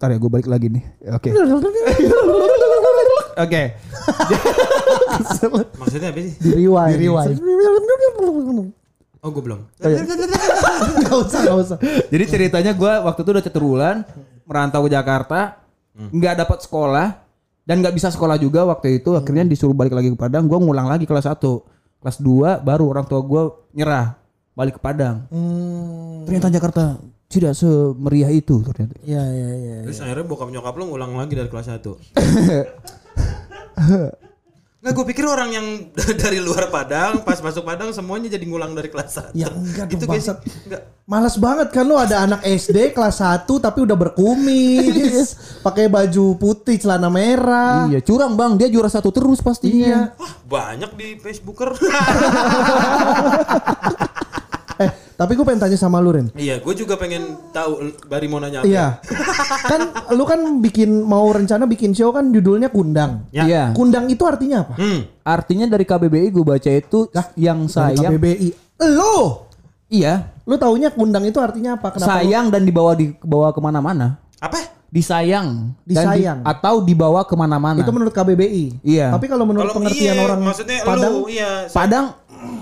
Ntar 0.00 0.10
ya 0.10 0.16
gue 0.16 0.30
balik 0.32 0.48
lagi 0.48 0.72
nih. 0.72 0.82
Oke. 1.12 1.28
Oke. 3.44 3.62
Maksudnya 5.76 6.08
apa 6.08 6.20
sih? 6.24 6.32
Di 6.40 6.50
rewind. 6.56 6.96
Di 6.96 7.04
rewind. 7.04 7.36
Oh 9.20 9.28
gue 9.28 9.42
belum. 9.44 9.60
Gak 11.04 11.16
usah, 11.20 11.40
gak 11.44 11.58
usah. 11.60 11.78
Jadi 12.08 12.24
ceritanya 12.24 12.72
gue 12.72 12.92
waktu 13.04 13.20
itu 13.20 13.30
udah 13.36 13.44
catur 13.44 13.64
bulan, 13.68 14.00
merantau 14.48 14.88
ke 14.88 14.96
Jakarta, 14.96 15.60
nggak 15.92 16.34
dapat 16.40 16.58
sekolah 16.64 17.20
dan 17.68 17.84
nggak 17.84 18.00
bisa 18.00 18.08
sekolah 18.08 18.40
juga 18.40 18.64
waktu 18.64 19.04
itu. 19.04 19.12
Akhirnya 19.12 19.44
disuruh 19.44 19.76
balik 19.76 19.92
lagi 19.92 20.08
ke 20.08 20.16
Padang. 20.16 20.48
Gue 20.48 20.56
ngulang 20.56 20.88
lagi 20.88 21.04
kelas 21.04 21.28
1 21.28 21.36
kelas 22.00 22.16
2 22.24 22.64
baru 22.64 22.88
orang 22.88 23.04
tua 23.04 23.20
gue 23.20 23.42
nyerah 23.76 24.16
balik 24.56 24.76
ke 24.76 24.80
Padang. 24.80 25.28
Hmm, 25.28 26.24
Ternyata 26.24 26.48
Jakarta 26.48 26.82
tidak 27.30 27.54
semeriah 27.54 28.34
itu 28.34 28.58
ternyata. 28.66 28.98
ya, 29.06 29.22
ya, 29.22 29.50
ya. 29.54 29.86
Terus 29.86 30.02
akhirnya 30.02 30.26
bokap 30.26 30.50
nyokap 30.50 30.74
lu 30.74 30.90
ngulang 30.90 31.14
lagi 31.14 31.38
dari 31.38 31.46
kelas 31.46 31.70
1. 31.70 31.78
Nggak, 34.80 34.96
gue 34.96 35.06
pikir 35.12 35.28
orang 35.28 35.52
yang 35.52 35.92
dari 36.24 36.40
luar 36.40 36.72
Padang, 36.72 37.20
pas 37.20 37.36
masuk 37.44 37.68
Padang 37.68 37.92
semuanya 37.92 38.32
jadi 38.32 38.48
ngulang 38.48 38.72
dari 38.72 38.88
kelas 38.88 39.36
1. 39.36 39.36
Ya 39.36 39.52
enggak 39.52 39.92
Itu 39.92 40.08
dong, 40.08 40.16
guys, 40.16 40.26
enggak. 40.66 40.82
Males 41.04 41.36
banget 41.36 41.68
kan 41.68 41.84
lu 41.84 42.00
ada 42.00 42.24
anak 42.24 42.40
SD 42.42 42.96
kelas 42.96 43.20
1 43.20 43.44
tapi 43.44 43.84
udah 43.84 43.92
berkumis, 43.92 45.36
pakai 45.66 45.92
baju 45.92 46.32
putih, 46.40 46.80
celana 46.80 47.12
merah. 47.12 47.92
Iya 47.92 48.00
curang 48.00 48.40
bang, 48.40 48.56
dia 48.56 48.72
juara 48.72 48.88
satu 48.88 49.12
terus 49.12 49.44
pastinya. 49.44 50.16
Wah, 50.16 50.32
banyak 50.48 50.96
di 50.96 51.20
Facebooker. 51.20 51.76
Tapi 55.20 55.36
gue 55.36 55.44
pengen 55.44 55.60
tanya 55.60 55.76
sama 55.76 56.00
lu 56.00 56.16
Ren. 56.16 56.32
iya, 56.32 56.56
gue 56.64 56.72
juga 56.72 56.96
pengen 56.96 57.36
tahu 57.52 57.92
Bari 58.08 58.24
mau 58.24 58.40
nanya 58.40 58.64
apa. 58.64 58.72
Iya. 58.72 58.86
kan 59.70 59.80
lu 60.16 60.24
kan 60.24 60.40
bikin 60.64 61.04
mau 61.04 61.28
rencana 61.28 61.68
bikin 61.68 61.92
show 61.92 62.08
kan 62.08 62.32
judulnya 62.32 62.72
Kundang. 62.72 63.28
Ya. 63.28 63.44
Iya. 63.44 63.64
Kundang 63.76 64.08
itu 64.08 64.24
artinya 64.24 64.64
apa? 64.64 64.80
Hmm. 64.80 65.04
Artinya 65.20 65.68
dari 65.68 65.84
KBBI 65.84 66.32
gue 66.32 66.40
baca 66.40 66.70
itu 66.72 67.12
yang 67.36 67.68
sayang. 67.68 68.16
KBBI. 68.16 68.48
Lu, 68.96 69.44
Iya. 69.92 70.32
lu 70.48 70.56
taunya 70.56 70.88
Kundang 70.88 71.28
itu 71.28 71.36
artinya 71.36 71.76
apa? 71.76 71.92
Kenapa 71.92 72.08
lu- 72.08 72.16
sayang 72.16 72.48
dan 72.48 72.64
dibawa 72.64 72.96
dibawa 72.96 73.52
ke 73.52 73.60
mana-mana. 73.60 74.16
Apa? 74.40 74.72
Disayang. 74.88 75.76
Dan 75.84 75.84
di- 75.84 75.94
Disayang. 76.00 76.40
atau 76.48 76.80
dibawa 76.80 77.28
ke 77.28 77.36
mana-mana. 77.36 77.76
Itu 77.76 77.92
menurut 77.92 78.16
KBBI. 78.16 78.80
Iya. 78.80 79.12
Tapi 79.12 79.28
kalau 79.28 79.44
menurut 79.44 79.68
Kalau 79.68 79.84
pengertian 79.84 80.16
iya, 80.16 80.24
orang 80.24 80.40
maksudnya 80.40 80.80
Padang, 80.80 81.12
lu 81.12 81.28
iya. 81.28 81.68
Padang 81.68 82.06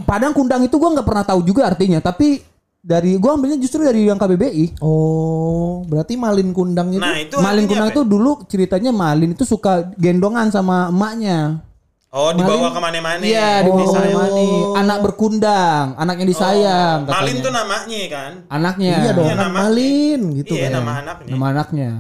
Padang 0.03 0.33
Kundang 0.35 0.67
itu 0.67 0.75
gua 0.75 0.91
nggak 0.91 1.07
pernah 1.07 1.23
tahu 1.23 1.41
juga 1.47 1.69
artinya, 1.71 2.03
tapi 2.03 2.43
dari 2.89 3.21
gua 3.21 3.37
ambilnya 3.37 3.61
justru 3.61 3.85
dari 3.85 4.09
yang 4.09 4.17
KBBI. 4.17 4.81
oh, 4.81 5.85
berarti 5.85 6.17
Malin 6.17 6.57
Kundang 6.57 6.89
itu 6.89 7.05
Nah, 7.05 7.21
itu 7.21 7.37
Malin 7.37 7.69
Kundang 7.69 7.93
itu 7.93 8.01
dulu 8.01 8.49
ceritanya 8.49 8.89
Malin 8.89 9.37
itu 9.37 9.45
suka 9.45 9.93
gendongan 9.95 10.49
sama 10.49 10.89
emaknya. 10.89 11.61
Oh, 12.09 12.33
dibawa 12.33 12.73
ke 12.73 12.81
mana-mana. 12.81 13.21
Iya, 13.21 13.61
di 13.61 13.69
Oh. 13.69 13.77
desa 13.77 14.01
Mani. 14.01 14.49
Anak 14.81 15.05
berkundang, 15.05 15.93
anak 15.93 16.17
yang 16.17 16.29
disayang. 16.33 16.99
Oh, 17.05 17.13
Malin 17.13 17.29
katanya. 17.29 17.45
tuh 17.45 17.53
namanya 17.53 18.01
kan. 18.09 18.33
anaknya. 18.49 18.95
Iya 18.97 19.11
dong, 19.13 19.27
Iya, 19.29 19.35
nama- 19.37 19.59
Malin 19.61 20.21
gitu 20.35 20.53
iya, 20.57 20.65
kan. 20.65 20.73
nama 20.73 20.93
anaknya. 20.99 21.29
Nama 21.29 21.47
anaknya. 21.53 21.91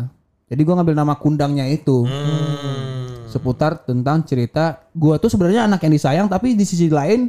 Jadi 0.48 0.60
gua 0.64 0.74
ngambil 0.80 0.96
nama 0.96 1.14
kundangnya 1.14 1.68
itu. 1.68 2.08
Hmm. 2.08 3.28
Seputar 3.28 3.84
tentang 3.84 4.24
cerita 4.24 4.80
gua 4.90 5.20
tuh 5.20 5.28
sebenarnya 5.28 5.68
anak 5.68 5.84
yang 5.84 5.92
disayang 5.92 6.26
tapi 6.26 6.56
di 6.56 6.64
sisi 6.64 6.88
lain 6.88 7.28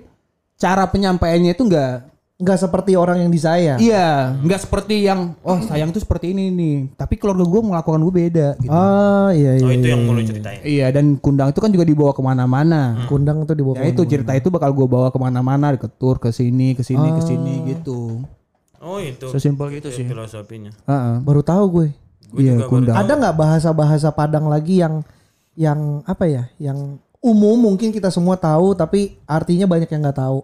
cara 0.56 0.88
penyampaiannya 0.88 1.52
itu 1.52 1.68
enggak 1.68 2.08
Enggak 2.40 2.56
seperti 2.56 2.96
orang 2.96 3.20
yang 3.20 3.32
disayang. 3.36 3.84
Iya, 3.84 4.40
nggak 4.40 4.64
seperti 4.64 5.04
yang 5.04 5.36
oh 5.44 5.60
sayang 5.60 5.92
tuh 5.92 6.00
seperti 6.00 6.32
ini 6.32 6.48
nih. 6.48 6.96
Tapi 6.96 7.20
keluarga 7.20 7.44
gue 7.44 7.62
melakukan 7.68 8.00
gue 8.00 8.16
beda 8.16 8.48
gitu. 8.64 8.72
Ah, 8.72 9.36
iya 9.36 9.60
iya. 9.60 9.68
Oh, 9.68 9.76
itu 9.76 9.84
iya, 9.84 9.92
yang 9.92 10.08
mau 10.08 10.16
lu 10.16 10.24
iya. 10.24 10.30
ceritain. 10.32 10.60
Iya 10.64 10.88
dan 10.96 11.20
kundang 11.20 11.52
itu 11.52 11.60
kan 11.60 11.68
juga 11.68 11.84
dibawa 11.84 12.16
ke 12.16 12.24
mana-mana. 12.24 13.04
Kundang 13.12 13.44
itu 13.44 13.52
dibawa 13.52 13.76
Ya 13.84 13.92
itu 13.92 14.08
cerita 14.08 14.32
itu 14.40 14.48
bakal 14.48 14.72
gue 14.72 14.88
bawa 14.88 15.12
ke 15.12 15.20
mana-mana, 15.20 15.76
ke 15.76 15.92
tour, 15.92 16.16
ke 16.16 16.32
sini, 16.32 16.80
ke 16.80 16.84
sini, 16.88 17.12
ke 17.12 17.22
sini 17.28 17.76
gitu. 17.76 18.24
Oh, 18.80 19.04
itu. 19.04 19.28
Sesimpel 19.36 19.76
gitu 19.76 19.92
sih. 19.92 20.08
Filosofinya. 20.08 20.72
Heeh. 20.88 21.20
Baru 21.20 21.44
tahu 21.44 21.64
gue. 21.76 21.88
Iya 22.40 22.64
kundang. 22.72 22.96
Ada 22.96 23.20
nggak 23.20 23.36
bahasa-bahasa 23.36 24.16
Padang 24.16 24.48
lagi 24.48 24.80
yang 24.80 25.04
yang 25.60 26.08
apa 26.08 26.24
ya? 26.24 26.48
Yang 26.56 27.04
umum 27.20 27.60
mungkin 27.60 27.92
kita 27.92 28.08
semua 28.08 28.40
tahu 28.40 28.80
tapi 28.80 29.20
artinya 29.28 29.68
banyak 29.68 29.92
yang 29.92 30.08
nggak 30.08 30.24
tahu. 30.24 30.40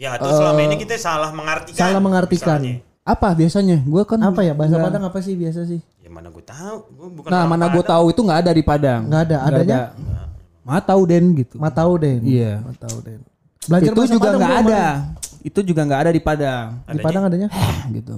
Ya, 0.00 0.16
itu 0.16 0.28
selama 0.32 0.60
ini 0.64 0.80
kita 0.80 0.96
salah 0.96 1.28
mengartikan. 1.28 1.76
Salah 1.76 2.00
mengartikan. 2.00 2.56
misalnya. 2.56 2.74
Apa 3.04 3.36
biasanya? 3.36 3.84
Gue 3.84 4.00
kan 4.08 4.16
Apa 4.16 4.40
ya 4.40 4.56
bahasa 4.56 4.80
nggak- 4.80 4.86
Padang 4.88 5.04
apa 5.04 5.18
sih 5.20 5.36
biasa 5.36 5.60
sih? 5.68 5.80
Ya 6.00 6.08
mana 6.08 6.32
gue 6.32 6.40
tahu. 6.40 6.76
Gue 6.88 7.08
bukan 7.12 7.28
Nah 7.28 7.44
mana 7.44 7.68
gue 7.68 7.84
tahu 7.84 8.04
itu 8.08 8.20
nggak 8.24 8.40
ada 8.40 8.52
di 8.56 8.64
Padang. 8.64 9.00
Nggak 9.04 9.22
ada. 9.28 9.36
Adanya? 9.44 9.78
Ma 10.64 10.80
tahu 10.80 11.02
den 11.04 11.24
gitu. 11.36 11.56
Matau 11.60 12.00
Den. 12.00 12.20
Iya. 12.24 12.64
Matau 12.64 12.96
Den. 13.04 13.20
Belajar 13.68 13.92
itu 13.92 14.02
juga 14.08 14.28
nggak 14.32 14.54
ada. 14.62 14.84
Itu 15.40 15.60
juga 15.60 15.80
nggak 15.84 16.00
ada 16.00 16.10
di 16.12 16.22
Padang. 16.22 16.66
Bang. 16.80 16.96
Di 16.96 17.00
Padang 17.00 17.22
adanya? 17.28 17.48
gitu. 17.92 18.16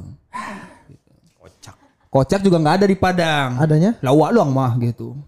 Kocak. 1.39 1.75
Kocak 2.07 2.41
juga 2.43 2.57
nggak 2.63 2.75
ada 2.79 2.87
di 2.87 2.95
Padang. 2.95 3.49
Adanya? 3.59 3.91
Lawak 3.99 4.31
luang 4.31 4.51
mah 4.55 4.79
gitu. 4.79 5.19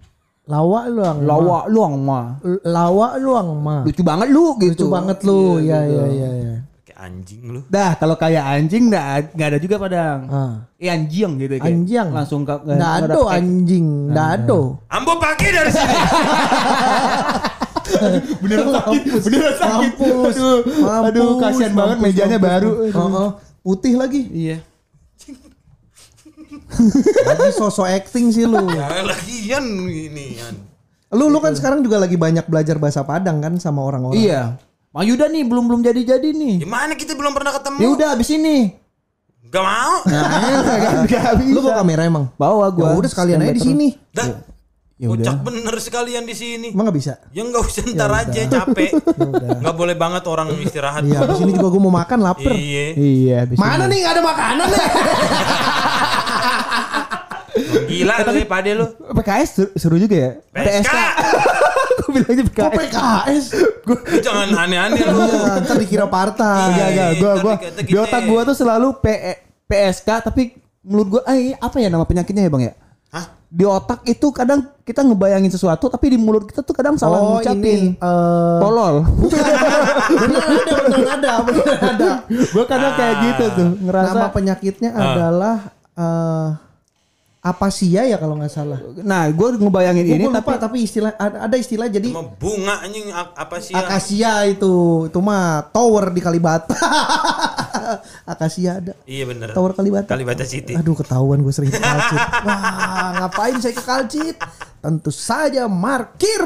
Lawak 0.45 0.93
luang. 0.93 1.17
Lawak 1.25 1.65
luang 1.73 1.95
mah. 2.05 2.27
Lawak 2.69 3.13
luang 3.17 3.49
mah. 3.65 3.81
Lucu 3.89 4.05
banget 4.05 4.29
lu 4.29 4.53
gitu. 4.61 4.85
Lucu 4.85 4.87
banget 4.93 5.19
lu. 5.25 5.57
Iya 5.57 5.81
iya 5.89 6.05
iya 6.05 6.31
iya. 6.37 6.55
Kayak 6.85 6.99
anjing 7.01 7.43
lu. 7.49 7.61
Dah 7.73 7.97
kalau 7.97 8.13
kayak 8.13 8.45
anjing 8.45 8.93
nggak 8.93 9.33
nggak 9.33 9.49
ada 9.49 9.59
juga 9.59 9.77
Padang. 9.81 10.21
Ah. 10.29 10.53
Eh 10.77 10.93
anjing 10.93 11.41
gitu 11.41 11.57
kayak. 11.57 11.65
Anjing. 11.65 12.09
Langsung 12.13 12.45
ke 12.45 12.55
nggak- 12.61 13.09
ada 13.09 13.21
anjing. 13.33 13.87
Nggak 14.13 14.29
ada. 14.37 14.61
Ambo 14.93 15.13
pakai 15.17 15.49
dari 15.49 15.71
sini. 15.73 15.97
Beneran 18.45 18.69
sakit. 18.69 19.03
Beneran 19.25 19.55
sakit. 19.57 19.93
Mampus. 19.97 20.35
Aduh, 20.37 20.59
aduh 21.09 21.29
kasihan 21.41 21.73
banget 21.73 21.97
mejanya 22.05 22.37
baru. 22.37 22.71
Heeh. 22.85 23.29
Putih 23.65 23.97
lagi. 23.97 24.29
Iya. 24.29 24.59
Lagi 27.29 27.51
sosok 27.55 27.87
acting 27.87 28.33
sih 28.33 28.45
lu. 28.49 28.59
Ya 28.73 29.03
lagian 29.05 29.65
ini 29.89 30.39
kan. 30.41 30.55
Lu 31.15 31.31
lu 31.31 31.39
kan 31.39 31.55
sekarang 31.55 31.85
juga 31.85 32.03
lagi 32.03 32.19
banyak 32.19 32.49
belajar 32.51 32.81
bahasa 32.81 33.07
Padang 33.07 33.39
kan 33.39 33.55
sama 33.63 33.85
orang-orang. 33.85 34.19
Iya. 34.19 34.59
Mang 34.95 35.07
Yuda 35.07 35.27
nih 35.27 35.43
belum 35.43 35.65
belum 35.67 35.81
jadi 35.83 36.01
jadi 36.17 36.29
nih. 36.31 36.63
Gimana 36.63 36.95
kita 36.95 37.19
belum 37.19 37.35
pernah 37.35 37.51
ketemu? 37.55 37.79
Ya 37.83 37.89
udah 37.91 38.09
abis 38.15 38.29
ini. 38.31 38.57
Gak 39.51 39.63
mau. 39.63 39.97
Nah, 40.11 41.07
gak 41.11 41.31
Lu 41.47 41.63
bawa 41.63 41.83
kamera 41.83 42.03
emang? 42.07 42.27
Bawa 42.35 42.71
Ya 42.71 42.75
gua. 42.75 42.99
udah 42.99 43.11
sekalian 43.11 43.39
aja 43.43 43.55
di 43.55 43.63
sini. 43.63 43.89
Dah. 44.11 44.54
Ya 45.05 45.09
udah. 45.13 45.21
Ucak 45.21 45.39
bener 45.45 45.75
sekalian 45.77 46.25
di 46.25 46.33
sini. 46.33 46.69
Emang 46.73 46.89
gak 46.89 46.97
bisa? 46.97 47.13
Ya 47.37 47.45
nggak 47.45 47.61
usah 47.61 47.85
ntar 47.93 48.09
aja 48.25 48.41
capek. 48.49 48.91
Nggak 49.61 49.77
boleh 49.77 49.93
banget 49.93 50.25
orang 50.25 50.49
istirahat. 50.65 51.05
Iya, 51.05 51.29
di 51.29 51.37
sini 51.37 51.53
juga 51.53 51.69
gue 51.69 51.83
mau 51.85 51.93
makan 51.93 52.19
lapar. 52.25 52.57
Iya. 52.57 52.97
Iya, 52.97 53.37
abis 53.45 53.61
Mana 53.61 53.85
nih 53.85 54.01
nggak 54.01 54.15
ada 54.17 54.23
makanan 54.25 54.67
nih? 54.73 54.87
Gila 57.85 58.15
lu 58.27 58.31
ya 58.35 58.47
pade 58.49 58.71
lu. 58.75 58.87
ini. 58.89 59.13
PKS 59.15 59.49
seru, 59.55 59.69
seru 59.79 59.97
juga 60.01 60.17
ya. 60.17 60.31
PSK. 60.51 60.97
Gue 62.05 62.11
bilangnya 62.21 62.45
Kok 62.49 62.73
PKS. 62.75 62.81
PKS? 62.91 63.45
Lu 63.87 63.95
jangan 64.25 64.49
aneh-aneh 64.67 65.01
lu. 65.05 65.19
Iya, 65.21 65.63
ntar 65.63 65.77
dikira 65.79 66.07
partai. 66.09 66.75
Enggak. 66.75 67.11
Gua, 67.21 67.33
gua, 67.45 67.55
Kata 67.61 67.81
di 67.85 67.95
otak 67.95 68.23
gua 68.27 68.41
tuh 68.43 68.57
selalu 68.57 68.89
P 68.99 69.07
PSK 69.69 70.09
tapi 70.27 70.43
menurut 70.83 71.07
gua 71.07 71.23
eh 71.31 71.55
apa 71.55 71.77
ya 71.79 71.89
nama 71.93 72.03
penyakitnya 72.09 72.49
ya 72.49 72.51
bang 72.51 72.63
ya? 72.67 72.75
Di 73.55 73.63
otak 73.63 74.03
itu 74.03 74.35
kadang 74.35 74.67
kita 74.83 75.01
ngebayangin 75.01 75.47
sesuatu 75.47 75.87
tapi 75.87 76.11
di 76.11 76.19
mulut 76.19 76.43
kita 76.43 76.61
tuh 76.61 76.75
kadang 76.75 76.99
salah 76.99 77.23
Oh 77.23 77.39
ngucapin. 77.39 77.95
ini 77.95 78.03
eh 78.03 78.59
Tolol. 78.59 78.95
ada 81.15 81.31
ada 81.39 81.55
ada. 81.95 82.11
gua 82.51 82.65
kadang 82.67 82.93
kayak 82.95 83.15
gitu 83.23 83.45
tuh 83.55 83.69
ngerasa. 83.81 84.11
Nama 84.11 84.29
penyakitnya 84.29 84.91
adalah 84.91 85.57
eh 85.95 86.49
apasia 87.41 88.09
ya 88.09 88.17
kalau 88.17 88.35
nggak 88.35 88.49
salah. 88.49 88.81
Nah, 88.99 89.29
gua 89.31 89.53
ngebayangin 89.53 90.03
Gue 90.03 90.17
ini 90.17 90.25
lupa 90.27 90.41
tapi 90.41 90.53
tapi 90.59 90.79
istilah 90.83 91.13
ada 91.15 91.45
ada 91.45 91.55
istilah 91.55 91.87
jadi 91.87 92.09
Cuma 92.09 92.25
bunga 92.27 92.81
anjing 92.81 93.13
apa 93.13 93.57
sih? 93.61 93.71
akasia 93.71 94.49
itu 94.49 94.73
itu 95.07 95.19
mah 95.21 95.69
tower 95.69 96.09
di 96.09 96.19
Kalibata. 96.19 96.73
akasia 98.33 98.81
ada. 98.81 98.93
Iya 99.05 99.25
bener. 99.29 99.53
Tower 99.53 99.73
Kalibata. 99.73 100.15
Kalibata 100.15 100.45
City. 100.45 100.75
Aduh 100.75 100.97
ketahuan 100.97 101.41
gue 101.41 101.53
sering 101.55 101.71
ke 101.71 101.81
Kalcit. 101.81 102.21
Wah 102.47 103.11
ngapain 103.21 103.57
saya 103.61 103.75
ke 103.75 103.85
Kalcit? 103.85 104.37
Tentu 104.85 105.11
saja 105.13 105.65
markir. 105.71 106.45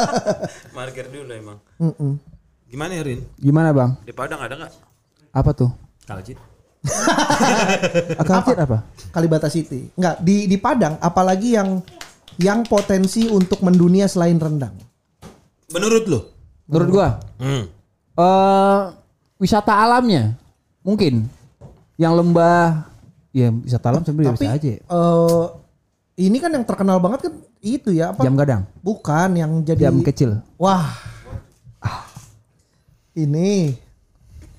Markir 0.76 1.08
dulu 1.08 1.32
emang. 1.32 1.58
Mm-mm. 1.80 2.20
Gimana 2.68 2.92
ya 2.98 3.02
Rin? 3.06 3.20
gimana 3.38 3.70
bang? 3.70 3.96
Di 4.04 4.12
Padang 4.12 4.42
ada 4.42 4.54
nggak? 4.58 4.72
Apa 5.32 5.50
tuh? 5.56 5.70
Kalcit. 6.04 6.36
Akal 8.20 8.44
apa? 8.60 8.84
Kalibata 9.08 9.48
City. 9.48 9.88
Enggak 9.96 10.20
di 10.20 10.44
di 10.44 10.56
Padang 10.60 11.00
apalagi 11.00 11.56
yang 11.56 11.80
yang 12.36 12.66
potensi 12.66 13.30
untuk 13.30 13.62
mendunia 13.62 14.10
selain 14.10 14.36
rendang. 14.36 14.74
Menurut 15.72 16.04
lu? 16.06 16.20
Menurut 16.68 16.88
gua 16.90 17.08
Hmm. 17.40 17.64
eh 18.14 18.80
wisata 19.38 19.74
alamnya 19.74 20.38
mungkin 20.84 21.26
yang 21.96 22.12
lembah 22.12 22.84
ya 23.30 23.48
wisata 23.50 23.88
alam 23.88 24.04
sebenarnya 24.04 24.36
Tapi 24.36 24.44
bisa 24.44 24.54
aja. 24.54 24.72
eh, 24.78 25.44
ini 26.20 26.36
kan 26.38 26.50
yang 26.52 26.62
terkenal 26.62 27.00
banget 27.00 27.26
kan 27.26 27.34
itu 27.58 27.90
ya 27.90 28.12
apa? 28.12 28.20
Jam 28.20 28.36
gadang, 28.36 28.62
Bukan 28.78 29.28
yang 29.34 29.64
jadi 29.64 29.88
jam 29.88 29.98
kecil. 30.04 30.38
Wah. 30.54 30.92
Ini 33.14 33.70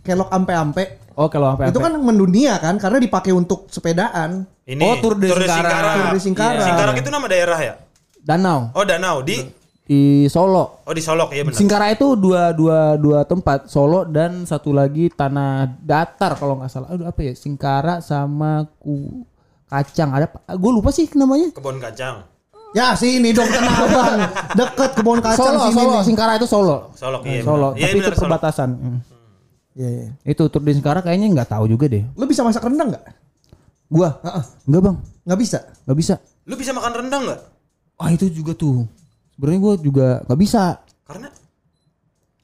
kelok 0.01 0.31
ampe-ampe. 0.31 1.03
Oh 1.15 1.27
kalau 1.27 1.55
sampai 1.55 1.71
Itu 1.71 1.79
kan 1.79 1.95
mendunia 1.95 2.55
kan 2.57 2.75
karena 2.75 2.99
dipakai 2.99 3.31
untuk 3.31 3.67
sepedaan. 3.67 4.47
Ini 4.65 4.81
Oh, 4.81 4.95
Tour 4.99 5.15
de 5.15 5.27
Singkara. 5.29 5.91
Tour 5.93 6.07
de 6.11 6.19
Singkara. 6.19 6.55
Iya. 6.55 6.65
Singkarak 6.65 6.95
itu 6.97 7.09
nama 7.09 7.27
daerah 7.27 7.59
ya? 7.61 7.75
danau 8.25 8.73
Oh 8.73 8.81
Danau 8.81 9.21
di 9.21 9.37
di 9.85 10.25
Solo. 10.25 10.81
Oh 10.81 10.91
di 10.91 10.99
Solok 10.99 11.29
ya 11.29 11.45
benar. 11.45 11.55
Singkara 11.55 11.93
itu 11.93 12.17
dua 12.17 12.49
dua 12.51 12.97
dua 12.97 13.21
tempat 13.23 13.69
Solo 13.69 14.01
dan 14.03 14.41
satu 14.43 14.73
lagi 14.73 15.07
tanah 15.07 15.69
datar 15.79 16.33
kalau 16.35 16.57
nggak 16.57 16.69
salah. 16.69 16.89
Aduh 16.89 17.05
apa 17.05 17.21
ya 17.21 17.33
Singkara 17.33 18.01
sama 18.01 18.65
ku 18.81 19.21
kacang 19.65 20.09
ada 20.11 20.25
gue 20.51 20.71
lupa 20.73 20.89
sih 20.89 21.05
namanya. 21.13 21.53
Kebun 21.53 21.77
kacang. 21.77 22.25
Ya 22.75 22.91
sini 22.91 23.31
dong 23.31 23.47
Tanah 23.47 23.71
Abang. 23.71 24.19
Deket 24.59 24.91
kebun 24.99 25.19
kacang 25.21 25.37
Solo 25.53 25.59
sini 25.69 25.77
Solo 25.77 25.93
nih. 25.93 26.03
Singkara 26.03 26.31
itu 26.35 26.47
Solo. 26.49 26.77
Solok 26.97 27.21
iya. 27.23 27.41
Solo 27.45 27.67
benar. 27.71 27.77
Iya 27.77 27.85
tapi 27.85 27.93
itu 27.93 28.01
benar 28.01 28.11
Solok. 28.11 28.23
perbatasan. 28.25 28.69
Hmm. 28.73 28.99
Iya, 29.75 29.89
iya. 29.91 30.07
Itu 30.25 30.43
tur 30.49 30.59
di 30.59 30.73
Singkara 30.73 30.99
kayaknya 30.99 31.29
nggak 31.31 31.49
tahu 31.51 31.69
juga 31.69 31.85
deh. 31.85 32.03
Lu 32.17 32.25
bisa 32.25 32.41
masak 32.41 32.65
rendang 32.65 32.89
nggak? 32.89 33.05
Gua 33.85 34.17
Heeh. 34.17 34.43
nggak 34.65 34.81
bang 34.81 34.97
Nggak 35.25 35.39
bisa. 35.39 35.59
nggak 35.85 35.97
bisa. 35.97 36.15
Lu 36.45 36.53
bisa 36.57 36.71
makan 36.73 36.93
rendang 36.95 37.21
nggak? 37.29 37.41
Ah 37.95 38.09
itu 38.09 38.25
juga 38.27 38.51
tuh. 38.51 38.83
Sebenarnya 39.35 39.59
gue 39.61 39.73
juga 39.83 40.07
nggak 40.23 40.39
bisa. 40.39 40.79
Karena 41.03 41.27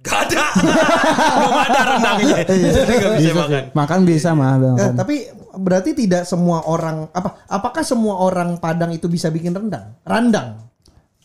Gak 0.02 0.34
ada. 0.34 0.46
Belum 1.38 1.56
ada 1.62 1.82
rendangnya. 1.94 2.36
Jadi 2.50 2.94
gak 2.98 3.14
bisa 3.22 3.34
makan. 3.38 3.64
Makan 3.78 4.00
bisa 4.02 4.30
mah 4.34 4.58
bang. 4.58 4.78
Eh, 4.82 4.92
tapi 4.98 5.16
berarti 5.54 5.94
tidak 5.94 6.26
semua 6.26 6.66
orang 6.66 7.06
apa? 7.14 7.46
Apakah 7.46 7.86
semua 7.86 8.18
orang 8.18 8.58
Padang 8.58 8.90
itu 8.98 9.06
bisa 9.06 9.30
bikin 9.30 9.54
rendang? 9.54 9.94
Randang. 10.02 10.58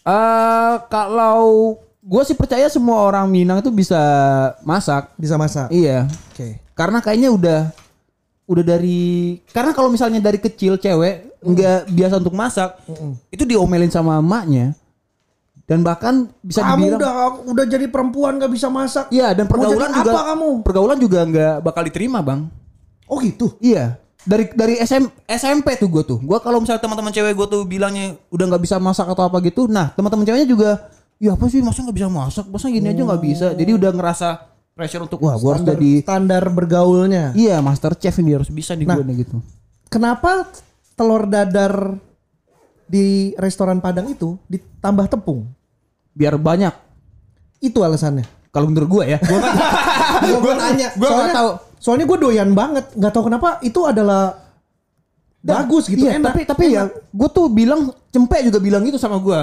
Eh 0.05 0.75
kalau 0.93 1.77
gue 2.05 2.23
sih 2.29 2.37
percaya 2.37 2.69
semua 2.69 3.01
orang 3.03 3.27
Minang 3.33 3.65
itu 3.65 3.73
bisa 3.73 3.99
masak. 4.61 5.09
Bisa 5.17 5.41
masak. 5.41 5.73
Iya. 5.73 6.05
Oke. 6.37 6.61
Karena 6.77 7.01
kayaknya 7.01 7.33
udah 7.33 7.61
udah 8.47 8.63
dari 8.63 9.41
karena 9.51 9.75
kalau 9.75 9.91
misalnya 9.91 10.23
dari 10.23 10.39
kecil 10.39 10.79
cewek 10.79 11.41
nggak 11.43 11.91
biasa 11.91 12.15
untuk 12.23 12.37
masak, 12.37 12.79
itu 13.33 13.43
diomelin 13.49 13.91
sama 13.91 14.21
emaknya. 14.21 14.77
Dan 15.67 15.83
bahkan 15.83 16.31
bisa 16.47 16.63
Kamu 16.63 16.79
dibilang 16.79 17.01
udah 17.03 17.15
udah 17.51 17.65
jadi 17.67 17.87
perempuan 17.91 18.39
nggak 18.39 18.53
bisa 18.55 18.71
masak. 18.71 19.11
Iya, 19.11 19.35
dan 19.35 19.51
pergaulan 19.51 19.91
juga 19.91 20.11
apa 20.15 20.23
kamu? 20.35 20.49
pergaulan 20.63 20.99
juga 21.03 21.19
nggak 21.27 21.55
bakal 21.67 21.83
diterima, 21.83 22.23
Bang. 22.23 22.47
Oh 23.11 23.19
gitu. 23.19 23.59
Iya. 23.59 23.99
Dari 24.27 24.51
dari 24.55 24.79
SM, 24.79 25.07
SMP 25.27 25.75
tuh 25.75 25.91
gue 25.91 26.03
tuh. 26.07 26.19
Gue 26.23 26.39
kalau 26.39 26.63
misalnya 26.63 26.83
teman-teman 26.83 27.11
cewek 27.11 27.35
gue 27.35 27.47
tuh 27.51 27.63
bilangnya 27.67 28.15
udah 28.31 28.45
nggak 28.55 28.63
bisa 28.63 28.79
masak 28.79 29.11
atau 29.11 29.27
apa 29.27 29.43
gitu. 29.43 29.67
Nah 29.67 29.91
teman-teman 29.95 30.23
ceweknya 30.23 30.47
juga, 30.47 30.71
ya 31.19 31.35
apa 31.35 31.51
sih 31.51 31.63
masa 31.63 31.83
nggak 31.83 31.99
bisa 31.99 32.09
masak? 32.11 32.47
Masa 32.47 32.67
gini 32.71 32.87
aja 32.87 33.03
nggak 33.03 33.23
bisa? 33.23 33.47
Jadi 33.55 33.71
udah 33.75 33.91
ngerasa 33.91 34.29
pressure 34.77 35.03
untuk 35.09 35.25
wah 35.25 35.35
gue 35.41 35.51
harus 35.51 35.65
jadi 35.65 35.93
standar 36.05 36.45
bergaulnya. 36.53 37.33
iya 37.33 37.65
master 37.65 37.97
chef 37.97 38.21
ini 38.21 38.37
harus 38.37 38.53
bisa 38.53 38.77
nih 38.77 38.85
Nah. 38.85 39.01
gue 39.01 39.05
nih 39.09 39.17
gitu. 39.25 39.41
Kenapa 39.89 40.45
telur 40.93 41.25
dadar 41.25 41.97
di 42.85 43.33
restoran 43.41 43.81
Padang 43.81 44.13
itu 44.13 44.37
ditambah 44.53 45.09
tepung? 45.09 45.49
Biar 46.17 46.41
banyak. 46.41 46.73
Itu 47.61 47.85
alasannya. 47.85 48.25
Kalau 48.49 48.73
menurut 48.73 48.89
gue 48.89 49.05
ya. 49.17 49.19
Gua, 50.17 50.39
gua 50.41 50.55
nanya. 50.57 50.97
gua 50.97 51.09
nggak 51.13 51.13
soalnya, 51.13 51.35
tahu. 51.37 51.51
Soalnya 51.77 52.07
gue 52.09 52.19
doyan 52.25 52.51
banget. 52.57 52.85
Nggak 52.97 53.13
tahu 53.13 53.25
kenapa 53.29 53.49
itu 53.61 53.81
adalah 53.85 54.47
bagus 55.45 55.85
gitu. 55.87 56.09
Iya, 56.09 56.19
enak. 56.19 56.33
tapi 56.33 56.41
tapi 56.49 56.65
ya 56.75 56.89
gue 56.91 57.29
tuh 57.31 57.47
bilang 57.53 57.93
cempe 58.11 58.41
juga 58.43 58.59
bilang 58.59 58.83
gitu 58.89 58.97
sama 58.97 59.21
gue. 59.21 59.41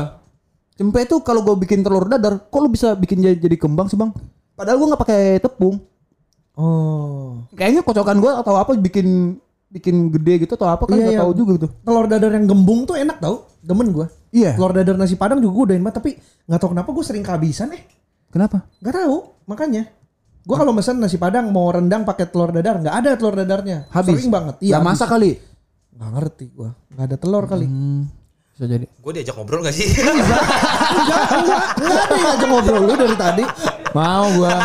Cempe 0.74 1.06
tuh 1.06 1.22
kalau 1.22 1.46
gue 1.46 1.56
bikin 1.62 1.86
telur 1.86 2.10
dadar, 2.10 2.42
kok 2.42 2.60
lu 2.60 2.68
bisa 2.74 2.98
bikin 2.98 3.22
jadi, 3.22 3.38
jadi 3.38 3.56
kembang 3.56 3.86
sih 3.86 3.94
bang? 3.96 4.10
Padahal 4.58 4.82
gue 4.82 4.88
nggak 4.90 5.02
pakai 5.06 5.22
tepung. 5.38 5.78
Oh. 6.58 7.46
Kayaknya 7.54 7.82
kocokan 7.86 8.18
gue 8.18 8.32
atau 8.34 8.54
apa 8.58 8.74
bikin 8.78 9.38
bikin 9.74 10.14
gede 10.14 10.46
gitu 10.46 10.54
atau 10.54 10.70
apa 10.70 10.86
kan 10.86 10.98
Iya, 10.98 11.02
nggak 11.06 11.16
iya. 11.18 11.22
tahu 11.26 11.32
juga 11.34 11.52
gitu. 11.62 11.68
Telur 11.86 12.06
dadar 12.06 12.32
yang 12.34 12.46
gembung 12.46 12.86
tuh 12.86 12.98
enak 12.98 13.18
tau. 13.22 13.46
Demen 13.64 13.96
gue. 13.96 14.06
Iya. 14.36 14.60
Telur 14.60 14.76
dadar 14.76 15.00
nasi 15.00 15.16
Padang 15.16 15.40
juga 15.40 15.54
gue 15.56 15.66
doyan 15.74 15.84
banget. 15.88 15.98
Tapi 16.04 16.12
nggak 16.52 16.60
tahu 16.60 16.70
kenapa 16.76 16.90
gue 16.92 17.04
sering 17.08 17.24
kehabisan 17.24 17.72
eh. 17.72 17.84
Kenapa? 18.28 18.68
Nggak 18.84 18.94
tahu. 19.00 19.18
Makanya. 19.48 19.84
Gue 20.44 20.56
kalau 20.60 20.76
pesan 20.76 21.00
nasi 21.00 21.16
Padang 21.16 21.48
mau 21.56 21.72
rendang 21.72 22.04
pakai 22.04 22.28
telur 22.28 22.52
dadar 22.52 22.84
nggak 22.84 22.96
ada 23.00 23.10
telur 23.16 23.36
dadarnya. 23.40 23.88
Habis. 23.88 24.20
Sering 24.20 24.30
banget. 24.30 24.56
Iya. 24.60 24.84
habis. 24.84 24.88
masak 24.92 25.08
kali. 25.08 25.40
Nggak 25.96 26.12
ngerti 26.20 26.46
gue. 26.52 26.70
Nggak 26.92 27.06
ada 27.08 27.18
telur 27.18 27.44
kali. 27.48 27.66
Hmm, 27.72 28.12
bisa 28.52 28.66
jadi. 28.68 28.86
Gue 29.00 29.12
diajak 29.16 29.36
ngobrol 29.40 29.64
gak 29.64 29.72
sih? 29.72 29.88
enggak, 29.88 31.24
enggak, 31.40 31.62
enggak 31.80 32.00
ada 32.04 32.14
yang 32.14 32.28
ngajak 32.28 32.48
ngobrol 32.52 32.82
lu 32.84 32.94
dari 33.00 33.16
tadi. 33.16 33.44
Mau 33.94 34.26
gua. 34.42 34.58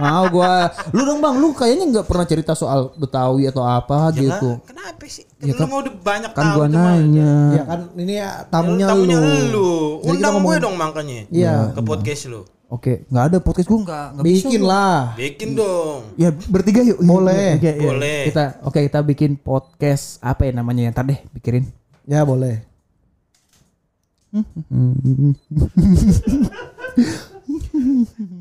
Mau 0.00 0.24
gua. 0.32 0.72
Lu 0.96 1.02
dong 1.04 1.20
bang, 1.20 1.34
lu 1.36 1.48
kayaknya 1.52 1.84
nggak 1.92 2.06
pernah 2.08 2.24
cerita 2.24 2.52
soal 2.56 2.96
Betawi 2.96 3.44
atau 3.52 3.60
apa 3.60 4.08
Ya 4.16 4.24
gitu. 4.24 4.56
Kenapa 4.64 5.04
sih? 5.04 5.27
Kan 5.38 5.54
lu 5.54 5.66
mau 5.70 5.78
udah 5.86 5.94
banyak 6.02 6.30
Kan 6.34 6.42
tahu 6.50 6.56
gua 6.58 6.66
nanya. 6.66 7.32
Ya 7.54 7.62
kan 7.62 7.80
ini 7.94 8.14
ya 8.18 8.42
tamunya, 8.50 8.86
tamunya 8.90 9.16
lu. 9.22 9.30
lu. 9.54 9.70
Undang 10.02 10.42
gue 10.42 10.56
dong 10.58 10.74
makanya. 10.74 11.30
Iya. 11.30 11.70
Ke 11.70 11.80
podcast 11.86 12.26
lu. 12.26 12.42
Oke, 12.68 13.06
nggak 13.08 13.24
ada 13.32 13.38
podcast 13.38 13.70
gua 13.70 13.80
nggak 13.86 14.06
nggak 14.18 14.24
bisa. 14.26 14.36
Bikin 14.50 14.60
gua. 14.60 14.68
lah. 14.68 14.98
Bikin 15.14 15.48
dong. 15.54 16.00
Ya 16.18 16.28
bertiga 16.34 16.80
yuk. 16.82 16.98
Boleh. 17.00 17.54
Oke, 17.54 17.70
iya. 17.70 17.86
Boleh. 17.86 18.20
Kita 18.34 18.44
oke 18.66 18.78
kita 18.82 19.00
bikin 19.06 19.30
podcast 19.38 20.18
apa 20.26 20.42
ya 20.50 20.52
namanya? 20.58 20.90
Ntar 20.90 21.06
deh 21.06 21.20
pikirin. 21.38 21.70
Ya 22.02 22.26
boleh. 22.26 22.66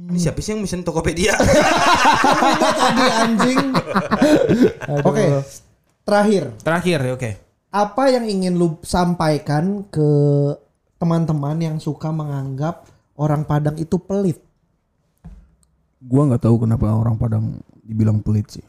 Ini 0.08 0.18
siapa 0.18 0.40
sih 0.42 0.56
yang 0.56 0.66
mesen 0.66 0.82
Tokopedia? 0.82 1.38
tadi 2.82 3.04
anjing. 3.22 3.60
Oke. 5.06 5.24
Terakhir, 6.08 6.56
Terakhir 6.64 7.00
oke. 7.12 7.32
apa 7.68 8.04
yang 8.08 8.24
ingin 8.24 8.56
lu 8.56 8.80
sampaikan 8.80 9.84
ke 9.86 10.08
teman-teman 10.96 11.60
yang 11.60 11.78
suka 11.78 12.10
menganggap 12.10 12.88
orang 13.14 13.44
Padang 13.44 13.76
itu 13.76 14.00
pelit? 14.00 14.40
Gua 16.00 16.24
nggak 16.26 16.42
tahu 16.42 16.64
kenapa 16.64 16.90
orang 16.90 17.20
Padang 17.20 17.60
dibilang 17.84 18.24
pelit 18.24 18.48
sih. 18.50 18.64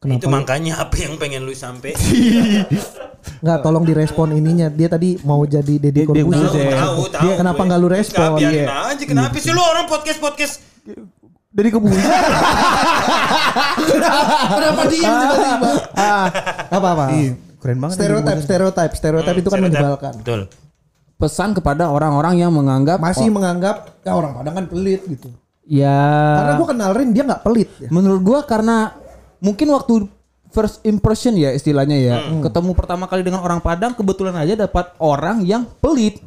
Itu 0.00 0.28
makanya 0.28 0.80
apa 0.80 0.96
yang 0.96 1.16
pengen 1.16 1.44
lu 1.44 1.52
sampai? 1.52 1.96
Nggak, 3.40 3.58
tolong 3.60 3.88
direspon 3.88 4.32
ininya. 4.32 4.68
Dia 4.68 4.84
tadi 4.84 5.16
mau 5.24 5.40
jadi 5.44 5.80
Deddy 5.80 5.92
Dia- 5.96 6.04
dia 6.04 6.24
Corbuzier. 6.28 6.76
tahu, 6.76 7.00
tahu. 7.08 7.22
Dia 7.24 7.34
kenapa 7.40 7.56
nggak 7.58 7.80
lu 7.80 7.88
respon? 7.88 8.28
Biarin 8.36 8.68
Iya. 8.68 8.92
aja. 8.92 9.04
Kenapa 9.04 9.36
sih 9.40 9.48
lu 9.48 9.60
orang 9.60 9.88
podcast 9.88 10.20
podcast? 10.20 10.54
Dari 11.54 11.70
kebunan. 11.70 11.94
Kenapa 14.50 14.82
diem 14.90 15.12
tiba-tiba? 15.14 15.70
Ah, 15.94 16.26
apa 16.68 16.88
apa? 16.90 17.04
Iya, 17.14 17.32
keren 17.58 17.78
banget. 17.78 17.94
Stereotip, 17.94 18.38
stereotip, 18.42 18.90
stereotip 18.92 19.34
itu 19.38 19.48
kan 19.48 19.60
menyebalkan. 19.62 20.12
Betul. 20.18 20.40
Pesan 21.14 21.54
kepada 21.54 21.88
orang-orang 21.88 22.42
yang 22.42 22.50
menganggap 22.50 22.98
Masih 22.98 23.30
menganggap 23.30 24.02
ya 24.02 24.18
orang 24.18 24.34
Padang 24.34 24.54
kan 24.58 24.66
pelit 24.66 25.06
gitu. 25.06 25.30
ya 25.62 26.02
Karena 26.36 26.52
gue 26.58 26.68
kenal 26.68 26.90
Rin 26.90 27.14
dia 27.14 27.22
nggak 27.22 27.40
pelit 27.40 27.70
ya. 27.78 27.88
menurut 27.88 28.20
gua 28.20 28.42
karena 28.42 28.92
mungkin 29.38 29.70
waktu 29.70 30.10
first 30.50 30.82
impression 30.82 31.38
ya 31.38 31.54
istilahnya 31.54 31.96
ya 31.96 32.14
ketemu 32.42 32.74
pertama 32.74 33.06
kali 33.06 33.22
dengan 33.22 33.40
orang 33.40 33.62
Padang 33.62 33.94
kebetulan 33.94 34.34
aja 34.34 34.58
dapat 34.58 34.90
orang 34.98 35.46
yang 35.46 35.62
pelit 35.78 36.18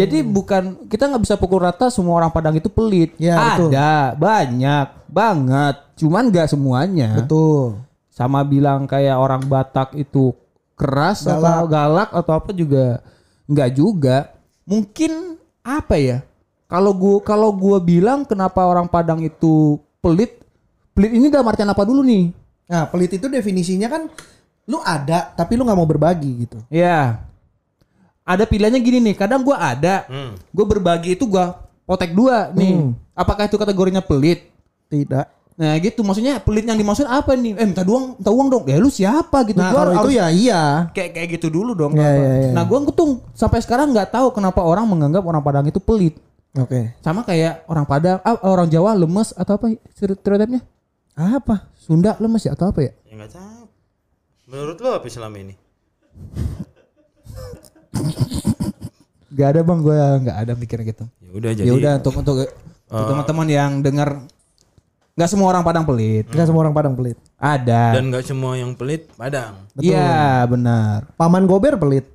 jadi 0.00 0.24
bukan 0.24 0.88
kita 0.88 1.04
nggak 1.04 1.22
bisa 1.28 1.36
pukul 1.36 1.60
rata 1.60 1.92
semua 1.92 2.16
orang 2.16 2.32
Padang 2.32 2.56
itu 2.56 2.72
pelit. 2.72 3.12
Ya, 3.20 3.36
betul. 3.36 3.68
ada 3.68 4.16
banyak 4.16 4.88
banget. 5.04 5.76
Cuman 6.00 6.32
nggak 6.32 6.48
semuanya. 6.48 7.20
Betul. 7.20 7.76
sama 8.10 8.44
bilang 8.44 8.84
kayak 8.84 9.16
orang 9.16 9.40
Batak 9.48 9.96
itu 9.96 10.36
keras 10.76 11.24
atau 11.24 11.64
galak 11.64 12.12
atau 12.12 12.32
apa 12.36 12.50
juga 12.56 13.04
nggak 13.48 13.70
juga. 13.76 14.32
Mungkin 14.64 15.40
apa 15.64 15.96
ya? 15.96 16.18
Kalau 16.68 16.96
gua 16.96 17.20
kalau 17.20 17.52
gua 17.52 17.80
bilang 17.80 18.24
kenapa 18.24 18.64
orang 18.64 18.88
Padang 18.88 19.20
itu 19.20 19.76
pelit 20.00 20.40
pelit 20.96 21.16
ini 21.16 21.28
dalam 21.28 21.48
artian 21.48 21.68
apa 21.68 21.84
dulu 21.84 22.00
nih? 22.00 22.32
Nah 22.68 22.88
pelit 22.88 23.12
itu 23.12 23.28
definisinya 23.28 23.88
kan 23.88 24.08
lu 24.68 24.80
ada 24.84 25.32
tapi 25.36 25.56
lu 25.56 25.64
nggak 25.64 25.78
mau 25.80 25.88
berbagi 25.88 26.48
gitu. 26.48 26.58
ya 26.68 27.29
ada 28.30 28.44
pilihannya 28.44 28.78
gini 28.78 28.98
nih 29.02 29.14
kadang 29.16 29.42
gua 29.42 29.58
ada 29.58 30.06
Hmm. 30.06 30.38
gua 30.48 30.64
berbagi 30.64 31.12
itu 31.12 31.26
gua 31.26 31.58
potek 31.82 32.14
dua 32.14 32.50
nih 32.50 32.78
apakah 33.12 33.44
itu 33.44 33.56
kategorinya 33.56 33.98
pelit 33.98 34.46
Tidak. 34.86 35.26
Nah 35.54 35.76
gitu 35.76 36.00
maksudnya 36.00 36.40
pelit 36.40 36.64
yang 36.64 36.74
dimaksud 36.74 37.04
apa 37.04 37.36
nih? 37.36 37.52
Eh 37.52 37.62
minta 37.62 37.84
uang, 37.84 38.16
minta 38.16 38.30
uang 38.32 38.48
dong. 38.48 38.64
Ya 38.64 38.74
lu 38.74 38.88
siapa 38.88 39.44
gitu? 39.44 39.54
Nah 39.54 39.70
Gua 39.70 39.78
kalau 39.78 39.92
itu 39.92 40.00
harus- 40.00 40.16
ya 40.16 40.26
iya. 40.32 40.62
kayak 40.90 41.10
kayak 41.12 41.28
gitu 41.36 41.46
dulu 41.46 41.76
dong. 41.76 41.92
Kenapa. 41.92 42.10
iya, 42.10 42.32
iya. 42.40 42.50
Nah, 42.50 42.64
gua 42.64 42.80
tuh 42.88 43.20
sampai 43.30 43.60
sekarang 43.60 43.92
nggak 43.92 44.08
tahu 44.08 44.32
kenapa 44.32 44.64
orang 44.64 44.88
menganggap 44.88 45.20
orang 45.20 45.38
Padang 45.38 45.68
itu 45.68 45.76
pelit. 45.76 46.16
Oke. 46.56 46.96
Sama 46.98 47.22
kayak 47.22 47.62
orang 47.68 47.84
Padang, 47.84 48.18
ah, 48.24 48.40
orang 48.42 48.66
Jawa 48.66 48.96
lemes 48.96 49.30
atau 49.30 49.54
apa 49.54 49.68
stereotipnya? 49.92 50.64
Apa? 51.12 51.68
Sunda 51.76 52.16
lemes 52.16 52.42
ya 52.42 52.56
atau 52.56 52.72
apa 52.72 52.80
ya? 52.80 52.92
Ya 53.04 53.20
nggak 53.20 53.30
tahu. 53.30 53.62
Menurut 54.48 54.76
lo 54.80 54.96
apa 54.96 55.06
selama 55.06 55.36
ini? 55.38 55.54
Gak 59.36 59.48
ada 59.56 59.60
bang, 59.62 59.78
gue 59.78 59.94
nggak 60.26 60.36
ada 60.42 60.52
mikirnya 60.58 60.86
gitu. 60.90 61.04
Ya 61.22 61.30
udah 61.30 61.50
jadi. 61.54 61.66
Ya 61.70 61.72
udah 61.78 61.92
untuk 62.02 62.14
untuk 62.18 62.36
untuk 62.90 63.06
teman-teman 63.06 63.46
yang 63.46 63.70
dengar, 63.78 64.26
nggak 65.14 65.30
semua 65.30 65.54
orang 65.54 65.62
Padang 65.62 65.86
pelit. 65.86 66.26
Enggak 66.34 66.50
semua 66.50 66.60
orang 66.66 66.74
Padang 66.74 66.94
pelit. 66.98 67.14
Ada. 67.38 67.94
Dan 67.94 68.10
nggak 68.10 68.26
semua 68.26 68.58
yang 68.58 68.74
pelit 68.74 69.06
Padang. 69.14 69.70
Iya 69.78 70.42
benar, 70.50 71.06
Paman 71.14 71.46
Gober 71.46 71.78
pelit. 71.78 72.10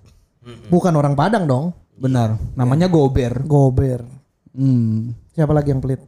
Bukan 0.68 0.92
orang 0.94 1.16
Padang 1.16 1.48
dong. 1.48 1.66
benar. 1.96 2.36
Namanya 2.60 2.92
Gober. 2.92 3.48
Gober. 3.48 4.04
Hmm. 4.52 5.16
Siapa 5.32 5.56
lagi 5.56 5.72
yang 5.72 5.80
pelit? 5.80 6.04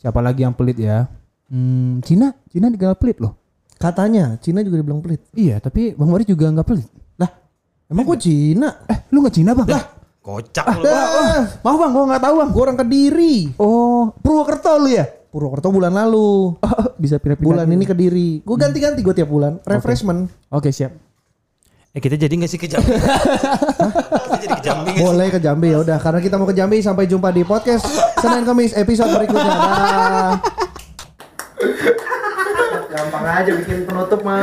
Siapa 0.00 0.18
lagi 0.24 0.48
yang 0.48 0.56
pelit 0.56 0.80
ya? 0.80 1.04
Hmm, 1.52 2.00
Cina, 2.00 2.32
Cina 2.48 2.72
dikenal 2.72 2.96
pelit 2.96 3.20
loh. 3.20 3.36
Katanya 3.76 4.40
Cina 4.40 4.64
juga 4.64 4.80
dibilang 4.80 5.04
pelit. 5.04 5.20
Iya, 5.36 5.60
tapi 5.60 5.92
Bang 5.92 6.08
Wari 6.08 6.24
juga 6.24 6.48
nggak 6.48 6.64
pelit. 6.66 6.88
Emang 7.92 8.08
gua 8.08 8.16
Cina? 8.16 8.68
Eh, 8.88 8.98
lu 9.12 9.20
nggak 9.20 9.34
Cina 9.36 9.52
bang? 9.52 9.68
Lah, 9.68 9.84
Kocak 10.24 10.66
lu. 10.80 10.84
Ah, 10.88 11.44
maaf 11.60 11.76
bang, 11.76 11.90
gua 11.92 12.04
nggak 12.08 12.22
tahu 12.24 12.34
bang. 12.40 12.48
gua 12.56 12.62
orang 12.64 12.78
Kediri. 12.80 13.34
Oh, 13.60 14.16
Purwokerto 14.16 14.80
lu 14.80 14.88
ya? 14.96 15.04
Purwokerto 15.28 15.68
bulan 15.68 15.92
lalu. 15.92 16.56
Bisa 16.96 17.20
pindah-pindah. 17.20 17.44
Bulan 17.52 17.68
ini 17.68 17.84
Kediri. 17.84 18.40
Gua 18.40 18.56
ganti-ganti 18.56 19.04
gua 19.04 19.12
tiap 19.12 19.28
bulan. 19.28 19.60
Refreshment. 19.68 20.32
Oke 20.48 20.72
siap. 20.72 20.96
Eh 21.92 22.00
kita 22.00 22.16
jadi 22.16 22.32
nggak 22.32 22.48
sih 22.48 22.56
ke 22.56 22.64
Jambi? 22.64 22.88
kita 24.24 24.36
jadi 24.40 24.54
ke 24.56 24.64
Jambi? 24.64 24.92
Boleh 24.96 25.28
ke 25.28 25.36
Jambi 25.36 25.76
ya 25.76 25.84
udah 25.84 26.00
karena 26.00 26.24
kita 26.24 26.40
mau 26.40 26.48
ke 26.48 26.56
Jambi 26.56 26.80
sampai 26.80 27.04
jumpa 27.04 27.28
di 27.28 27.44
podcast 27.44 27.84
Senin 28.16 28.48
Kamis 28.48 28.72
episode 28.72 29.12
berikutnya. 29.12 29.52
Dah. 29.52 30.32
Gampang 32.88 33.24
aja 33.28 33.50
bikin 33.52 33.84
penutup 33.84 34.24
mah. 34.24 34.40